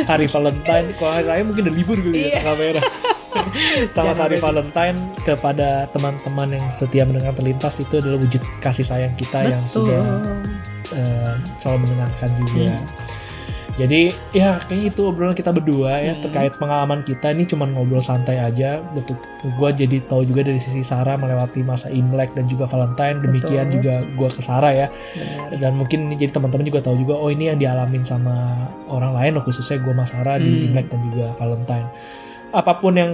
hari 0.05 0.27
Valentine 0.27 0.87
kalau 0.99 1.11
hari 1.13 1.25
raya 1.25 1.41
mungkin 1.41 1.63
udah 1.65 1.75
libur 1.75 1.97
kali 1.97 2.11
Iya. 2.11 2.27
ya 2.27 2.35
tanggal 2.37 2.57
merah 2.57 2.87
Selamat 3.31 3.95
Jangan 3.95 4.15
hari 4.17 4.37
berarti. 4.37 4.43
Valentine 4.43 4.97
kepada 5.23 5.69
teman-teman 5.89 6.47
yang 6.51 6.65
setia 6.67 7.03
mendengar 7.07 7.31
terlintas 7.31 7.79
itu 7.79 7.95
adalah 7.95 8.19
wujud 8.19 8.43
kasih 8.59 8.83
sayang 8.83 9.15
kita 9.15 9.39
yang 9.47 9.63
sudah 9.63 10.03
eh, 10.91 11.33
selalu 11.55 11.87
mendengarkan 11.87 12.29
juga. 12.37 12.75
Jadi 13.81 14.01
ya 14.31 14.59
kayaknya 14.59 14.87
itu 14.87 15.01
obrolan 15.03 15.33
kita 15.33 15.49
berdua 15.49 15.97
ya 15.97 16.13
Hmm. 16.13 16.21
terkait 16.21 16.53
pengalaman 16.55 17.01
kita 17.01 17.29
ini 17.29 17.43
cuma 17.43 17.65
ngobrol 17.65 17.97
santai 17.97 18.37
aja. 18.37 18.77
Betul. 18.91 19.17
Gue 19.51 19.69
jadi 19.71 19.97
tahu 20.01 20.21
juga 20.23 20.41
dari 20.43 20.55
sisi 20.55 20.81
Sarah 20.81 21.15
melewati 21.15 21.61
masa 21.61 21.89
Imlek 21.89 22.31
dan 22.31 22.45
juga 22.45 22.65
Valentine. 22.65 23.17
Demikian 23.19 23.67
Betul. 23.67 23.75
juga 23.75 23.93
gue 24.05 24.29
ke 24.29 24.41
Sarah 24.41 24.69
ya. 24.71 24.87
Benar. 24.87 25.57
Dan 25.57 25.71
mungkin 25.75 25.99
ini 26.05 26.15
jadi 26.15 26.31
teman-teman 26.31 26.61
juga 26.63 26.79
tahu 26.79 26.95
juga 26.95 27.15
oh 27.15 27.27
ini 27.27 27.47
yang 27.47 27.57
dialamin 27.57 28.01
sama 28.01 28.53
orang 28.85 29.11
lain 29.11 29.31
loh, 29.33 29.43
khususnya 29.43 29.77
gue 29.77 29.89
sama 29.89 30.05
Sarah 30.05 30.37
di 30.37 30.45
Hmm. 30.45 30.65
Imlek 30.69 30.85
dan 30.87 30.99
juga 31.03 31.25
Valentine. 31.33 31.87
Apa 32.51 32.75
pun 32.75 32.93
yang 32.93 33.11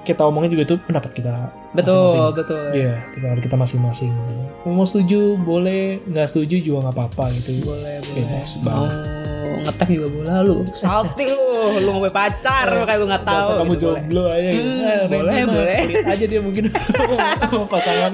kita 0.00 0.24
omongin 0.24 0.48
juga 0.48 0.64
itu 0.64 0.76
pendapat 0.80 1.12
kita 1.12 1.52
Betul, 1.70 2.08
masing-masing. 2.08 2.32
betul. 2.34 2.62
Iya, 2.72 2.94
pendapat 3.12 3.38
kita 3.44 3.56
masing-masing. 3.56 4.12
Mau 4.64 4.82
setuju 4.82 5.36
boleh, 5.36 6.00
nggak 6.02 6.26
setuju 6.26 6.56
juga 6.58 6.78
nggak 6.82 6.96
apa-apa 6.96 7.24
gitu. 7.36 7.60
Boleh, 7.62 8.00
boleh. 8.00 8.16
Bebas 8.16 8.50
banget. 8.58 9.17
Ngetek 9.68 9.88
juga 9.92 10.08
boleh 10.08 10.36
lu. 10.42 10.56
Salty 10.72 11.26
lu, 11.28 11.46
lu 11.84 11.88
ngomong 11.92 12.08
pacar 12.08 12.66
kayak 12.66 12.98
lu 12.98 13.06
nggak 13.06 13.24
tahu. 13.24 13.48
Kamu 13.60 13.72
gitu, 13.76 13.86
boleh. 13.86 14.00
jomblo 14.00 14.22
aja 14.26 14.48
gitu. 14.48 14.64
Hmm, 14.64 14.86
Eh, 14.88 15.04
boleh, 15.06 15.34
boleh. 15.44 15.78
aja 16.08 16.24
dia 16.24 16.40
mungkin 16.40 16.64
sama 16.72 17.64
pasangan. 17.68 18.10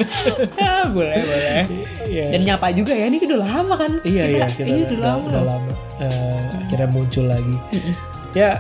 Ah, 0.59 0.84
boleh, 0.90 1.16
boleh. 1.22 1.62
Iya. 2.05 2.24
Dan 2.34 2.40
nyapa 2.42 2.74
juga 2.74 2.92
ya, 2.92 3.07
ini 3.07 3.22
udah 3.22 3.40
lama 3.40 3.74
kan? 3.78 3.92
iya 4.02 4.24
iya 4.26 4.46
kita 4.50 4.66
iya, 4.66 4.84
udah, 4.84 4.98
lama. 5.00 5.24
udah 5.30 5.42
lama. 5.46 5.72
Eh, 6.02 6.42
akhirnya 6.66 6.88
muncul 6.90 7.24
lagi. 7.24 7.57
Ya 8.34 8.59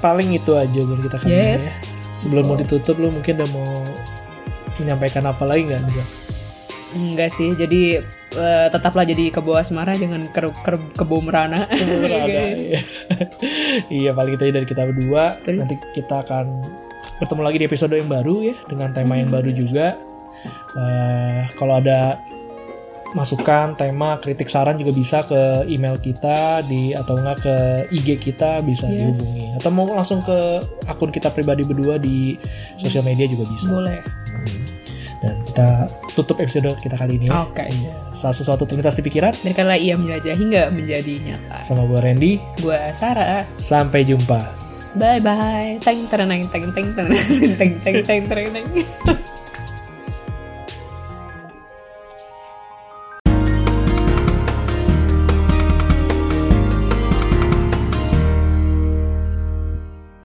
paling 0.00 0.32
itu 0.32 0.56
aja 0.56 0.80
buat 0.80 1.00
kita 1.04 1.16
kali 1.20 1.28
ini 1.28 1.36
ya. 1.36 1.46
Yes. 1.60 1.66
Sebelum 2.20 2.48
mau 2.48 2.56
ditutup 2.56 2.96
lu 2.96 3.12
mungkin 3.12 3.36
udah 3.36 3.48
mau 3.52 3.68
menyampaikan 4.76 5.28
apa 5.28 5.44
lagi 5.44 5.68
nggak 5.68 5.82
bisa? 5.84 6.02
Enggak 6.96 7.30
sih, 7.30 7.52
jadi 7.54 8.02
eh, 8.34 8.68
tetaplah 8.70 9.02
jadi 9.02 9.30
kebo 9.32 9.58
asmara 9.58 9.96
jangan 9.98 10.26
ke, 10.30 10.40
ke, 10.50 10.70
kebo 10.98 11.22
merana. 11.22 11.66
Iya. 11.70 12.80
iya 13.90 14.10
paling 14.14 14.34
itu 14.38 14.42
aja 14.46 14.54
dari 14.54 14.66
kita 14.68 14.82
berdua. 14.86 15.38
Nanti 15.42 15.76
kita 15.96 16.22
akan 16.22 16.46
bertemu 17.20 17.42
lagi 17.44 17.56
di 17.60 17.66
episode 17.68 17.94
yang 17.96 18.08
baru 18.08 18.52
ya 18.52 18.56
dengan 18.66 18.90
tema 18.94 19.18
yang 19.18 19.28
baru 19.28 19.50
juga. 19.52 19.94
Eh, 20.78 21.40
kalau 21.58 21.76
ada 21.76 22.16
masukan, 23.10 23.74
tema, 23.74 24.22
kritik, 24.22 24.46
saran 24.46 24.78
juga 24.78 24.94
bisa 24.94 25.26
ke 25.26 25.66
email 25.66 25.98
kita 25.98 26.62
di 26.62 26.94
atau 26.94 27.18
enggak 27.18 27.42
ke 27.42 27.56
IG 27.90 28.08
kita 28.22 28.62
bisa 28.62 28.86
Yes. 28.86 28.94
dihubungi 28.94 29.42
atau 29.58 29.70
mau 29.74 29.86
langsung 29.90 30.22
ke 30.22 30.38
akun 30.86 31.10
kita 31.10 31.34
pribadi 31.34 31.66
berdua 31.66 31.98
di 31.98 32.38
sosial 32.78 33.02
media 33.02 33.26
juga 33.26 33.50
bisa. 33.50 33.74
Boleh. 33.74 33.98
Dan 35.20 35.36
kita 35.44 35.84
tutup 36.16 36.40
episode 36.40 36.72
kita 36.80 36.96
kali 36.96 37.20
ini 37.20 37.28
ya. 37.28 37.44
Oke. 37.44 37.68
Iya. 37.68 37.92
Saat 38.16 38.40
sesuatu 38.40 38.64
terlintas 38.64 38.96
di 38.96 39.04
pikiran 39.04 39.36
Biarkanlah 39.44 39.76
ia 39.76 39.94
menjajah 40.00 40.34
hingga 40.34 40.62
menjadi 40.72 41.12
nyata. 41.20 41.60
sama 41.62 41.84
gue 41.84 42.00
Randy. 42.00 42.32
Gua 42.64 42.80
Sarah. 42.96 43.44
Sampai 43.60 44.08
jumpa. 44.08 44.40
Bye 44.96 45.22
bye. 45.22 45.78
Teng 45.84 46.08
tereng 46.10 46.28
teng 46.50 46.66
teng 46.74 46.88
teng 46.96 47.10
teng 47.56 47.72
teng 47.84 47.98
teng 48.02 48.24
teng 48.26 48.48
teng. 48.50 48.66